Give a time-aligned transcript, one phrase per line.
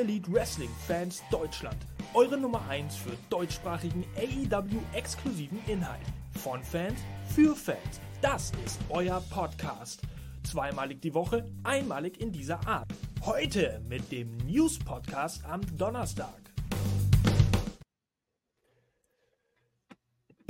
[0.00, 1.76] Elite Wrestling Fans Deutschland.
[2.14, 6.00] Eure Nummer 1 für deutschsprachigen AEW-exklusiven Inhalt.
[6.42, 8.00] Von Fans für Fans.
[8.22, 10.00] Das ist euer Podcast.
[10.42, 12.90] Zweimalig die Woche, einmalig in dieser Art.
[13.26, 16.49] Heute mit dem News Podcast am Donnerstag.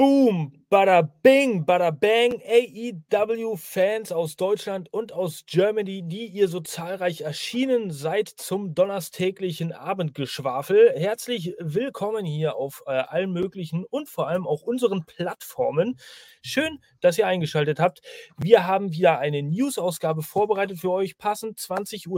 [0.01, 7.21] Boom, bada bing, bada bang, AEW-Fans aus Deutschland und aus Germany, die ihr so zahlreich
[7.21, 10.95] erschienen seid zum donnerstäglichen Abendgeschwafel.
[10.97, 15.99] Herzlich willkommen hier auf äh, allen möglichen und vor allem auch unseren Plattformen.
[16.41, 18.01] Schön, dass ihr eingeschaltet habt.
[18.39, 22.09] Wir haben wieder eine News-Ausgabe vorbereitet für euch, passend 20.30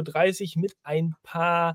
[0.55, 1.75] Uhr mit ein paar.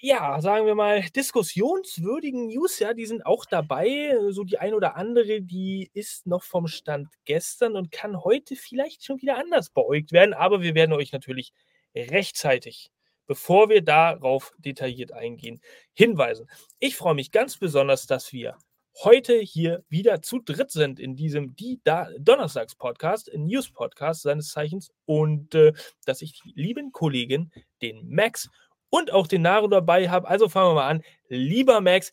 [0.00, 4.16] Äh, ja, sagen wir mal, diskussionswürdigen News, ja, die sind auch dabei.
[4.30, 9.04] So die ein oder andere, die ist noch vom Stand gestern und kann heute vielleicht
[9.04, 10.34] schon wieder anders beäugt werden.
[10.34, 11.52] Aber wir werden euch natürlich
[11.94, 12.90] rechtzeitig,
[13.26, 15.60] bevor wir darauf detailliert eingehen,
[15.94, 16.48] hinweisen.
[16.78, 18.56] Ich freue mich ganz besonders, dass wir
[19.02, 25.54] heute hier wieder zu dritt sind in diesem Die da Donnerstags-Podcast, News-Podcast seines Zeichens und
[25.54, 25.72] äh,
[26.04, 28.48] dass ich die lieben Kollegen, den Max
[28.90, 30.28] und auch den Naru dabei habe.
[30.28, 31.02] Also fangen wir mal an.
[31.28, 32.12] Lieber Max,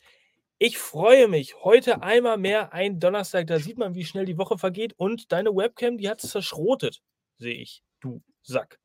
[0.57, 1.55] ich freue mich.
[1.63, 3.47] Heute einmal mehr ein Donnerstag.
[3.47, 4.93] Da sieht man, wie schnell die Woche vergeht.
[4.97, 7.01] Und deine Webcam, die hat es zerschrotet,
[7.37, 7.83] sehe ich.
[7.99, 8.79] Du Sack.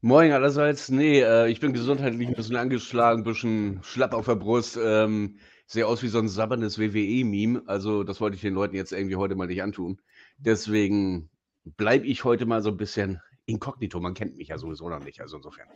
[0.00, 0.88] Moin allerseits.
[0.88, 4.78] Nee, äh, ich bin gesundheitlich ein bisschen angeschlagen, ein bisschen schlapp auf der Brust.
[4.82, 7.64] Ähm, sehe aus wie so ein sabbernes WWE-Meme.
[7.66, 10.00] Also, das wollte ich den Leuten jetzt irgendwie heute mal nicht antun.
[10.38, 11.28] Deswegen
[11.64, 14.00] bleibe ich heute mal so ein bisschen inkognito.
[14.00, 15.20] Man kennt mich ja sowieso noch nicht.
[15.20, 15.68] Also, insofern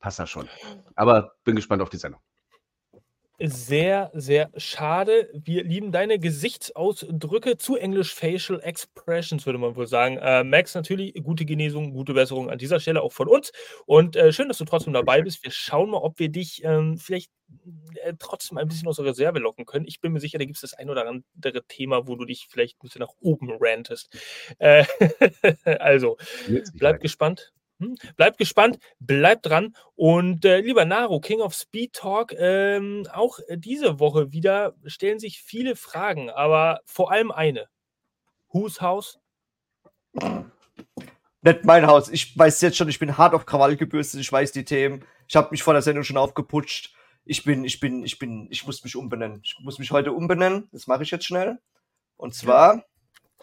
[0.00, 0.48] passt das schon.
[0.94, 2.20] Aber bin gespannt auf die Sendung.
[3.40, 5.30] Sehr, sehr schade.
[5.32, 10.16] Wir lieben deine Gesichtsausdrücke zu Englisch Facial Expressions, würde man wohl sagen.
[10.16, 13.52] Äh, Max, natürlich gute Genesung, gute Besserung an dieser Stelle auch von uns.
[13.86, 15.44] Und äh, schön, dass du trotzdem dabei bist.
[15.44, 17.30] Wir schauen mal, ob wir dich ähm, vielleicht
[18.02, 19.86] äh, trotzdem ein bisschen aus der Reserve locken können.
[19.86, 22.48] Ich bin mir sicher, da gibt es das ein oder andere Thema, wo du dich
[22.50, 24.18] vielleicht ein bisschen nach oben rantest.
[24.58, 24.84] Äh,
[25.78, 26.16] also,
[26.74, 27.52] bleib gespannt.
[27.80, 27.96] Hm?
[28.16, 29.74] Bleibt gespannt, bleibt dran.
[29.94, 35.42] Und äh, lieber Naro, King of Speed Talk, ähm, auch diese Woche wieder stellen sich
[35.42, 37.68] viele Fragen, aber vor allem eine.
[38.52, 39.18] Whose House?
[41.42, 42.08] Nicht mein Haus.
[42.08, 45.04] Ich weiß jetzt schon, ich bin hart auf Krawall gebürstet, ich weiß die Themen.
[45.28, 46.94] Ich habe mich vor der Sendung schon aufgeputscht.
[47.24, 49.40] Ich bin, ich bin, ich bin, ich muss mich umbenennen.
[49.44, 50.68] Ich muss mich heute umbenennen.
[50.72, 51.58] Das mache ich jetzt schnell.
[52.16, 52.84] Und zwar,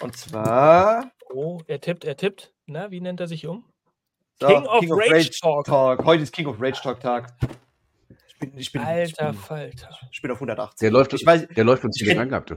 [0.02, 1.12] und zwar.
[1.32, 2.54] Oh, er tippt, er tippt.
[2.66, 3.64] Na, wie nennt er sich um?
[4.42, 5.66] So, King, of, King Rage, Rage Talk.
[5.66, 6.04] Talk.
[6.04, 7.34] Heute ist King of Rage Talk Tag.
[8.28, 9.90] Ich bin, ich bin, Alter ich bin, Falter.
[10.12, 10.80] Ich bin auf 180.
[10.80, 12.54] Der läuft, ich weiß, der läuft uns wieder gehabt.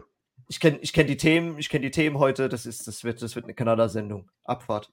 [0.49, 2.49] Ich kenne ich kenn die Themen, ich kenne die Themen heute.
[2.49, 4.29] Das, ist, das, wird, das wird eine Kanada-Sendung.
[4.43, 4.91] Abfahrt.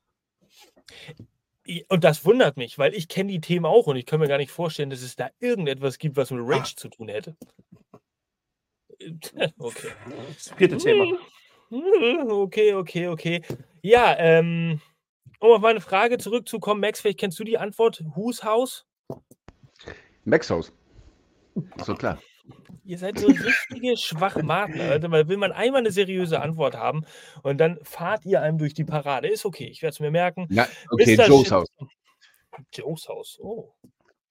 [1.88, 4.38] Und das wundert mich, weil ich kenne die Themen auch und ich kann mir gar
[4.38, 6.76] nicht vorstellen, dass es da irgendetwas gibt, was mit Rage Ach.
[6.76, 7.36] zu tun hätte.
[9.60, 9.90] Okay.
[10.34, 11.18] Das vierte Thema.
[12.32, 13.42] Okay, okay, okay.
[13.82, 14.80] Ja, ähm,
[15.46, 18.04] um auf meine Frage zurückzukommen, Max, vielleicht kennst du die Antwort.
[18.16, 18.86] Whose House?
[20.24, 20.74] Max Haus.
[21.84, 22.20] So klar.
[22.84, 24.80] Ihr seid so richtige Schwachmaten.
[24.80, 27.06] Also, weil will man einmal eine seriöse Antwort haben
[27.42, 29.28] und dann fahrt ihr einem durch die Parade.
[29.28, 30.48] Ist okay, ich werde es mir merken.
[30.52, 31.28] Ja, okay, Mr.
[31.28, 31.68] Joe's Haus.
[32.74, 33.74] Joe's Haus, oh.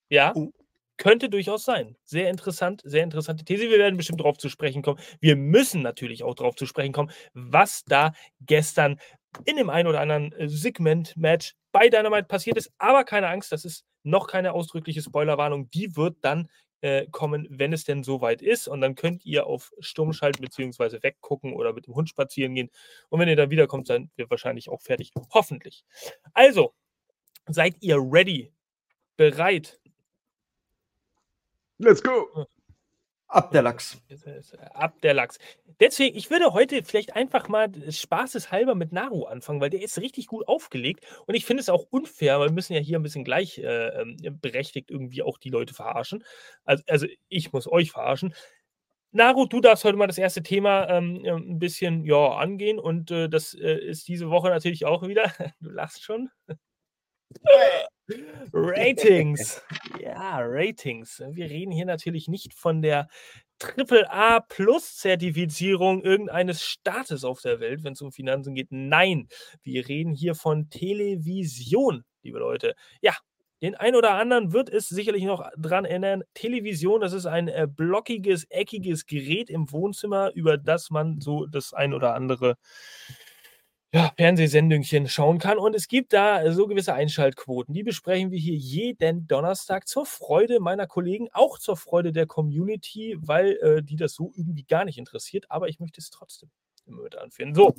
[0.08, 0.52] Ja, uh.
[0.96, 1.96] könnte durchaus sein.
[2.04, 3.69] Sehr interessant, sehr interessante These.
[3.69, 5.00] Wir werden bestimmt darauf zu sprechen kommen.
[5.20, 9.00] Wir müssen natürlich auch darauf zu sprechen kommen, was da gestern
[9.45, 12.72] in dem einen oder anderen äh, Segment-Match bei Dynamite passiert ist.
[12.78, 15.71] Aber keine Angst, das ist noch keine ausdrückliche Spoilerwarnung.
[15.71, 16.49] Die wird dann
[16.81, 18.69] äh, kommen, wenn es denn soweit ist.
[18.69, 21.03] Und dann könnt ihr auf Sturm schalten bzw.
[21.03, 22.71] weggucken oder mit dem Hund spazieren gehen.
[23.09, 25.12] Und wenn ihr dann wiederkommt, sind wir wahrscheinlich auch fertig.
[25.31, 25.84] Hoffentlich.
[26.34, 26.75] Also,
[27.47, 28.53] seid ihr ready?
[29.17, 29.81] Bereit?
[31.78, 32.47] Let's go!
[33.34, 34.00] Ab der Lachs.
[34.75, 35.39] Ab der Lachs.
[35.81, 40.29] Deswegen, ich würde heute vielleicht einfach mal spaßeshalber mit Naru anfangen, weil der ist richtig
[40.29, 43.25] gut aufgelegt und ich finde es auch unfair, weil wir müssen ja hier ein bisschen
[43.25, 46.23] gleich äh, ähm, berechtigt irgendwie auch die Leute verarschen.
[46.64, 48.35] Also, also ich muss euch verarschen.
[49.12, 53.29] Naru, du darfst heute mal das erste Thema ähm, ein bisschen ja, angehen und äh,
[53.29, 55.25] das äh, ist diese Woche natürlich auch wieder.
[55.61, 56.31] Du lachst schon.
[58.52, 59.62] Ratings.
[60.00, 61.22] Ja, Ratings.
[61.31, 63.08] Wir reden hier natürlich nicht von der
[63.62, 68.69] AAA Plus Zertifizierung irgendeines Staates auf der Welt, wenn es um Finanzen geht.
[68.70, 69.28] Nein,
[69.62, 72.75] wir reden hier von Television, liebe Leute.
[73.00, 73.14] Ja,
[73.62, 76.22] den ein oder anderen wird es sicherlich noch dran erinnern.
[76.34, 81.72] Television, das ist ein äh, blockiges, eckiges Gerät im Wohnzimmer, über das man so das
[81.72, 82.56] ein oder andere
[83.94, 85.56] ja, Fernsehsendungchen schauen kann.
[85.56, 87.73] Und es gibt da so gewisse Einschaltquoten.
[87.73, 93.17] Die besprechen wir hier jeden Donnerstag zur Freude meiner Kollegen, auch zur Freude der Community,
[93.20, 95.49] weil äh, die das so irgendwie gar nicht interessiert.
[95.49, 96.50] Aber ich möchte es trotzdem
[96.87, 97.55] immer mit anführen.
[97.55, 97.73] So,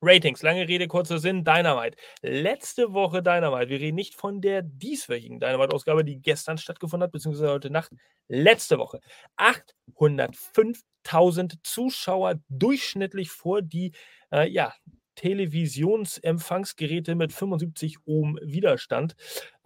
[0.00, 1.96] Ratings, lange Rede, kurzer Sinn, Dynamite.
[2.22, 3.68] Letzte Woche Dynamite.
[3.68, 7.90] Wir reden nicht von der dieswöchigen Dynamite-Ausgabe, die gestern stattgefunden hat, beziehungsweise heute Nacht.
[8.28, 9.00] Letzte Woche.
[9.38, 13.90] 805.000 Zuschauer durchschnittlich vor die,
[14.30, 14.72] äh, ja,
[15.14, 19.14] Televisionsempfangsgeräte mit 75 Ohm Widerstand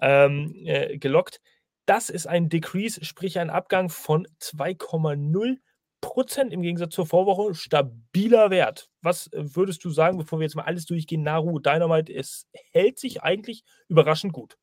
[0.01, 1.41] ähm, äh, gelockt.
[1.87, 5.59] Das ist ein Decrease, sprich ein Abgang von 2,0
[6.01, 7.55] Prozent im Gegensatz zur Vorwoche.
[7.55, 8.91] Stabiler Wert.
[9.03, 11.23] Was äh, würdest du sagen, bevor wir jetzt mal alles durchgehen?
[11.23, 14.57] Naru, Dynamite, es hält sich eigentlich überraschend gut.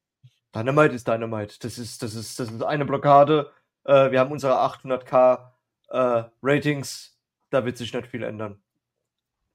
[0.56, 1.56] Dynamite ist Dynamite.
[1.60, 3.52] Das ist, das ist, das ist eine Blockade.
[3.86, 5.52] Äh, wir haben unsere 800k
[5.90, 7.18] äh, Ratings.
[7.50, 8.63] Da wird sich nicht viel ändern.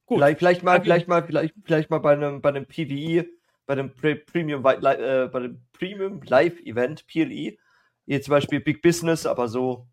[0.08, 0.16] Gut.
[0.16, 3.26] Vielleicht, vielleicht mal, vielleicht mal, vielleicht, vielleicht mal bei einem, bei einem PVE,
[3.66, 7.58] bei einem Premium, äh, bei dem Premium Live Event, PLE,
[8.06, 9.86] hier zum Beispiel Big Business, aber so.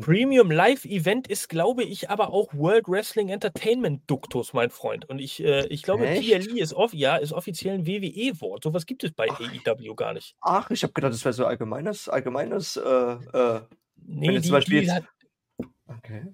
[0.00, 5.06] Premium Live Event ist, glaube ich, aber auch World Wrestling Entertainment Duktus, mein Freund.
[5.10, 6.48] Und ich, äh, ich glaube, Echt?
[6.48, 8.64] PLE ist, off ja, ist offiziell ein WWE-Wort.
[8.64, 10.34] Sowas gibt es bei Ach, AEW gar nicht.
[10.40, 13.60] Ach, ich habe gedacht, das wäre so allgemeines, allgemeines, äh, äh,
[13.96, 14.80] nee, die, zum Beispiel.
[14.80, 15.04] Die hat,
[15.86, 16.32] okay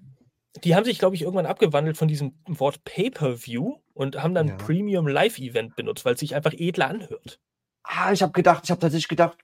[0.63, 4.55] die haben sich, glaube ich, irgendwann abgewandelt von diesem Wort Pay-per-View und haben dann ja.
[4.55, 7.39] Premium Live-Event benutzt, weil es sich einfach edler anhört.
[7.83, 9.37] Ah, ich habe gedacht, ich habe tatsächlich gedacht,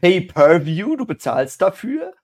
[0.00, 2.14] Pay-per-View, du bezahlst dafür.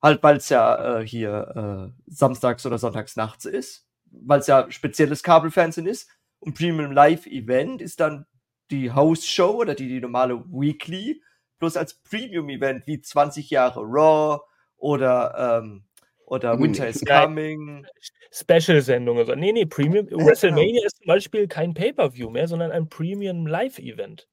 [0.00, 4.70] Halt, weil es ja äh, hier äh, samstags oder sonntags nachts ist, weil es ja
[4.70, 6.08] spezielles Kabelfernsehen ist.
[6.38, 8.26] Und Premium Live Event ist dann
[8.70, 11.20] die House-Show oder die, die normale Weekly,
[11.58, 14.40] bloß als Premium-Event wie 20 Jahre Raw
[14.76, 15.87] oder ähm,
[16.28, 17.86] oder Winter is Coming.
[18.30, 19.18] Special-Sendung.
[19.18, 20.08] Also, nee, nee, Premium.
[20.10, 20.86] Ja, WrestleMania genau.
[20.86, 24.28] ist zum Beispiel kein Pay-Per-View mehr, sondern ein Premium Live-Event.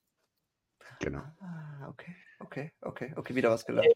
[0.99, 1.21] Genau.
[1.39, 3.87] Ah, okay, okay, okay, okay, wieder was gelernt.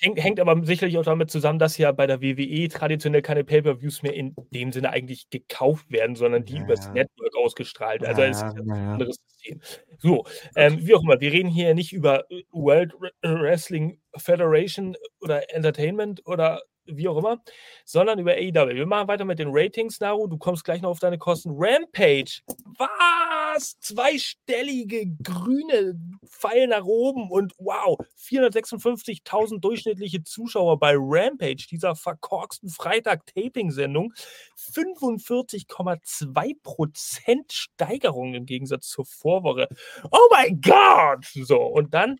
[0.00, 4.04] Hängt, hängt, aber sicherlich auch damit zusammen, dass ja bei der WWE traditionell keine Pay-Per-Views
[4.04, 6.92] mehr in dem Sinne eigentlich gekauft werden, sondern die ja, übers ja.
[6.92, 8.04] Network ausgestrahlt.
[8.04, 9.60] Also ja, es ist ein anderes System.
[9.98, 10.24] So,
[10.54, 16.62] ähm, wie auch immer, wir reden hier nicht über World Wrestling Federation oder Entertainment oder
[16.90, 17.42] wie auch immer,
[17.84, 18.74] sondern über AEW.
[18.74, 20.26] Wir machen weiter mit den Ratings, Naru.
[20.26, 21.52] Du kommst gleich noch auf deine Kosten.
[21.54, 22.40] Rampage.
[22.78, 23.78] Was?
[23.80, 34.12] Zweistellige grüne Pfeil nach oben und wow, 456.000 durchschnittliche Zuschauer bei Rampage, dieser verkorksten Freitag-Taping-Sendung.
[34.56, 39.68] 45,2% Steigerung im Gegensatz zur Vorwoche.
[40.10, 41.24] Oh mein Gott!
[41.34, 42.18] So, und dann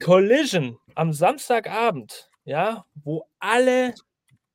[0.00, 3.94] Collision am Samstagabend ja, wo alle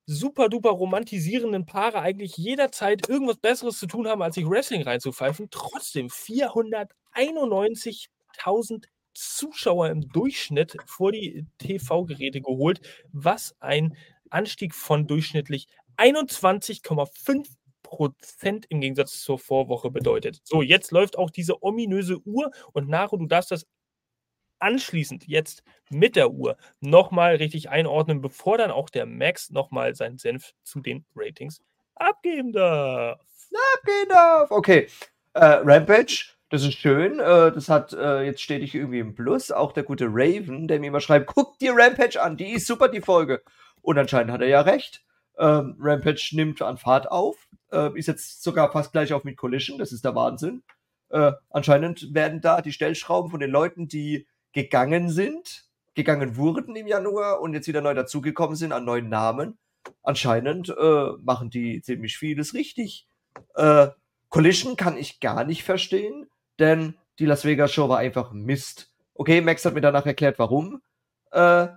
[0.08, 5.50] super duper romantisierenden Paare eigentlich jederzeit irgendwas Besseres zu tun haben, als sich Wrestling reinzupfeifen.
[5.52, 12.82] Trotzdem 491.000 Zuschauer im Durchschnitt vor die TV-Geräte geholt,
[13.12, 13.96] was ein
[14.32, 15.68] Anstieg von durchschnittlich
[15.98, 17.48] 21,5
[17.84, 20.42] Prozent im Gegensatz zur Vorwoche bedeutet.
[20.46, 23.68] So, jetzt läuft auch diese ominöse Uhr und Naro, du darfst das
[24.64, 30.18] anschließend jetzt mit der Uhr nochmal richtig einordnen, bevor dann auch der Max nochmal seinen
[30.18, 31.62] Senf zu den Ratings
[31.96, 33.20] abgeben darf.
[33.76, 34.50] Abgeben darf.
[34.50, 34.88] Okay.
[35.34, 37.20] Äh, Rampage, das ist schön.
[37.20, 39.52] Äh, das hat äh, jetzt stetig irgendwie im Plus.
[39.52, 42.88] Auch der gute Raven, der mir immer schreibt, guck dir Rampage an, die ist super,
[42.88, 43.42] die Folge.
[43.82, 45.04] Und anscheinend hat er ja recht.
[45.38, 47.48] Ähm, Rampage nimmt an Fahrt auf.
[47.72, 49.78] Äh, ist jetzt sogar fast gleich auf mit Collision.
[49.78, 50.64] Das ist der Wahnsinn.
[51.10, 56.88] Äh, anscheinend werden da die Stellschrauben von den Leuten, die gegangen sind, gegangen wurden im
[56.88, 59.58] Januar und jetzt wieder neu dazugekommen sind an neuen Namen.
[60.02, 63.08] Anscheinend äh, machen die ziemlich vieles richtig.
[63.56, 63.88] Äh,
[64.30, 66.28] Collision kann ich gar nicht verstehen,
[66.60, 68.92] denn die Las Vegas Show war einfach Mist.
[69.14, 70.82] Okay, Max hat mir danach erklärt, warum.
[71.32, 71.68] Äh,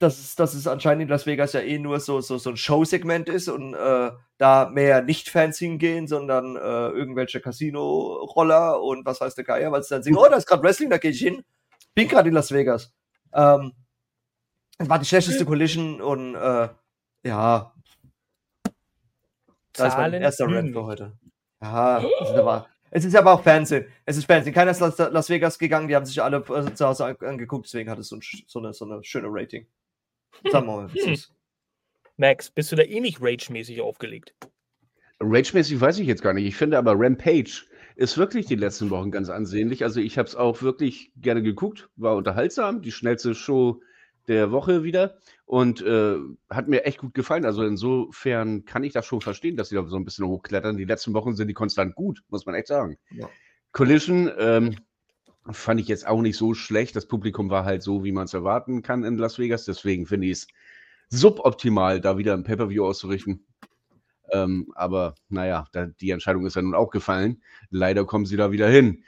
[0.00, 2.56] dass, es, dass es anscheinend in Las Vegas ja eh nur so, so, so ein
[2.56, 9.34] Showsegment ist und äh, da mehr Nicht-Fans hingehen, sondern äh, irgendwelche Casino-Roller und was weiß
[9.36, 11.44] der Geier, weil sie dann singen, oh, da ist gerade Wrestling, da gehe ich hin
[11.94, 12.92] bin gerade in Las Vegas.
[13.32, 13.72] Ähm,
[14.78, 16.68] war die schlechteste Collision und äh,
[17.24, 17.74] ja.
[19.72, 21.18] Das ist mein erster Rant für heute.
[21.60, 23.86] Ja, das ist aber, es ist aber auch Fernsehen.
[24.04, 24.54] Es ist Fernsehen.
[24.54, 27.90] Keiner ist nach Las Vegas gegangen, die haben sich alle äh, zu Hause angeguckt, deswegen
[27.90, 29.66] hat es so, ein, so, eine, so eine schöne Rating.
[30.50, 31.18] Sagen wir mal, wie hm.
[32.16, 34.34] Max, bist du da eh nicht rage-mäßig aufgelegt?
[35.20, 36.46] Rage-mäßig weiß ich jetzt gar nicht.
[36.46, 37.64] Ich finde aber Rampage
[37.96, 39.84] ist wirklich die letzten Wochen ganz ansehnlich.
[39.84, 43.80] Also ich habe es auch wirklich gerne geguckt, war unterhaltsam, die schnellste Show
[44.26, 45.18] der Woche wieder.
[45.46, 46.16] und äh,
[46.48, 47.44] hat mir echt gut gefallen.
[47.44, 50.76] Also insofern kann ich das schon verstehen, dass sie da so ein bisschen hochklettern.
[50.76, 52.96] Die letzten Wochen sind die konstant gut, muss man echt sagen.
[53.10, 53.28] Ja.
[53.72, 54.76] Collision ähm,
[55.50, 56.96] fand ich jetzt auch nicht so schlecht.
[56.96, 59.66] Das Publikum war halt so, wie man es erwarten kann in Las Vegas.
[59.66, 60.46] Deswegen finde ich es
[61.10, 63.46] suboptimal, da wieder ein Pay-Per-View auszurichten.
[64.34, 67.42] Ähm, aber naja, da, die Entscheidung ist ja nun auch gefallen.
[67.70, 69.04] Leider kommen sie da wieder hin.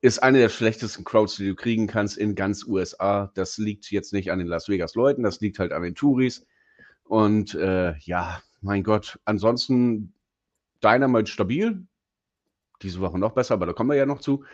[0.00, 3.30] Ist eine der schlechtesten Crowds, die du kriegen kannst in ganz USA.
[3.34, 6.44] Das liegt jetzt nicht an den Las Vegas-Leuten, das liegt halt an den Touris.
[7.04, 10.12] Und äh, ja, mein Gott, ansonsten
[10.82, 11.86] Dynamite stabil.
[12.82, 14.44] Diese Woche noch besser, aber da kommen wir ja noch zu.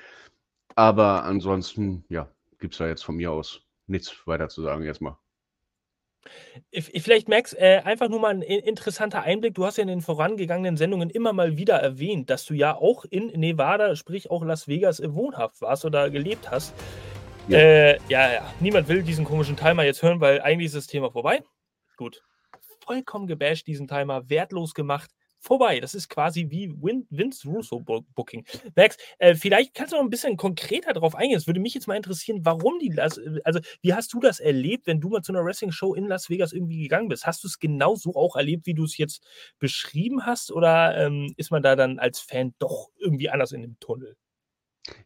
[0.77, 2.29] Aber ansonsten, ja,
[2.59, 5.17] gibt es da jetzt von mir aus nichts weiter zu sagen erstmal.
[6.73, 9.55] Vielleicht, Max, äh, einfach nur mal ein interessanter Einblick.
[9.55, 13.05] Du hast ja in den vorangegangenen Sendungen immer mal wieder erwähnt, dass du ja auch
[13.05, 16.75] in Nevada, sprich auch Las Vegas, äh, wohnhaft warst oder gelebt hast.
[17.49, 17.59] Ja.
[17.59, 21.11] Äh, ja, ja, niemand will diesen komischen Timer jetzt hören, weil eigentlich ist das Thema
[21.11, 21.43] vorbei.
[21.97, 22.23] Gut.
[22.85, 25.11] Vollkommen gebasht, diesen Timer, wertlos gemacht
[25.43, 25.81] vorbei.
[25.81, 28.47] Das ist quasi wie Win Vince Russo Booking.
[28.77, 31.37] Max, äh, vielleicht kannst du noch ein bisschen konkreter darauf eingehen.
[31.37, 34.87] Es würde mich jetzt mal interessieren, warum die Las also wie hast du das erlebt,
[34.87, 37.27] wenn du mal zu einer Wrestling-Show in Las Vegas irgendwie gegangen bist?
[37.27, 39.25] Hast du es genau so auch erlebt, wie du es jetzt
[39.59, 40.53] beschrieben hast?
[40.53, 44.17] Oder ähm, ist man da dann als Fan doch irgendwie anders in dem Tunnel?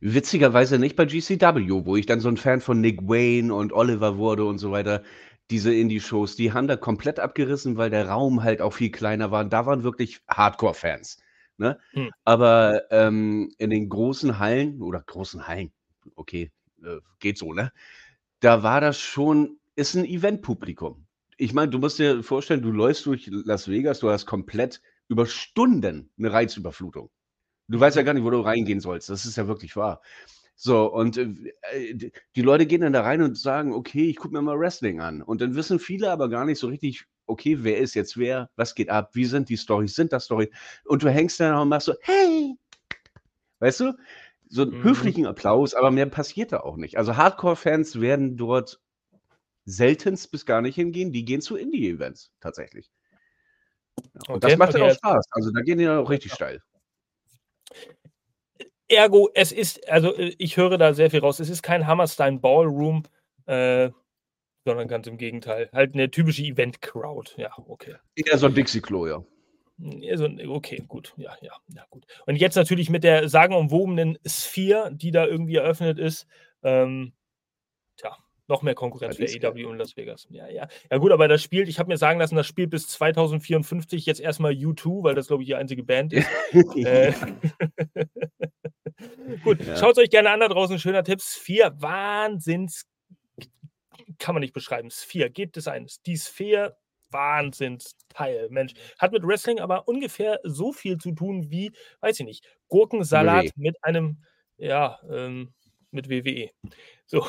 [0.01, 4.17] Witzigerweise nicht bei GCW, wo ich dann so ein Fan von Nick Wayne und Oliver
[4.17, 5.03] wurde und so weiter
[5.51, 9.45] diese Indie-Shows, die haben da komplett abgerissen, weil der Raum halt auch viel kleiner war.
[9.45, 11.19] Da waren wirklich Hardcore-Fans.
[11.59, 11.79] Ne?
[11.93, 12.11] Hm.
[12.25, 15.73] Aber ähm, in den großen Hallen oder großen Hallen,
[16.15, 16.51] okay,
[16.83, 17.73] äh, geht so, ne?
[18.41, 21.07] Da war das schon, ist ein Event-Publikum.
[21.39, 25.27] Ich meine, du musst dir vorstellen, du läufst durch Las Vegas, du hast komplett über
[25.27, 27.11] Stunden eine Reizüberflutung.
[27.69, 29.09] Du weißt ja gar nicht, wo du reingehen sollst.
[29.09, 30.01] Das ist ja wirklich wahr.
[30.59, 34.41] So, und äh, die Leute gehen dann da rein und sagen, okay, ich gucke mir
[34.41, 35.21] mal Wrestling an.
[35.21, 38.75] Und dann wissen viele aber gar nicht so richtig, okay, wer ist jetzt wer, was
[38.75, 40.49] geht ab, wie sind die Storys, sind das Storys?
[40.87, 42.57] Und du hängst dann und machst so, hey!
[43.59, 43.93] Weißt du?
[44.49, 44.85] So einen mhm.
[44.85, 46.97] höflichen Applaus, aber mehr passiert da auch nicht.
[46.97, 48.81] Also Hardcore-Fans werden dort
[49.67, 52.91] seltenst bis gar nicht hingehen, die gehen zu Indie-Events tatsächlich.
[53.99, 54.79] Ja, und okay, das macht okay.
[54.79, 55.27] dann auch Spaß.
[55.33, 56.63] Also da gehen die dann auch richtig steil.
[58.89, 61.41] Ergo, es ist, also äh, ich höre da sehr viel raus.
[61.41, 63.03] Es ist kein Hammerstein Ballroom,
[63.47, 63.91] äh,
[64.65, 65.69] sondern ganz im Gegenteil.
[65.73, 67.33] Halt eine typische Event-Crowd.
[67.37, 67.97] Ja, okay.
[68.15, 69.25] Eher so ein Dixie-Klo, ja.
[70.11, 72.07] Also, okay, gut, ja, ja, ja, gut.
[72.25, 76.27] Und jetzt natürlich mit der sagenumwobenen Sphere, die da irgendwie eröffnet ist.
[76.63, 77.13] Ähm,
[77.99, 78.17] tja,
[78.49, 80.27] noch mehr Konkurrenz für AW und Las Vegas.
[80.31, 80.67] Ja, ja.
[80.91, 84.21] Ja, gut, aber das spielt, ich habe mir sagen lassen, das spielt bis 2054 jetzt
[84.21, 86.29] erstmal U2, weil das, glaube ich, die einzige Band ist.
[86.77, 87.13] äh,
[89.43, 89.77] gut, ja.
[89.77, 90.79] schaut es euch gerne an da draußen.
[90.79, 91.21] Schöner Tipp.
[91.23, 92.87] Sphere, Wahnsinns.
[94.19, 94.91] Kann man nicht beschreiben.
[94.91, 96.03] Sphere, gibt es eines.
[96.03, 96.77] Die Sphere,
[97.11, 98.49] Wahnsinnsteil.
[98.51, 103.47] Mensch, hat mit Wrestling aber ungefähr so viel zu tun wie, weiß ich nicht, Gurkensalat
[103.47, 103.53] WWE.
[103.57, 104.23] mit einem,
[104.57, 105.53] ja, ähm,
[105.91, 106.51] mit WWE.
[107.07, 107.27] So.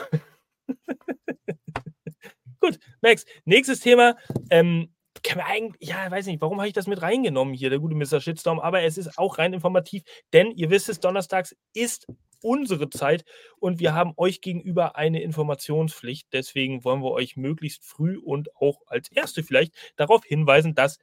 [2.60, 4.18] Gut, Max, nächstes Thema.
[4.50, 4.94] Ähm,
[5.28, 7.96] kann man eigentlich, ja, weiß nicht, warum habe ich das mit reingenommen hier, der gute
[7.96, 8.22] Mr.
[8.22, 10.04] Shitstorm, aber es ist auch rein informativ,
[10.34, 12.08] denn ihr wisst es, donnerstags ist
[12.42, 13.26] unsere Zeit
[13.60, 16.28] und wir haben euch gegenüber eine Informationspflicht.
[16.32, 20.98] Deswegen wollen wir euch möglichst früh und auch als Erste vielleicht darauf hinweisen, dass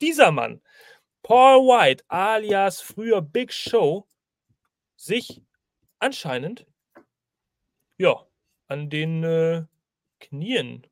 [0.00, 0.62] dieser Mann,
[1.22, 4.08] Paul White alias früher Big Show,
[4.96, 5.42] sich
[5.98, 6.66] anscheinend,
[7.98, 8.26] ja,
[8.68, 9.64] an den äh,
[10.18, 10.86] Knien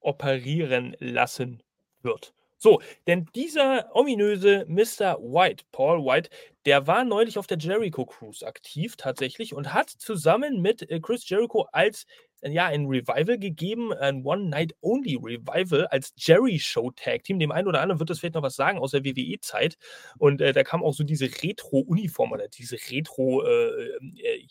[0.00, 1.62] operieren lassen
[2.02, 2.32] wird.
[2.62, 5.16] So, denn dieser ominöse Mr.
[5.18, 6.28] White, Paul White,
[6.66, 11.26] der war neulich auf der Jericho Cruise aktiv tatsächlich und hat zusammen mit äh, Chris
[11.26, 12.06] Jericho als
[12.42, 17.38] ja, ein Revival gegeben, ein One-Night-Only-Revival als Jerry-Show-Tag-Team.
[17.38, 19.76] Dem einen oder anderen wird das vielleicht noch was sagen aus der WWE-Zeit.
[20.18, 24.46] Und äh, da kam auch so diese Retro-Uniform oder diese Retro- äh, äh,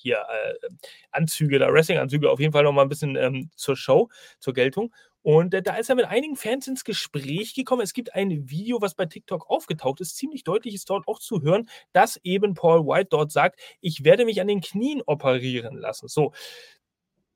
[1.49, 4.93] äh, da Wrestling-Anzüge auf jeden Fall noch mal ein bisschen ähm, zur Show, zur Geltung.
[5.21, 7.81] Und äh, da ist er mit einigen Fans ins Gespräch gekommen.
[7.81, 10.15] Es gibt ein Video, was bei TikTok aufgetaucht ist.
[10.15, 14.25] Ziemlich deutlich ist dort auch zu hören, dass eben Paul White dort sagt, ich werde
[14.25, 16.07] mich an den Knien operieren lassen.
[16.07, 16.33] So,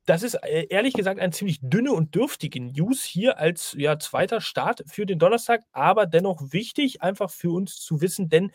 [0.06, 4.42] das ist äh, ehrlich gesagt eine ziemlich dünne und dürftige News hier als ja, zweiter
[4.42, 8.52] Start für den Donnerstag, aber dennoch wichtig, einfach für uns zu wissen, denn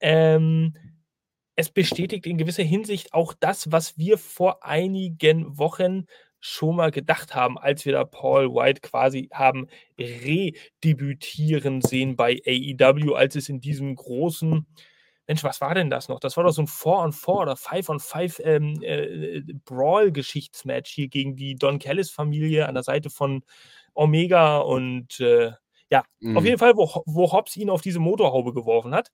[0.00, 0.74] ähm,
[1.56, 6.06] es bestätigt in gewisser Hinsicht auch das, was wir vor einigen Wochen
[6.40, 9.66] schon mal gedacht haben, als wir da Paul White quasi haben
[9.98, 14.66] redebütieren sehen bei AEW, als es in diesem großen,
[15.26, 16.20] Mensch, was war denn das noch?
[16.20, 21.78] Das war doch so ein 4-on-4 oder 5-on-5 ähm, äh, Brawl-Geschichtsmatch hier gegen die Don
[21.78, 23.42] Callis-Familie an der Seite von
[23.94, 25.52] Omega und äh,
[25.90, 26.36] ja, Mhm.
[26.36, 29.10] auf jeden Fall, wo, wo Hobbs ihn auf diese Motorhaube geworfen hat.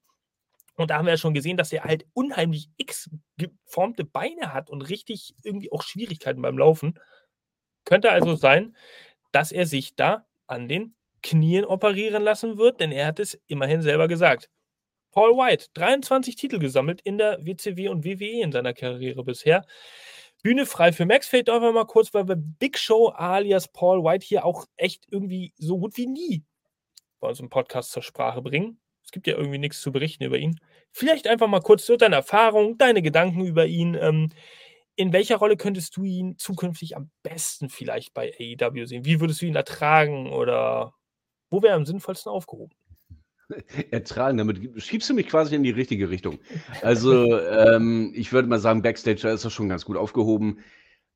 [0.77, 4.83] Und da haben wir ja schon gesehen, dass er halt unheimlich X-geformte Beine hat und
[4.83, 6.99] richtig irgendwie auch Schwierigkeiten beim Laufen.
[7.85, 8.77] Könnte also sein,
[9.31, 13.83] dass er sich da an den Knien operieren lassen wird, denn er hat es immerhin
[13.83, 14.51] selber gesagt.
[15.13, 19.65] Paul White, 23 Titel gesammelt in der WCW und WWE in seiner Karriere bisher.
[20.43, 21.29] Bühne frei für Max.
[21.29, 25.55] Fällt einfach mal kurz, weil wir Big Show alias Paul White hier auch echt irgendwie
[25.57, 26.45] so gut wie nie
[27.21, 28.79] bei uns im Podcast zur Sprache bringen.
[29.05, 30.59] Es gibt ja irgendwie nichts zu berichten über ihn.
[30.91, 33.95] Vielleicht einfach mal kurz so deine Erfahrung, deine Gedanken über ihn.
[33.95, 34.31] Ähm,
[34.97, 39.05] in welcher Rolle könntest du ihn zukünftig am besten vielleicht bei AEW sehen?
[39.05, 40.95] Wie würdest du ihn ertragen oder
[41.51, 42.75] wo wäre er am sinnvollsten aufgehoben?
[43.91, 46.39] Ertragen, damit schiebst du mich quasi in die richtige Richtung.
[46.81, 50.61] Also, ähm, ich würde mal sagen, Backstage, da ist er schon ganz gut aufgehoben.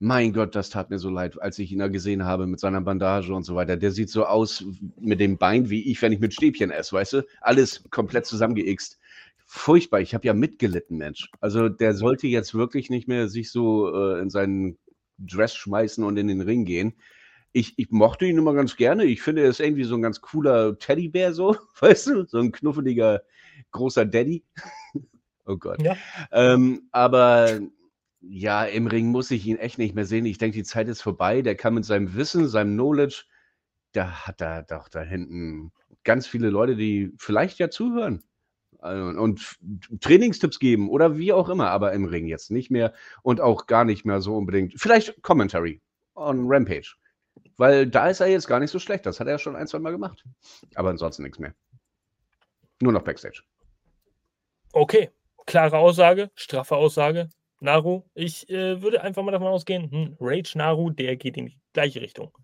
[0.00, 2.81] Mein Gott, das tat mir so leid, als ich ihn da gesehen habe mit seiner
[2.81, 3.76] Bandage und so weiter.
[3.76, 4.64] Der sieht so aus
[5.00, 7.26] mit dem Bein wie ich, wenn ich mit Stäbchen esse, weißt du?
[7.40, 9.00] Alles komplett zusammengeixt.
[9.47, 11.31] Furchtbar, ich habe ja mitgelitten, Mensch.
[11.40, 14.78] Also der sollte jetzt wirklich nicht mehr sich so äh, in seinen
[15.19, 16.95] Dress schmeißen und in den Ring gehen.
[17.52, 19.05] Ich, ich mochte ihn immer ganz gerne.
[19.05, 22.25] Ich finde, er ist irgendwie so ein ganz cooler Teddybär, so, weißt du?
[22.26, 23.23] So ein knuffeliger,
[23.73, 24.45] großer Daddy.
[25.47, 25.83] oh Gott.
[25.83, 25.97] Ja.
[26.31, 27.61] Ähm, aber
[28.20, 30.26] ja, im Ring muss ich ihn echt nicht mehr sehen.
[30.26, 31.42] Ich denke, die Zeit ist vorbei.
[31.42, 33.25] Der kann mit seinem Wissen, seinem Knowledge,
[33.92, 35.72] da hat er doch da hinten
[36.04, 38.22] ganz viele Leute, die vielleicht ja zuhören
[38.82, 39.58] äh, und
[40.00, 43.84] Trainingstipps geben oder wie auch immer, aber im Ring jetzt nicht mehr und auch gar
[43.84, 44.75] nicht mehr so unbedingt.
[44.76, 45.80] Vielleicht Commentary
[46.14, 46.94] on Rampage.
[47.56, 49.06] Weil da ist er jetzt gar nicht so schlecht.
[49.06, 50.25] Das hat er schon ein, zwei Mal gemacht.
[50.75, 51.54] Aber ansonsten nichts mehr.
[52.80, 53.42] Nur noch Backstage.
[54.72, 55.10] Okay,
[55.46, 57.28] klare Aussage, straffe Aussage.
[57.61, 61.59] Naru, ich äh, würde einfach mal davon ausgehen, hm, Rage Naru, der geht in die
[61.73, 62.37] gleiche Richtung.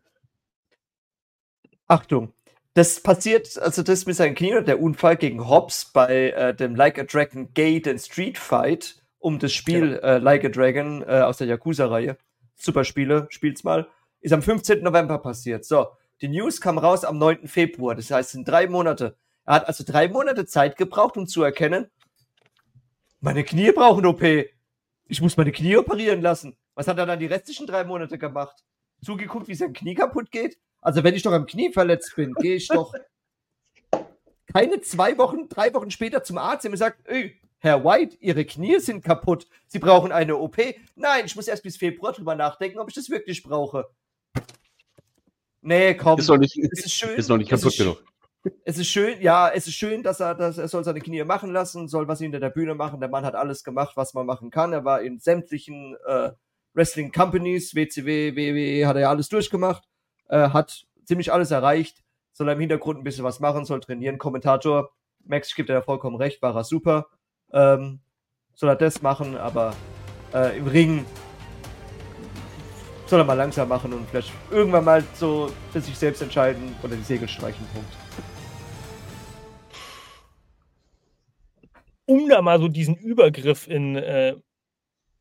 [1.87, 2.33] Achtung.
[2.75, 6.99] Das passiert, also das mit seinem Knie, der Unfall gegen Hobbs bei äh, dem Like
[6.99, 11.39] a Dragon Gate and Street Fight um das Spiel äh, Like a Dragon äh, aus
[11.39, 12.19] der Yakuza-Reihe.
[12.57, 13.89] Super Spiele, spielt's mal.
[14.21, 14.83] Ist am 15.
[14.83, 15.65] November passiert.
[15.65, 15.87] So,
[16.21, 17.47] die News kam raus am 9.
[17.47, 17.95] Februar.
[17.95, 19.17] Das heißt, es sind drei Monate.
[19.47, 21.87] Er hat also drei Monate Zeit gebraucht, um zu erkennen,
[23.21, 24.23] meine Knie brauchen OP.
[25.15, 26.57] Ich muss meine Knie operieren lassen.
[26.75, 28.65] Was hat er dann die restlichen drei Monate gemacht?
[29.01, 30.59] Zugeguckt, wie sein Knie kaputt geht?
[30.81, 32.93] Also, wenn ich doch am Knie verletzt bin, gehe ich doch
[34.53, 38.45] keine zwei Wochen, drei Wochen später zum Arzt, der mir sagt, ey, Herr White, Ihre
[38.45, 39.47] Knie sind kaputt.
[39.69, 40.57] Sie brauchen eine OP.
[40.97, 43.87] Nein, ich muss erst bis Februar drüber nachdenken, ob ich das wirklich brauche.
[45.61, 46.19] Nee, komm.
[46.19, 47.17] Ist noch nicht, es ist schön.
[47.17, 48.03] ist noch nicht kaputt ist, genug.
[48.65, 51.51] Es ist schön, ja, es ist schön, dass er, dass er soll seine Knie machen
[51.51, 53.01] lassen, soll was hinter der Bühne machen.
[53.01, 54.73] Der Mann hat alles gemacht, was man machen kann.
[54.73, 56.33] Er war in sämtlichen äh,
[56.75, 59.85] Wrestling Companies, WCW, WWE, hat er ja alles durchgemacht,
[60.29, 64.19] äh, hat ziemlich alles erreicht, soll er im Hintergrund ein bisschen was machen, soll trainieren.
[64.19, 64.91] Kommentator,
[65.25, 67.07] Max, gebe dir da vollkommen recht, war er super.
[67.53, 68.01] Ähm,
[68.55, 69.75] soll er das machen, aber
[70.35, 71.07] äh, im Ring
[73.07, 76.97] soll er mal langsam machen und vielleicht irgendwann mal so für sich selbst entscheiden oder
[76.97, 77.65] die Segel streichen.
[77.73, 78.04] Punkt.
[82.07, 84.37] Um da mal so diesen Übergriff in äh,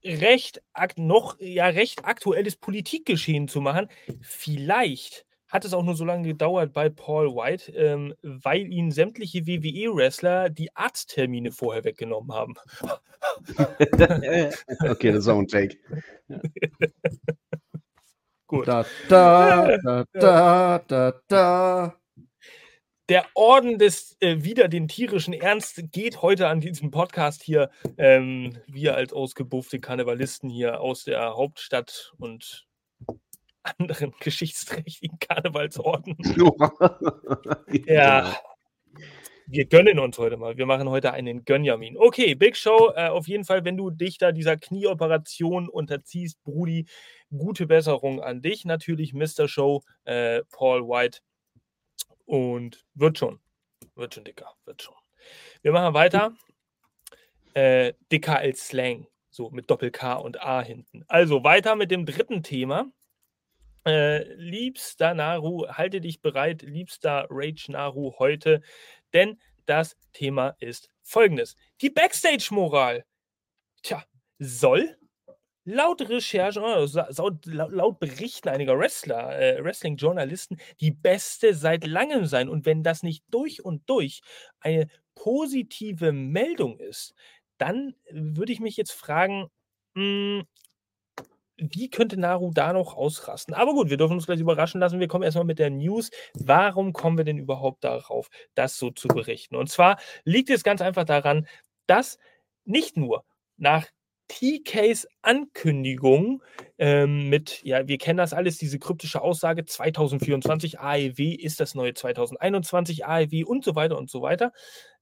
[0.04, 0.62] recht
[0.98, 3.88] noch ja recht aktuelles Politikgeschehen zu machen,
[4.22, 9.46] vielleicht hat es auch nur so lange gedauert bei Paul White, ähm, weil ihn sämtliche
[9.46, 12.56] WWE-Wrestler die Arzttermine vorher weggenommen haben.
[14.90, 15.78] okay, das ist auch ein Take.
[18.48, 18.68] Gut.
[18.68, 22.03] Da, da, da, da, da, da.
[23.10, 27.70] Der Orden des äh, wieder den tierischen Ernst geht heute an diesem Podcast hier.
[27.98, 32.66] Ähm, wir als ausgebuffte Karnevalisten hier aus der Hauptstadt und
[33.64, 36.16] anderen geschichtsträchtigen Karnevalsorten.
[37.86, 38.38] Ja.
[39.48, 40.58] Wir gönnen uns heute mal.
[40.58, 41.98] Wir machen heute einen Gönjamin.
[41.98, 42.94] Okay, Big Show.
[42.96, 46.86] Äh, auf jeden Fall, wenn du dich da dieser Knieoperation unterziehst, Brudi,
[47.30, 48.64] gute Besserung an dich.
[48.64, 49.50] Natürlich Mr.
[49.50, 51.20] Show, äh, Paul White.
[52.26, 53.40] Und wird schon.
[53.96, 54.56] Wird schon dicker.
[54.66, 54.96] Wird schon.
[55.62, 56.36] Wir machen weiter.
[57.54, 59.08] Äh, dicker als Slang.
[59.30, 61.04] So mit Doppel-K und A hinten.
[61.08, 62.92] Also weiter mit dem dritten Thema.
[63.86, 68.62] Äh, liebster Naru, halte dich bereit, liebster Rage Naru heute,
[69.12, 73.04] denn das Thema ist folgendes: Die Backstage-Moral.
[73.82, 74.06] Tja,
[74.40, 74.98] soll
[75.66, 82.50] laut Recherchen, äh, laut, laut, Berichten einiger Wrestler, äh, Wrestling-Journalisten, die beste seit langem sein.
[82.50, 84.22] Und wenn das nicht durch und durch
[84.60, 87.14] eine positive Meldung ist,
[87.58, 89.50] dann würde ich mich jetzt fragen,
[89.96, 90.44] mh,
[91.58, 93.54] wie könnte Naru da noch ausrasten?
[93.54, 95.00] Aber gut, wir dürfen uns gleich überraschen lassen.
[95.00, 96.10] Wir kommen erstmal mit der News.
[96.34, 99.56] Warum kommen wir denn überhaupt darauf, das so zu berichten?
[99.56, 101.48] Und zwar liegt es ganz einfach daran,
[101.88, 102.18] dass
[102.66, 103.24] nicht nur
[103.58, 103.88] nach
[104.28, 106.42] TKs Ankündigung
[106.78, 111.94] ähm, mit, ja, wir kennen das alles, diese kryptische Aussage 2024 AEW ist das neue
[111.94, 114.52] 2021 AEW und so weiter und so weiter.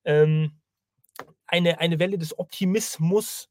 [0.04, 0.60] Ähm,
[1.48, 3.50] eine, eine Welle des Optimismus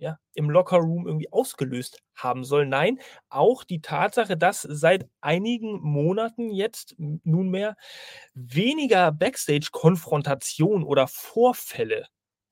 [0.00, 2.66] ja, im Lockerroom irgendwie ausgelöst haben soll.
[2.66, 7.76] Nein, auch die Tatsache, dass seit einigen Monaten jetzt nunmehr
[8.32, 12.06] weniger Backstage-Konfrontation oder Vorfälle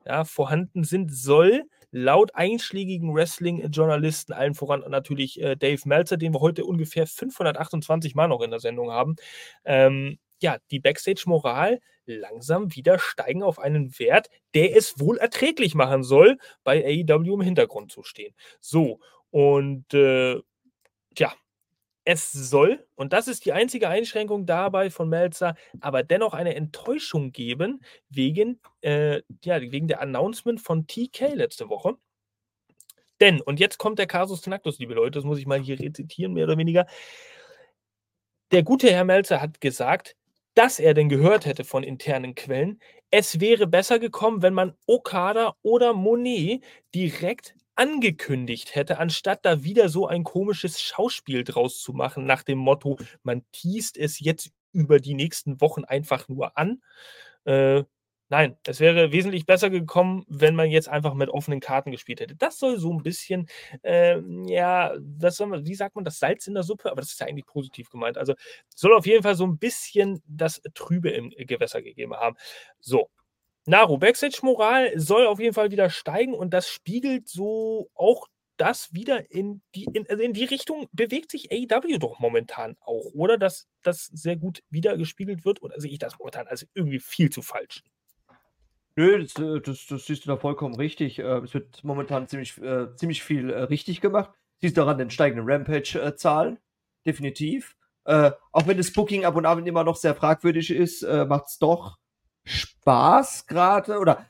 [0.04, 6.40] ja, vorhanden sind, soll laut einschlägigen Wrestling-Journalisten, allen voran natürlich äh, Dave Meltzer, den wir
[6.40, 9.16] heute ungefähr 528 Mal noch in der Sendung haben,
[9.64, 16.02] ähm, ja, die Backstage-Moral langsam wieder steigen auf einen Wert, der es wohl erträglich machen
[16.02, 18.34] soll, bei AEW im Hintergrund zu stehen.
[18.60, 20.40] So, und äh,
[21.16, 21.32] ja,
[22.10, 27.32] es soll, und das ist die einzige Einschränkung dabei von Melzer, aber dennoch eine Enttäuschung
[27.32, 31.98] geben wegen, äh, ja, wegen der Announcement von TK letzte Woche.
[33.20, 36.32] Denn, und jetzt kommt der Kasus Tenactus, liebe Leute, das muss ich mal hier rezitieren,
[36.32, 36.86] mehr oder weniger.
[38.52, 40.16] Der gute Herr Melzer hat gesagt,
[40.54, 45.54] dass er denn gehört hätte von internen Quellen, es wäre besser gekommen, wenn man Okada
[45.62, 46.62] oder Monet
[46.94, 52.58] direkt angekündigt hätte, anstatt da wieder so ein komisches Schauspiel draus zu machen, nach dem
[52.58, 56.82] Motto, man teast es jetzt über die nächsten Wochen einfach nur an.
[57.44, 57.84] Äh,
[58.30, 62.36] Nein, es wäre wesentlich besser gekommen, wenn man jetzt einfach mit offenen Karten gespielt hätte.
[62.36, 63.48] Das soll so ein bisschen,
[63.82, 67.12] äh, ja, was soll man, wie sagt man, das Salz in der Suppe, aber das
[67.12, 68.18] ist ja eigentlich positiv gemeint.
[68.18, 68.34] Also
[68.74, 72.36] soll auf jeden Fall so ein bisschen das Trübe im Gewässer gegeben haben.
[72.80, 73.08] So.
[73.68, 78.26] Naru, Backstage-Moral soll auf jeden Fall wieder steigen und das spiegelt so auch
[78.56, 83.12] das wieder in die, in, also in die Richtung bewegt sich AEW doch momentan auch,
[83.12, 83.36] oder?
[83.36, 87.28] Dass das sehr gut wieder gespiegelt wird, oder sehe ich das momentan als irgendwie viel
[87.28, 87.82] zu falsch?
[88.96, 91.18] Nö, das, äh, das, das siehst du da vollkommen richtig.
[91.18, 94.30] Äh, es wird momentan ziemlich, äh, ziemlich viel äh, richtig gemacht.
[94.62, 96.58] Siehst daran den steigenden Rampage-Zahlen.
[97.04, 97.76] Definitiv.
[98.06, 101.48] Äh, auch wenn das Booking ab und an immer noch sehr fragwürdig ist, äh, macht
[101.48, 101.98] es doch
[102.48, 103.98] Spaß gerade.
[103.98, 104.26] Oder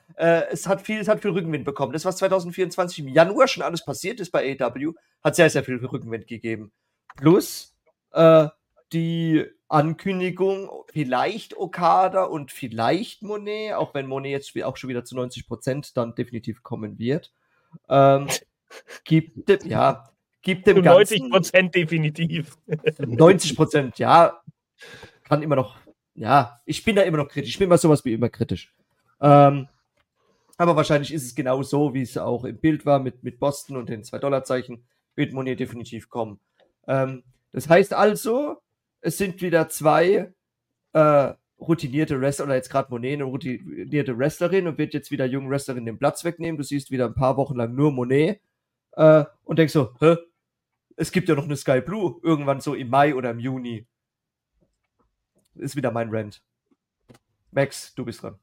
[0.50, 1.92] es hat viel, es hat viel Rückenwind bekommen.
[1.92, 5.76] Das, was 2024 im Januar schon alles passiert ist bei AW, hat sehr, sehr viel
[5.76, 6.72] Rückenwind gegeben.
[7.16, 7.76] Plus,
[8.92, 15.14] die Ankündigung, vielleicht Okada und vielleicht Monet, auch wenn Monet jetzt auch schon wieder zu
[15.14, 17.32] 90 Prozent dann definitiv kommen wird.
[17.88, 18.28] Ähm,
[19.04, 22.56] gibt dem, ja, gibt dem 90 Prozent definitiv.
[22.98, 24.40] 90 Prozent, ja,
[25.24, 25.76] kann immer noch,
[26.18, 27.50] ja, ich bin da immer noch kritisch.
[27.50, 28.74] Ich bin immer sowas wie immer kritisch.
[29.20, 29.68] Ähm,
[30.56, 33.76] aber wahrscheinlich ist es genau so, wie es auch im Bild war mit, mit Boston
[33.76, 36.40] und den 2-Dollar-Zeichen, wird Monet definitiv kommen.
[36.88, 38.56] Ähm, das heißt also,
[39.00, 40.34] es sind wieder zwei
[40.92, 45.50] äh, routinierte Wrestler, oder jetzt gerade Monet, eine routinierte Wrestlerin und wird jetzt wieder jungen
[45.50, 46.58] Wrestlerin den Platz wegnehmen.
[46.58, 48.40] Du siehst wieder ein paar Wochen lang nur Monet
[48.96, 50.16] äh, und denkst so, hä?
[50.96, 53.86] Es gibt ja noch eine Sky Blue, irgendwann so im Mai oder im Juni.
[55.58, 56.42] Ist wieder mein Rant.
[57.50, 58.38] Max, du bist dran.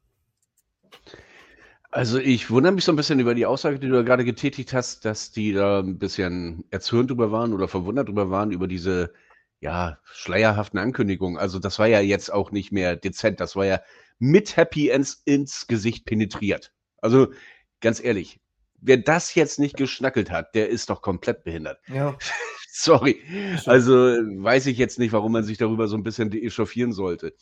[1.90, 4.74] Also ich wundere mich so ein bisschen über die Aussage, die du da gerade getätigt
[4.74, 9.12] hast, dass die da ein bisschen erzürnt drüber waren oder verwundert drüber waren, über diese
[9.60, 11.38] ja, schleierhaften Ankündigung.
[11.38, 13.80] Also das war ja jetzt auch nicht mehr dezent, das war ja
[14.18, 16.72] mit Happy Ends ins Gesicht penetriert.
[16.98, 17.32] Also
[17.80, 18.40] ganz ehrlich,
[18.80, 21.80] wer das jetzt nicht geschnackelt hat, der ist doch komplett behindert.
[21.88, 22.16] Ja.
[22.78, 23.22] Sorry.
[23.64, 27.32] Also weiß ich jetzt nicht, warum man sich darüber so ein bisschen echauffieren sollte.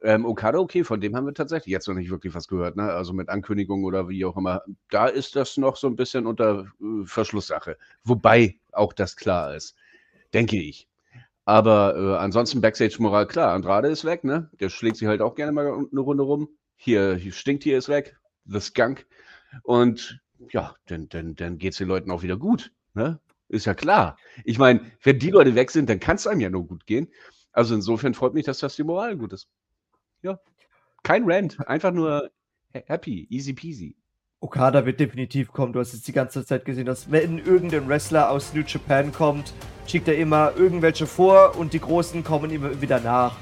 [0.00, 2.84] Ähm, Okada, okay, von dem haben wir tatsächlich jetzt noch nicht wirklich was gehört, ne?
[2.84, 4.62] Also mit Ankündigungen oder wie auch immer.
[4.88, 7.76] Da ist das noch so ein bisschen unter äh, Verschlusssache.
[8.02, 9.76] Wobei auch das klar ist.
[10.32, 10.88] Denke ich.
[11.44, 14.48] Aber äh, ansonsten Backstage-Moral, klar, Andrade ist weg, ne?
[14.58, 16.48] Der schlägt sich halt auch gerne mal eine Runde rum.
[16.76, 19.06] Hier, hier stinkt hier ist weg, The Skunk.
[19.64, 23.20] Und ja, dann, dann, dann geht es den Leuten auch wieder gut, ne?
[23.48, 24.18] Ist ja klar.
[24.44, 27.08] Ich meine, wenn die Leute weg sind, dann kann es einem ja nur gut gehen.
[27.52, 29.48] Also insofern freut mich, dass das die Moral gut ist.
[30.22, 30.38] Ja.
[31.02, 32.30] Kein Rant, einfach nur
[32.72, 33.96] happy, easy peasy.
[34.40, 35.72] Okada wird definitiv kommen.
[35.72, 39.52] Du hast jetzt die ganze Zeit gesehen, dass wenn irgendein Wrestler aus New Japan kommt,
[39.86, 43.36] schickt er immer irgendwelche vor und die Großen kommen immer wieder nach.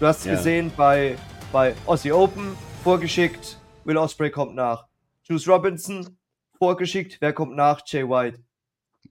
[0.00, 0.34] Du hast ja.
[0.34, 1.16] gesehen bei,
[1.52, 4.88] bei Aussie Open, vorgeschickt, Will Osprey kommt nach.
[5.22, 6.16] Juice Robinson,
[6.58, 7.82] vorgeschickt, wer kommt nach?
[7.86, 8.40] Jay White.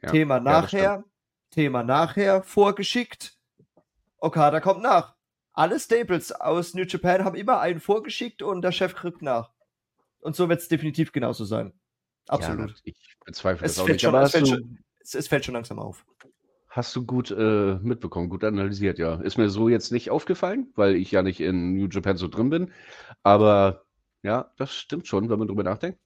[0.02, 0.12] Ja.
[0.12, 1.04] Thema nachher,
[1.52, 3.38] Thema nachher, vorgeschickt,
[4.18, 5.16] Okada kommt nach.
[5.54, 9.52] Alle Staples aus New Japan haben immer einen vorgeschickt und der Chef kriegt nach.
[10.22, 11.74] Und so wird es definitiv genauso sein.
[12.28, 12.70] Absolut.
[12.70, 14.02] Ja, ich bezweifle es das auch nicht.
[14.02, 16.06] Schon, es, fällt schon, es, es fällt schon langsam auf.
[16.70, 19.16] Hast du gut äh, mitbekommen, gut analysiert, ja.
[19.16, 22.50] Ist mir so jetzt nicht aufgefallen, weil ich ja nicht in New Japan so drin
[22.50, 22.72] bin.
[23.24, 23.84] Aber
[24.24, 26.00] ja, das stimmt schon, wenn man drüber nachdenkt.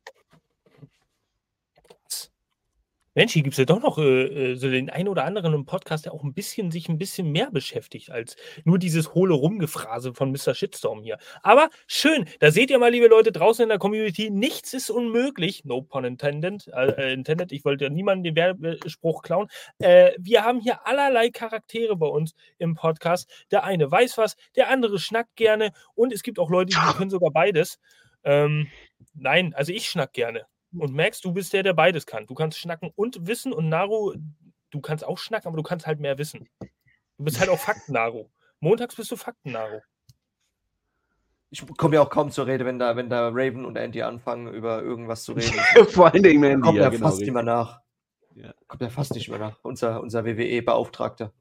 [3.17, 5.65] Mensch, hier gibt es ja doch noch äh, äh, so den einen oder anderen im
[5.65, 10.13] Podcast, der auch ein bisschen sich ein bisschen mehr beschäftigt als nur dieses hohle Rumgephrase
[10.13, 10.53] von Mr.
[10.53, 11.17] Shitstorm hier.
[11.41, 15.63] Aber schön, da seht ihr mal, liebe Leute draußen in der Community, nichts ist unmöglich.
[15.63, 16.67] No pun intended.
[16.67, 17.53] Äh, äh intended.
[17.53, 19.47] Ich wollte niemanden den Werbespruch klauen.
[19.79, 23.29] Äh, wir haben hier allerlei Charaktere bei uns im Podcast.
[23.49, 27.09] Der eine weiß was, der andere schnackt gerne und es gibt auch Leute, die können
[27.09, 27.79] sogar beides.
[28.25, 28.67] Ähm,
[29.13, 30.47] nein, also ich schnack gerne.
[30.77, 32.27] Und Max, du bist der, der beides kann.
[32.27, 34.13] Du kannst schnacken und wissen und Naru,
[34.69, 36.49] du kannst auch schnacken, aber du kannst halt mehr wissen.
[37.17, 38.29] Du bist halt auch Fakten-Naru.
[38.59, 39.81] Montags bist du Fakten-Naru.
[41.51, 44.53] Ich komme ja auch kaum zur Rede, wenn da, wenn da Raven und Andy anfangen,
[44.53, 45.53] über irgendwas zu reden.
[45.89, 46.61] Vor allen Dingen Andy.
[46.61, 47.81] Kommt ja, genau, fast nicht mehr nach.
[48.35, 48.53] Ja.
[48.67, 49.59] Kommt ja fast nicht mehr nach.
[49.61, 51.31] Unser, unser WWE-Beauftragter.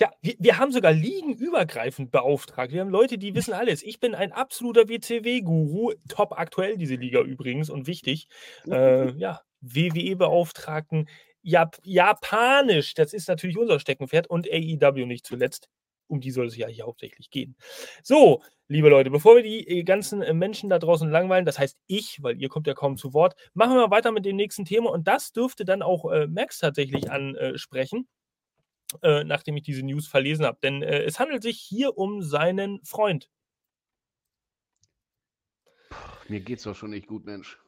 [0.00, 2.72] Ja, wir, wir haben sogar ligenübergreifend beauftragt.
[2.72, 3.82] Wir haben Leute, die wissen alles.
[3.82, 5.92] Ich bin ein absoluter WCW-Guru.
[6.08, 8.26] Top aktuell, diese Liga übrigens und wichtig.
[8.66, 11.06] Äh, ja, WWE-Beauftragten.
[11.42, 15.68] Jap Japanisch, das ist natürlich unser Steckenpferd und AEW nicht zuletzt.
[16.06, 17.54] Um die soll es ja hier hauptsächlich gehen.
[18.02, 21.76] So, liebe Leute, bevor wir die äh, ganzen äh, Menschen da draußen langweilen, das heißt
[21.86, 24.64] ich, weil ihr kommt ja kaum zu Wort, machen wir mal weiter mit dem nächsten
[24.64, 28.08] Thema und das dürfte dann auch äh, Max tatsächlich ansprechen
[29.02, 30.58] äh, nachdem ich diese News verlesen habe.
[30.62, 33.30] Denn äh, es handelt sich hier um seinen Freund.
[36.28, 37.58] Mir geht's doch schon nicht gut, Mensch.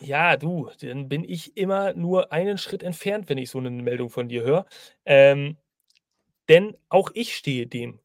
[0.00, 4.10] Ja, du, dann bin ich immer nur einen Schritt entfernt, wenn ich so eine Meldung
[4.10, 4.66] von dir höre.
[5.04, 5.56] Ähm,
[6.48, 8.00] denn auch ich stehe dem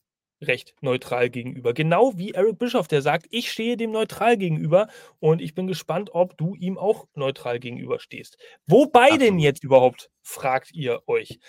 [0.47, 1.73] recht neutral gegenüber.
[1.73, 4.87] Genau wie Eric Bischoff, der sagt, ich stehe dem neutral gegenüber
[5.19, 8.37] und ich bin gespannt, ob du ihm auch neutral gegenüber stehst.
[8.65, 9.21] Wobei Absolut.
[9.21, 11.39] denn jetzt überhaupt, fragt ihr euch.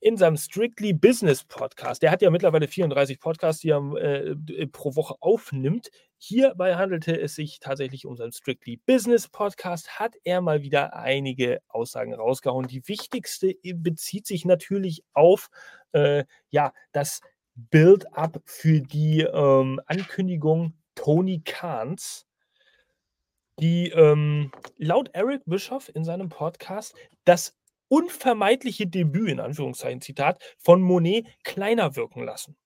[0.00, 4.94] In seinem Strictly Business Podcast, der hat ja mittlerweile 34 Podcasts, die er äh, pro
[4.96, 5.90] Woche aufnimmt.
[6.18, 11.60] Hierbei handelte es sich tatsächlich um seinen Strictly Business Podcast, hat er mal wieder einige
[11.68, 12.68] Aussagen rausgehauen.
[12.68, 15.50] Die wichtigste bezieht sich natürlich auf
[15.92, 17.20] äh, ja, das
[17.54, 22.26] Build-up für die ähm, Ankündigung Tony Kahns,
[23.60, 27.54] die ähm, laut Eric Bischoff in seinem Podcast das
[27.88, 32.56] unvermeidliche Debüt, in Anführungszeichen Zitat, von Monet kleiner wirken lassen.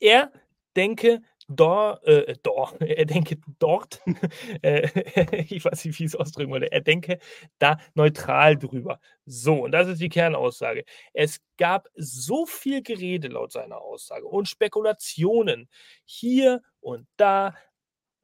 [0.00, 0.32] Er
[0.74, 4.00] denke, dor, äh, dor, er denke dort,
[4.62, 4.88] äh,
[5.48, 7.18] ich weiß nicht, wie ich es ausdrücken wollte, er denke
[7.58, 9.00] da neutral drüber.
[9.24, 10.84] So, und das ist die Kernaussage.
[11.12, 15.68] Es gab so viel Gerede laut seiner Aussage und Spekulationen
[16.04, 17.54] hier und da.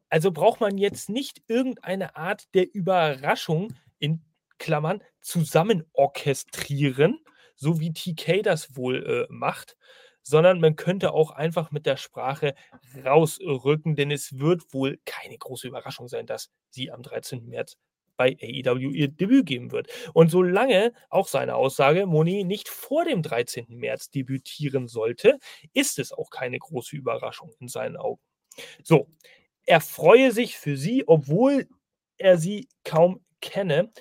[0.08, 4.22] Also braucht man jetzt nicht irgendeine Art der Überraschung in
[4.58, 7.18] Klammern zusammen orchestrieren,
[7.56, 9.76] so wie TK das wohl äh, macht,
[10.22, 12.54] sondern man könnte auch einfach mit der Sprache
[13.04, 17.46] rausrücken, denn es wird wohl keine große Überraschung sein, dass sie am 13.
[17.48, 17.76] März
[18.16, 19.88] bei AEW ihr Debüt geben wird.
[20.12, 23.66] Und solange auch seine Aussage Moni nicht vor dem 13.
[23.68, 25.38] März debütieren sollte,
[25.72, 28.20] ist es auch keine große Überraschung in seinen Augen.
[28.82, 29.08] So,
[29.64, 31.68] er freue sich für sie, obwohl
[32.18, 33.92] er sie kaum kenne,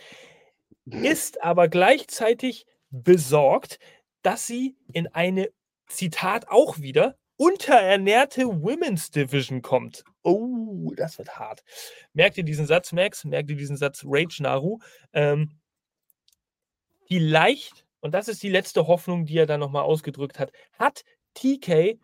[0.86, 3.80] ist aber gleichzeitig besorgt,
[4.22, 5.50] dass sie in eine
[5.96, 10.04] Zitat auch wieder, unterernährte Women's Division kommt.
[10.24, 11.64] Oh, das wird hart.
[12.14, 13.26] Merkt ihr diesen Satz, Max?
[13.26, 14.80] Merkt ihr diesen Satz, Rage Naru?
[15.14, 15.60] Ähm,
[17.08, 22.00] vielleicht, und das ist die letzte Hoffnung, die er dann nochmal ausgedrückt hat, hat TK,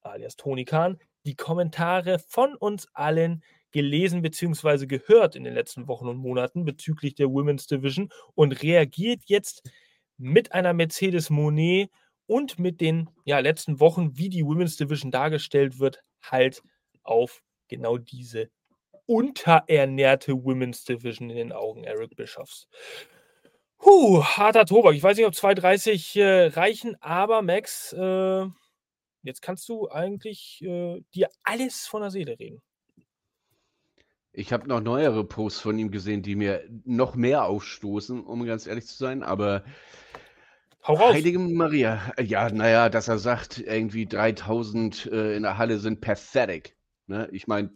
[0.00, 4.86] alias Tony Khan, die Kommentare von uns allen gelesen bzw.
[4.86, 9.68] gehört in den letzten Wochen und Monaten bezüglich der Women's Division und reagiert jetzt
[10.16, 11.90] mit einer Mercedes Monet
[12.30, 16.62] und mit den ja, letzten Wochen, wie die Women's Division dargestellt wird, halt
[17.02, 18.50] auf genau diese
[19.06, 22.68] unterernährte Women's Division in den Augen Eric Bischofs.
[23.84, 24.94] Huh, harter Tobak.
[24.94, 28.46] Ich weiß nicht, ob 2,30 äh, reichen, aber Max, äh,
[29.22, 32.62] jetzt kannst du eigentlich äh, dir alles von der Seele reden.
[34.32, 38.68] Ich habe noch neuere Posts von ihm gesehen, die mir noch mehr aufstoßen, um ganz
[38.68, 39.64] ehrlich zu sein, aber
[40.86, 41.12] Hau raus.
[41.12, 42.12] Heilige Maria.
[42.20, 46.76] Ja, naja, dass er sagt, irgendwie 3000 äh, in der Halle sind pathetic.
[47.06, 47.28] Ne?
[47.32, 47.70] Ich meine,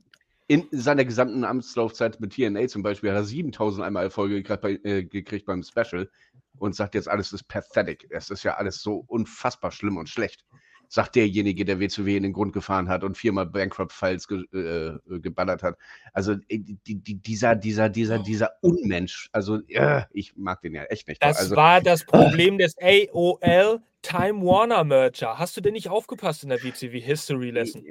[0.47, 5.05] in seiner gesamten Amtslaufzeit mit TNA zum Beispiel hat er 7000 einmal Erfolge bei, äh,
[5.05, 6.11] gekriegt beim Special
[6.59, 8.07] und sagt jetzt, alles ist pathetic.
[8.11, 10.45] Es ist ja alles so unfassbar schlimm und schlecht.
[10.95, 15.65] Sagt derjenige, der WCW in den Grund gefahren hat und viermal Bankrupt-Files ge äh, geballert
[15.65, 15.77] hat.
[16.13, 20.85] Also äh, die, die, dieser, dieser, dieser, dieser Unmensch, also äh, ich mag den ja
[20.85, 21.21] echt nicht.
[21.21, 25.37] Das also, war das Problem des AOL Time Warner Merger.
[25.37, 27.83] Hast du denn nicht aufgepasst in der WCW History Lesson?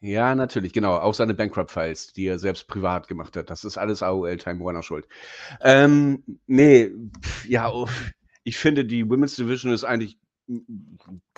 [0.00, 0.96] Ja, natürlich, genau.
[0.96, 3.48] Auch seine Bankrupt-Files, die er selbst privat gemacht hat.
[3.48, 5.06] Das ist alles AOL Time Warner schuld.
[5.60, 6.90] Ähm, nee,
[7.46, 7.72] ja,
[8.42, 10.18] ich finde, die Women's Division ist eigentlich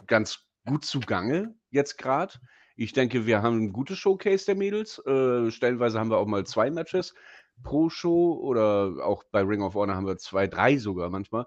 [0.07, 2.35] ganz gut zugange jetzt gerade.
[2.77, 4.99] Ich denke, wir haben ein gutes Showcase der Mädels.
[5.07, 7.15] Äh, stellenweise haben wir auch mal zwei Matches
[7.63, 11.47] pro Show oder auch bei Ring of Honor haben wir zwei, drei sogar manchmal.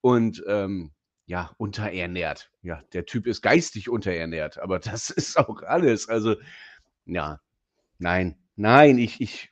[0.00, 0.92] Und ähm,
[1.26, 2.50] ja, unterernährt.
[2.62, 6.08] Ja, der Typ ist geistig unterernährt, aber das ist auch alles.
[6.08, 6.36] Also,
[7.04, 7.40] ja,
[7.98, 9.50] nein, nein, ich, ich,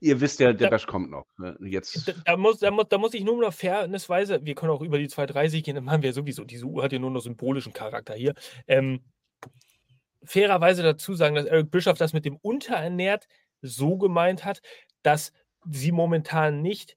[0.00, 1.26] ihr wisst ja, der Da- Bash kommt noch.
[1.38, 1.56] ne?
[1.60, 4.82] Jetzt, Da, da, muss, da, muss, da muss ich nur noch fairnessweise, wir können auch
[4.82, 7.72] über die 230 gehen, dann haben wir sowieso, diese Uhr hat ja nur noch symbolischen
[7.72, 8.34] Charakter hier.
[8.66, 9.00] Ähm,
[10.24, 13.26] fairerweise dazu sagen, dass Eric Bischoff das mit dem Unterernährt
[13.60, 14.60] so gemeint hat,
[15.02, 15.32] dass
[15.68, 16.96] sie momentan nicht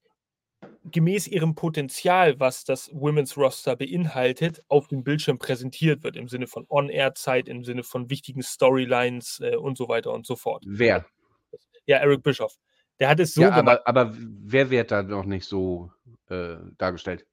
[0.91, 6.47] gemäß ihrem Potenzial, was das Women's Roster beinhaltet, auf dem Bildschirm präsentiert wird, im Sinne
[6.47, 10.63] von On-Air-Zeit, im Sinne von wichtigen Storylines äh, und so weiter und so fort.
[10.67, 11.05] wer?
[11.88, 12.55] Ja, Eric Bischoff.
[12.99, 13.81] Der hat es so ja, gemacht.
[13.86, 15.91] aber, aber wer wird da noch nicht so
[16.29, 17.25] äh, dargestellt?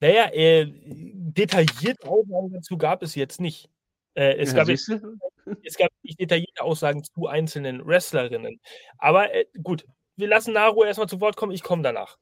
[0.00, 3.70] Naja, äh, detaillierte Aussagen dazu gab es jetzt nicht.
[4.14, 4.88] Äh, es, Ja, gab jetzt,
[5.64, 8.60] es gab nicht detaillierte Aussagen zu einzelnen Wrestlerinnen.
[8.98, 12.18] Aber äh, gut, wir lassen Naru erstmal zu Wort kommen, ich komme danach.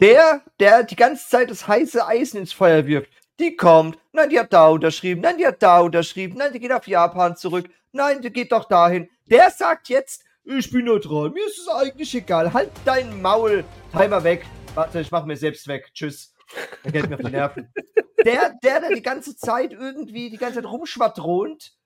[0.00, 4.38] Der, der die ganze Zeit das heiße Eisen ins Feuer wirft, die kommt, nein, die
[4.38, 8.20] hat da unterschrieben, nein, die hat da unterschrieben, nein, die geht auf Japan zurück, nein,
[8.20, 9.08] die geht doch dahin.
[9.28, 14.22] Der sagt jetzt, ich bin neutral, mir ist es eigentlich egal, halt dein Maul, Timer
[14.22, 14.46] weg.
[14.74, 16.32] Warte, ich mach mir selbst weg, tschüss.
[16.84, 17.72] Der geht mir auf die Nerven.
[18.24, 21.76] Der, der, der die ganze Zeit irgendwie, die ganze Zeit rumschwadront,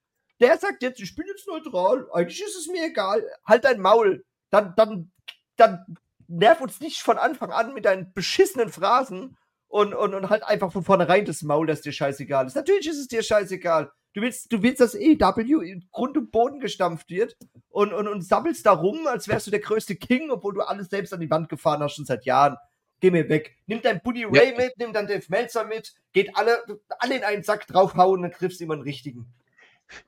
[0.40, 4.24] der sagt jetzt, ich bin jetzt neutral, eigentlich ist es mir egal, halt dein Maul.
[4.48, 5.12] Dann, dann,
[5.57, 5.85] dann
[6.29, 9.37] nerv uns nicht von Anfang an mit deinen beschissenen Phrasen
[9.68, 12.57] und, und, und halt einfach von vornherein das Maul, dass dir scheißegal ist.
[12.57, 13.92] Natürlich ist es dir scheißegal.
[14.12, 17.36] Du willst, du willst, dass EW in Grund und Boden gestampft wird
[17.68, 20.88] und, und, und sabbelst da rum, als wärst du der größte King, obwohl du alles
[20.88, 22.56] selbst an die Wand gefahren hast, schon seit Jahren.
[23.00, 23.56] Geh mir weg.
[23.66, 26.58] Nimm dein Buddy Ray mit, nimm dein Dave Meltzer mit, geht alle,
[26.98, 29.32] alle in einen Sack draufhauen, dann triffst du immer einen richtigen.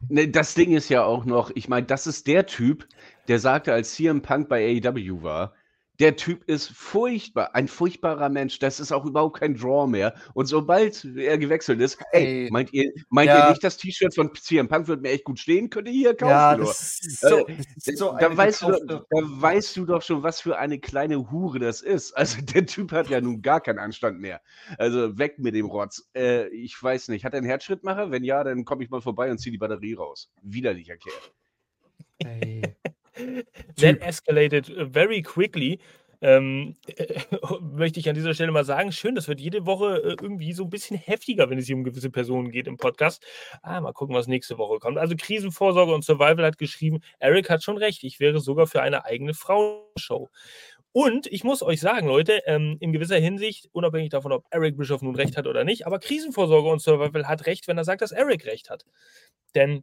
[0.09, 2.87] Ne, das Ding ist ja auch noch, ich meine, das ist der Typ,
[3.29, 5.55] der sagte, als CM Punk bei AEW war,
[6.03, 8.59] der Typ ist furchtbar, ein furchtbarer Mensch.
[8.59, 10.15] Das ist auch überhaupt kein Draw mehr.
[10.35, 12.51] Und sobald er gewechselt ist, ey, Ey.
[12.51, 13.45] meint ihr, meint Ja.
[13.45, 15.71] ihr nicht, das T-Shirt von CM Punk wird mir echt gut stehen?
[15.71, 16.31] Könnt ihr hier kaufen?
[16.31, 16.67] Ja, nur?
[16.67, 20.25] das ist so, das ist so da, eine weißt du, da weißt du doch schon,
[20.25, 22.13] was für eine kleine Hure das ist.
[22.23, 24.41] Also der Typ hat ja nun gar keinen Anstand mehr.
[24.79, 26.09] Also weg mit dem Rotz.
[26.17, 28.11] Äh, ich weiß nicht, hat er einen Herzschrittmacher?
[28.11, 30.33] Wenn ja, dann komme ich mal vorbei und ziehe die Batterie raus.
[30.43, 31.15] Widerlicher Kerl.
[32.41, 32.77] Ey.
[33.77, 35.81] That escalated uh, very quickly.
[36.23, 36.77] Ähm,
[37.61, 40.63] möchte ich an dieser Stelle mal sagen, schön, das wird jede Woche äh, irgendwie so
[40.63, 43.25] ein bisschen heftiger, wenn es hier um gewisse Personen geht im Podcast.
[43.63, 44.99] Ah, mal gucken, was nächste Woche kommt.
[44.99, 49.05] Also Krisenvorsorge und Survival hat geschrieben, Eric hat schon recht, ich wäre sogar für eine
[49.05, 50.31] eigene Frauenshow.
[50.93, 55.03] Und ich muss euch sagen, Leute, ähm, in gewisser Hinsicht, unabhängig davon, ob Eric Bischoff
[55.03, 58.13] nun recht hat oder nicht, aber Krisenvorsorge und Survival hat recht, wenn er sagt, dass
[58.13, 58.85] Eric recht hat.
[59.55, 59.83] Denn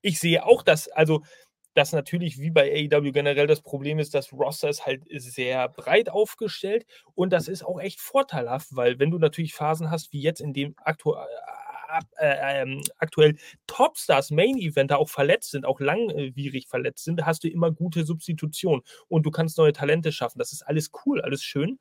[0.00, 1.22] ich sehe auch, dass, also
[1.74, 6.10] dass natürlich wie bei AEW generell das Problem ist, das Roster ist halt sehr breit
[6.10, 10.40] aufgestellt und das ist auch echt vorteilhaft, weil wenn du natürlich Phasen hast, wie jetzt
[10.40, 11.14] in dem aktu
[12.18, 17.48] äh, ähm, aktuell Topstars Main Eventer auch verletzt sind, auch langwierig verletzt sind, hast du
[17.48, 20.38] immer gute Substitution und du kannst neue Talente schaffen.
[20.38, 21.78] Das ist alles cool, alles schön.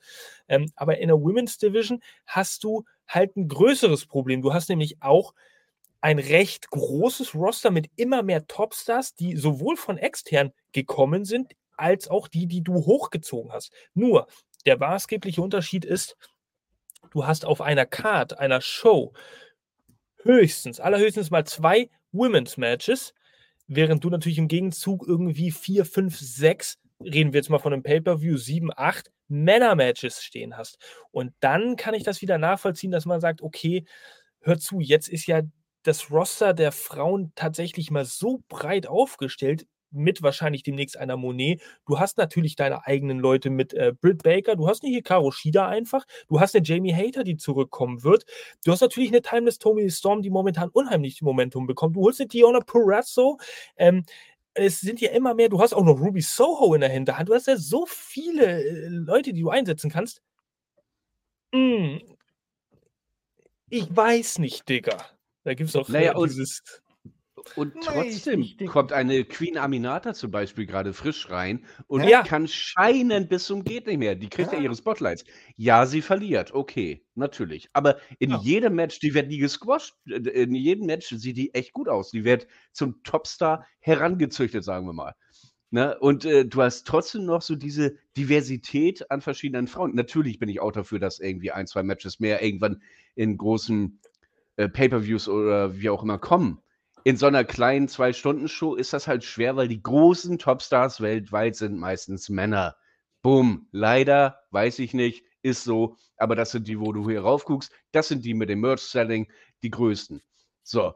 [0.47, 4.41] Ähm, aber in der Women's Division hast du halt ein größeres Problem.
[4.41, 5.34] Du hast nämlich auch
[6.01, 12.07] ein recht großes Roster mit immer mehr Topstars, die sowohl von extern gekommen sind, als
[12.07, 13.71] auch die, die du hochgezogen hast.
[13.93, 14.27] Nur,
[14.65, 16.17] der maßgebliche Unterschied ist,
[17.12, 19.13] du hast auf einer Card, einer Show,
[20.23, 23.13] höchstens, allerhöchstens mal zwei Women's Matches,
[23.67, 27.83] während du natürlich im Gegenzug irgendwie vier, fünf, sechs, reden wir jetzt mal von einem
[27.83, 30.79] Pay-Per-View, sieben, acht Männer-Matches stehen hast.
[31.12, 33.86] Und dann kann ich das wieder nachvollziehen, dass man sagt, okay,
[34.41, 35.41] hör zu, jetzt ist ja
[35.88, 41.61] das Roster der Frauen tatsächlich mal so breit aufgestellt, mit wahrscheinlich demnächst einer Monet.
[41.85, 45.67] Du hast natürlich deine eigenen Leute mit äh, Britt Baker, du hast eine Hikaru Shida
[45.67, 48.25] einfach, du hast eine Jamie Hater, die zurückkommen wird.
[48.65, 51.95] Du hast natürlich eine Timeless Tommy Storm, die momentan unheimlich Momentum bekommt.
[51.95, 53.38] Du holst eine Diona Purazzo.
[53.77, 54.03] Ähm,
[54.53, 57.29] es sind ja immer mehr, du hast auch noch Ruby Soho in der Hinterhand.
[57.29, 60.21] Du hast ja so viele äh, Leute, die du einsetzen kannst.
[61.53, 61.99] Mm,
[63.69, 65.16] Ich weiß nicht, Digga.
[65.48, 66.62] Da gibt es auch Naja, äh, und- dieses.
[67.56, 72.24] Und trotzdem kommt eine Queen Aminata zum Beispiel gerade frisch rein und Ja.
[72.24, 74.16] kann scheinen bis zum geht nicht mehr.
[74.16, 74.66] Die kriegt ja Ja.
[74.66, 75.24] ihre Spotlights.
[75.56, 77.70] Ja, sie verliert, okay, natürlich.
[77.72, 78.41] Aber in Ja.
[78.41, 79.95] jedem Match, die wird nie gesquasht.
[80.10, 82.12] äh, In jedem Match sieht die echt gut aus.
[82.12, 85.14] Die wird zum Topstar herangezüchtet, sagen wir mal.
[85.70, 85.98] Ne?
[86.00, 89.95] Und äh, du hast trotzdem noch so diese Diversität an verschiedenen Frauen.
[89.95, 92.82] Natürlich bin ich auch dafür, dass irgendwie ein, zwei Matches mehr irgendwann
[93.16, 94.00] in großen
[94.58, 96.62] äh, Pay-per-Views oder wie auch immer kommen.
[97.03, 101.78] In so einer kleinen Zwei-Stunden-Show ist das halt schwer, weil die großen Topstars weltweit sind
[101.78, 102.76] meistens Männer.
[103.22, 103.68] Bumm.
[103.72, 105.95] Leider, weiß ich nicht, ist so.
[106.18, 107.72] Aber das sind die, wo du hier raufguckst.
[107.91, 109.32] Das sind die mit dem Merch-Selling,
[109.64, 110.22] die größten.
[110.64, 110.93] So.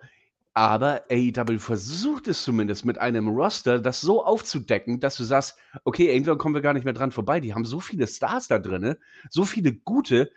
[0.53, 6.12] Aber AEW versucht es zumindest mit einem Roster, das so aufzudecken, dass du sagst, okay,
[6.12, 7.39] irgendwann kommen wir gar nicht mehr dran vorbei.
[7.39, 8.95] Die haben so viele Stars da drin,
[9.30, 10.30] so viele gute,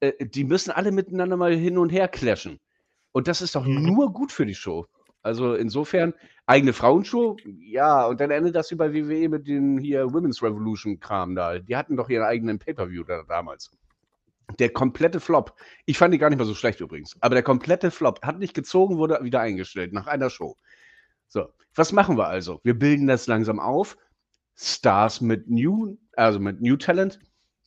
[0.00, 2.58] äh, die müssen alle miteinander mal hin und her clashen.
[3.12, 3.82] Und das ist doch Mhm.
[3.86, 4.86] nur gut für die Show.
[5.22, 6.14] Also insofern,
[6.46, 11.34] eigene Frauenshow, ja, und dann endet das wie bei WWE mit dem hier Women's Revolution-Kram
[11.34, 11.58] da.
[11.58, 13.70] Die hatten doch ihren eigenen Pay-Per-View da damals.
[14.58, 15.54] Der komplette Flop.
[15.86, 17.16] Ich fand die gar nicht mal so schlecht übrigens.
[17.20, 20.56] Aber der komplette Flop hat nicht gezogen, wurde wieder eingestellt nach einer Show.
[21.28, 22.58] So, was machen wir also?
[22.64, 23.96] Wir bilden das langsam auf.
[24.56, 27.20] Stars mit New, also mit New Talent,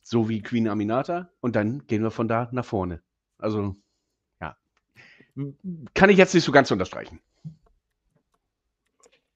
[0.04, 3.02] so wie Queen Aminata, und dann gehen wir von da nach vorne.
[3.38, 3.74] Also,
[4.40, 4.56] ja.
[5.94, 7.20] Kann ich jetzt nicht so ganz unterstreichen.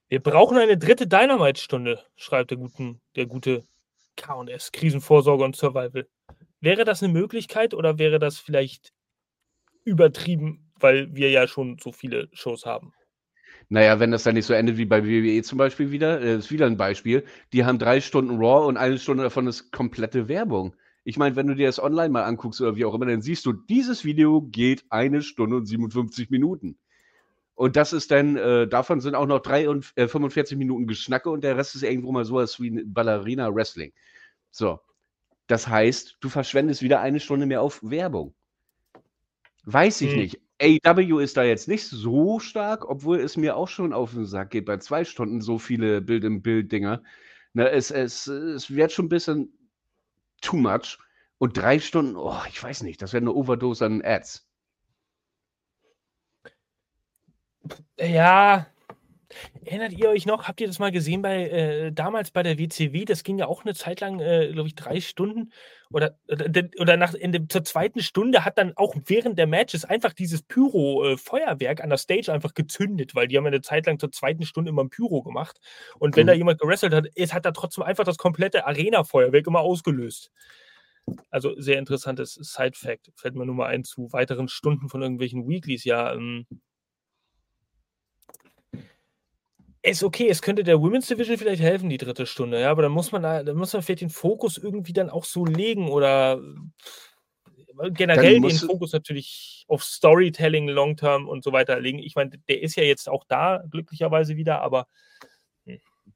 [0.07, 3.65] Wir brauchen eine dritte Dynamite-Stunde, schreibt der, guten, der gute
[4.15, 6.07] KS, Krisenvorsorge und Survival.
[6.61, 8.93] Wäre das eine Möglichkeit oder wäre das vielleicht
[9.83, 12.93] übertrieben, weil wir ja schon so viele Shows haben?
[13.69, 16.51] Naja, wenn das dann nicht so endet wie bei WWE zum Beispiel wieder, äh, ist
[16.51, 17.23] wieder ein Beispiel.
[17.53, 20.75] Die haben drei Stunden Raw und eine Stunde davon ist komplette Werbung.
[21.03, 23.45] Ich meine, wenn du dir das online mal anguckst oder wie auch immer, dann siehst
[23.45, 26.77] du, dieses Video geht eine Stunde und 57 Minuten.
[27.55, 31.29] Und das ist dann, äh, davon sind auch noch drei und, äh, 45 Minuten Geschnacke
[31.29, 33.93] und der Rest ist irgendwo mal sowas wie ein Ballerina Wrestling.
[34.51, 34.79] So.
[35.47, 38.33] Das heißt, du verschwendest wieder eine Stunde mehr auf Werbung.
[39.65, 40.19] Weiß ich Hm.
[40.19, 40.39] nicht.
[40.61, 44.51] AW ist da jetzt nicht so stark, obwohl es mir auch schon auf den Sack
[44.51, 47.01] geht bei zwei Stunden so viele Bild-im-Bild-Dinger.
[47.53, 49.53] Ne, es, es, es wird schon ein bisschen
[50.41, 50.97] too much.
[51.37, 54.45] Und drei Stunden, oh, ich weiß nicht, das wäre eine Overdose an Ads.
[57.99, 58.65] Ja.
[59.63, 63.05] Erinnert ihr euch noch, habt ihr das mal gesehen bei äh, damals bei der WCW?
[63.05, 65.51] Das ging ja auch eine Zeit lang, äh, glaube ich, drei Stunden.
[65.91, 66.45] Oder, oder,
[66.79, 70.41] oder nach, in dem, zur zweiten Stunde hat dann auch während der Matches einfach dieses
[70.43, 74.43] Pyro-Feuerwerk an der Stage einfach gezündet, weil die haben ja eine Zeit lang zur zweiten
[74.45, 75.59] Stunde immer ein Pyro gemacht.
[75.99, 76.27] Und wenn Mhm.
[76.27, 80.31] da jemand gewrestelt hat, es hat da trotzdem einfach das komplette Arena-Feuerwerk immer ausgelöst.
[81.31, 83.11] Also sehr interessantes Side-Fact.
[83.15, 85.83] Fällt mir nur mal ein zu weiteren Stunden von irgendwelchen Weeklies.
[85.83, 86.45] Ja, ähm,
[89.81, 92.91] ist okay, es könnte der Women's Division vielleicht helfen, die dritte Stunde, ja, aber dann
[92.91, 96.41] muss man da, dann muss man vielleicht den Fokus irgendwie dann auch so legen oder
[97.91, 101.99] generell den Fokus natürlich auf Storytelling long term und so weiter legen.
[101.99, 104.87] Ich meine, der ist ja jetzt auch da, glücklicherweise wieder, aber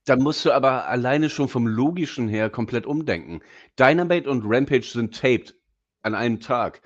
[0.05, 3.41] Dann musst du aber alleine schon vom Logischen her komplett umdenken.
[3.79, 5.55] Dynamite und Rampage sind taped
[6.01, 6.81] an einem Tag.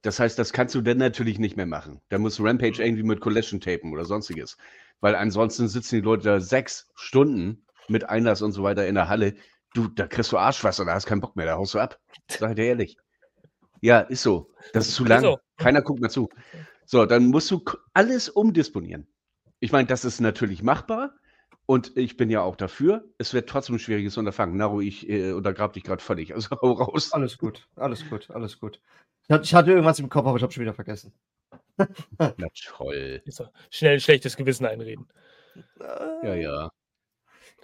[0.00, 2.00] Das heißt, das kannst du dann natürlich nicht mehr machen.
[2.08, 4.56] Da musst du Rampage irgendwie mit Collision tapen oder sonstiges.
[5.02, 9.08] Weil ansonsten sitzen die Leute da sechs Stunden mit Einlass und so weiter in der
[9.08, 9.34] Halle.
[9.74, 11.98] Du, da kriegst du Arschwasser, da hast keinen Bock mehr, da haust du ab.
[12.30, 12.96] Sag ich dir ehrlich.
[13.80, 14.50] Ja, ist so.
[14.72, 15.22] Das ist zu lang.
[15.22, 15.38] so.
[15.56, 16.28] Keiner guckt mehr zu.
[16.86, 17.62] So, dann musst du
[17.94, 19.08] alles umdisponieren.
[19.58, 21.14] Ich meine, das ist natürlich machbar.
[21.66, 23.04] Und ich bin ja auch dafür.
[23.18, 24.56] Es wird trotzdem ein schwieriges Unterfangen.
[24.56, 26.32] Naru, ich äh, untergrab dich gerade völlig.
[26.32, 27.12] Also hau raus.
[27.12, 28.80] Alles gut, alles gut, alles gut.
[29.24, 31.12] Ich hatte, ich hatte irgendwas im Kopf, aber ich habe schon wieder vergessen.
[32.18, 33.22] Na toll.
[33.70, 35.08] schnell ein schlechtes Gewissen einreden.
[36.22, 36.70] Ja, ja.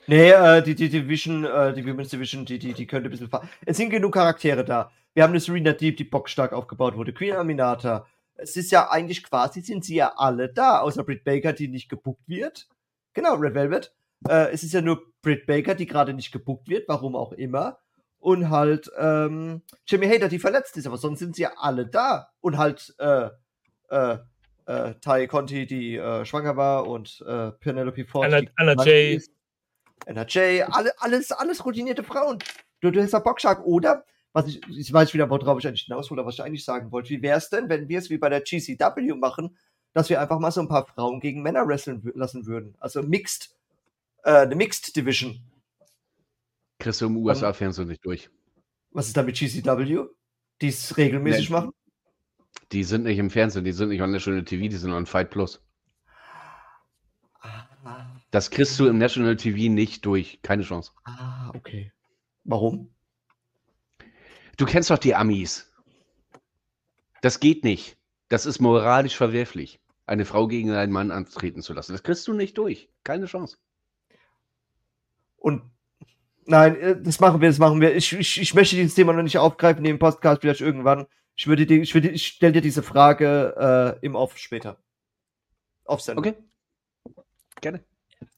[0.07, 3.29] Nee, äh, die, die Division, äh, die Women's Division, die, die, die könnte ein bisschen.
[3.29, 4.91] fa- Es sind genug Charaktere da.
[5.15, 7.13] Wir haben eine Serena Deep, die bockstark aufgebaut wurde.
[7.13, 8.07] Queen Aminata.
[8.35, 11.89] Es ist ja eigentlich quasi, sind sie ja alle da, außer Britt Baker, die nicht
[11.89, 12.69] gebuckt wird.
[13.13, 13.93] Genau, Red Velvet.
[14.29, 17.79] Äh, es ist ja nur Britt Baker, die gerade nicht gebuckt wird, warum auch immer.
[18.21, 22.31] Und halt ähm, Jimmy Hater, die verletzt ist, aber sonst sind sie ja alle da.
[22.41, 23.29] Und halt äh,
[23.89, 24.19] äh,
[24.67, 28.27] äh, Ty Conti, die äh, schwanger war und äh, Penelope Ford.
[28.27, 29.15] Anna- die Anna Jay.
[29.17, 29.33] ist.
[30.07, 32.39] Anna Jay, alle, alles, alles routinierte Frauen.
[32.81, 34.05] Du, du hast ja Bockstark, oder?
[34.33, 37.11] Was ich, ich weiß wieder, worauf ich eigentlich hinaus wollte, was ich eigentlich sagen wollte.
[37.11, 39.57] Wie wäre es denn, wenn wir es wie bei der GCW machen,
[39.95, 42.77] dass wir einfach mal so ein paar Frauen gegen Männer wresteln lassen würden?
[42.79, 43.51] Also Mixed,
[44.23, 45.41] äh, eine Mixed Division.
[46.79, 48.31] Kriegst du im USA-Fernsehen nicht durch.
[48.93, 50.05] Was ist da mit GCW?
[50.61, 51.57] Die es regelmäßig Nee.
[51.57, 51.73] machen?
[52.73, 55.31] Die sind nicht im Fernsehen, die sind nicht on National TV, die sind on Fight
[55.31, 55.63] Plus.
[57.41, 60.41] Ah, Das kriegst du im National TV nicht durch.
[60.43, 60.93] Keine Chance.
[61.05, 61.93] ah, okay.
[62.45, 62.91] Warum?
[64.57, 65.73] Du kennst doch die Amis.
[67.23, 67.97] Das geht nicht.
[68.29, 71.93] Das ist moralisch verwerflich, eine Frau gegen einen Mann antreten zu lassen.
[71.93, 72.91] Das kriegst du nicht durch.
[73.05, 73.57] Keine Chance.
[75.37, 75.63] Und
[76.45, 77.95] nein, äh, das machen wir, das machen wir.
[77.97, 81.07] Ich, ich, ich möchte dieses Thema noch nicht aufgreifen, in dem Podcast vielleicht irgendwann.
[81.39, 84.77] Ich würde dir, ich würde, ich stelle dir diese Frage äh, im Off später.
[85.85, 86.27] Auf Sendung.
[86.27, 86.37] Okay.
[87.61, 87.85] Gerne.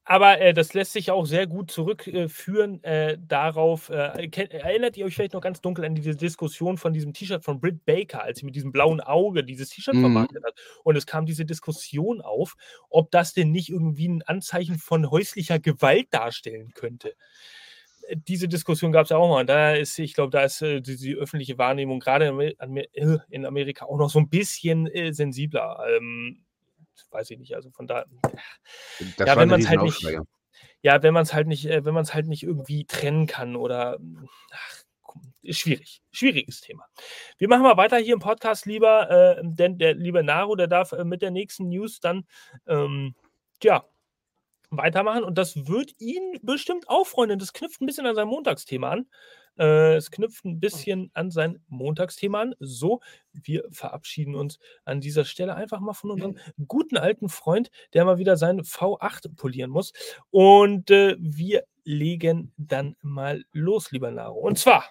[0.05, 3.89] Aber äh, das lässt sich auch sehr gut zurückführen äh, darauf.
[3.89, 7.43] Äh, kennt, erinnert ihr euch vielleicht noch ganz dunkel an diese Diskussion von diesem T-Shirt
[7.43, 10.01] von Britt Baker, als sie mit diesem blauen Auge dieses T-Shirt Mhm.
[10.01, 10.61] vermarktet hat?
[10.85, 12.55] Und es kam diese Diskussion auf,
[12.91, 17.15] ob das denn nicht irgendwie ein Anzeichen von häuslicher Gewalt darstellen könnte.
[18.15, 19.47] Diese Diskussion gab es ja auch mal.
[19.47, 23.47] Da ist, ich glaube, da ist äh, die, die öffentliche Wahrnehmung gerade in äh, in
[23.47, 25.79] Amerika auch noch so ein bisschen äh, sensibler.
[25.97, 26.45] Ähm,
[27.11, 27.55] weiß ich nicht.
[27.55, 28.05] Also von da.
[29.17, 30.07] Das Ja, wenn ein man's halt nicht-.
[30.83, 33.57] Ja, wenn man es halt nicht, äh, wenn man es halt nicht irgendwie trennen kann
[33.57, 33.99] oder
[34.51, 34.85] ach,
[35.43, 36.03] ist schwierig.
[36.13, 36.87] Schwieriges Thema.
[37.39, 40.93] Wir machen mal weiter hier im Podcast lieber, äh, denn der liebe Naru, der darf
[40.93, 42.27] äh, mit der nächsten News dann
[42.67, 43.15] ähm,
[43.63, 43.85] ja,
[44.71, 47.31] weitermachen und das wird ihn bestimmt auch freuen.
[47.31, 49.07] denn Das knüpft ein bisschen an sein Montagsthema an.
[49.59, 52.55] Äh, es knüpft ein bisschen an sein Montagsthema an.
[52.61, 53.01] So,
[53.33, 56.37] wir verabschieden uns an dieser Stelle einfach mal von unserem
[56.69, 59.93] guten alten Freund, der mal wieder seinen V8 polieren muss.
[60.31, 64.39] Und äh, wir legen dann mal los, lieber Naro.
[64.39, 64.85] Und zwar,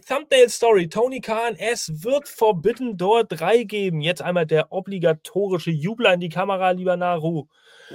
[0.00, 4.00] Thumbnail Story, Tony Khan, es wird Forbidden Door 3 geben.
[4.02, 7.46] Jetzt einmal der obligatorische Jubler in die Kamera, lieber Naru.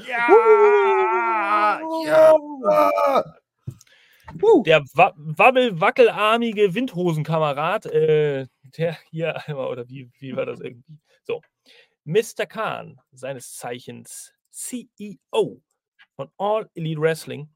[0.07, 1.79] Ja!
[2.05, 2.35] Ja!
[4.41, 4.63] Uh.
[4.63, 8.47] Der wa wabbel-wackelarmige Windhosenkamerad, äh,
[8.77, 10.97] der hier einmal, oder wie, wie war das irgendwie?
[11.23, 11.41] So,
[12.05, 12.47] Mr.
[12.47, 15.61] Khan, seines Zeichens CEO
[16.15, 17.52] von All Elite Wrestling.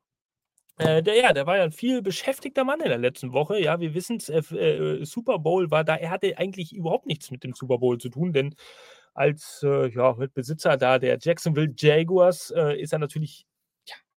[0.77, 3.59] Äh, der, ja, der war ja ein viel beschäftigter Mann in der letzten Woche.
[3.59, 5.95] Ja, wir wissen es, äh, äh, Super Bowl war da.
[5.95, 8.55] Er hatte eigentlich überhaupt nichts mit dem Super Bowl zu tun, denn
[9.15, 13.47] als äh, ja, Mitbesitzer da der Jacksonville Jaguars äh, ist er natürlich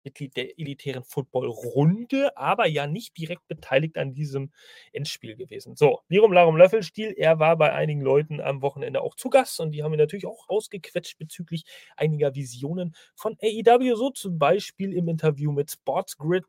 [0.04, 4.50] Mitglied der elitären Football-Runde, aber ja nicht direkt beteiligt an diesem
[4.92, 5.76] Endspiel gewesen.
[5.76, 9.72] So, Lirum Larum Löffelstiel, er war bei einigen Leuten am Wochenende auch zu Gast und
[9.72, 11.64] die haben ihn natürlich auch ausgequetscht bezüglich
[11.96, 16.44] einiger Visionen von AEW, so zum Beispiel im Interview mit Sports Grid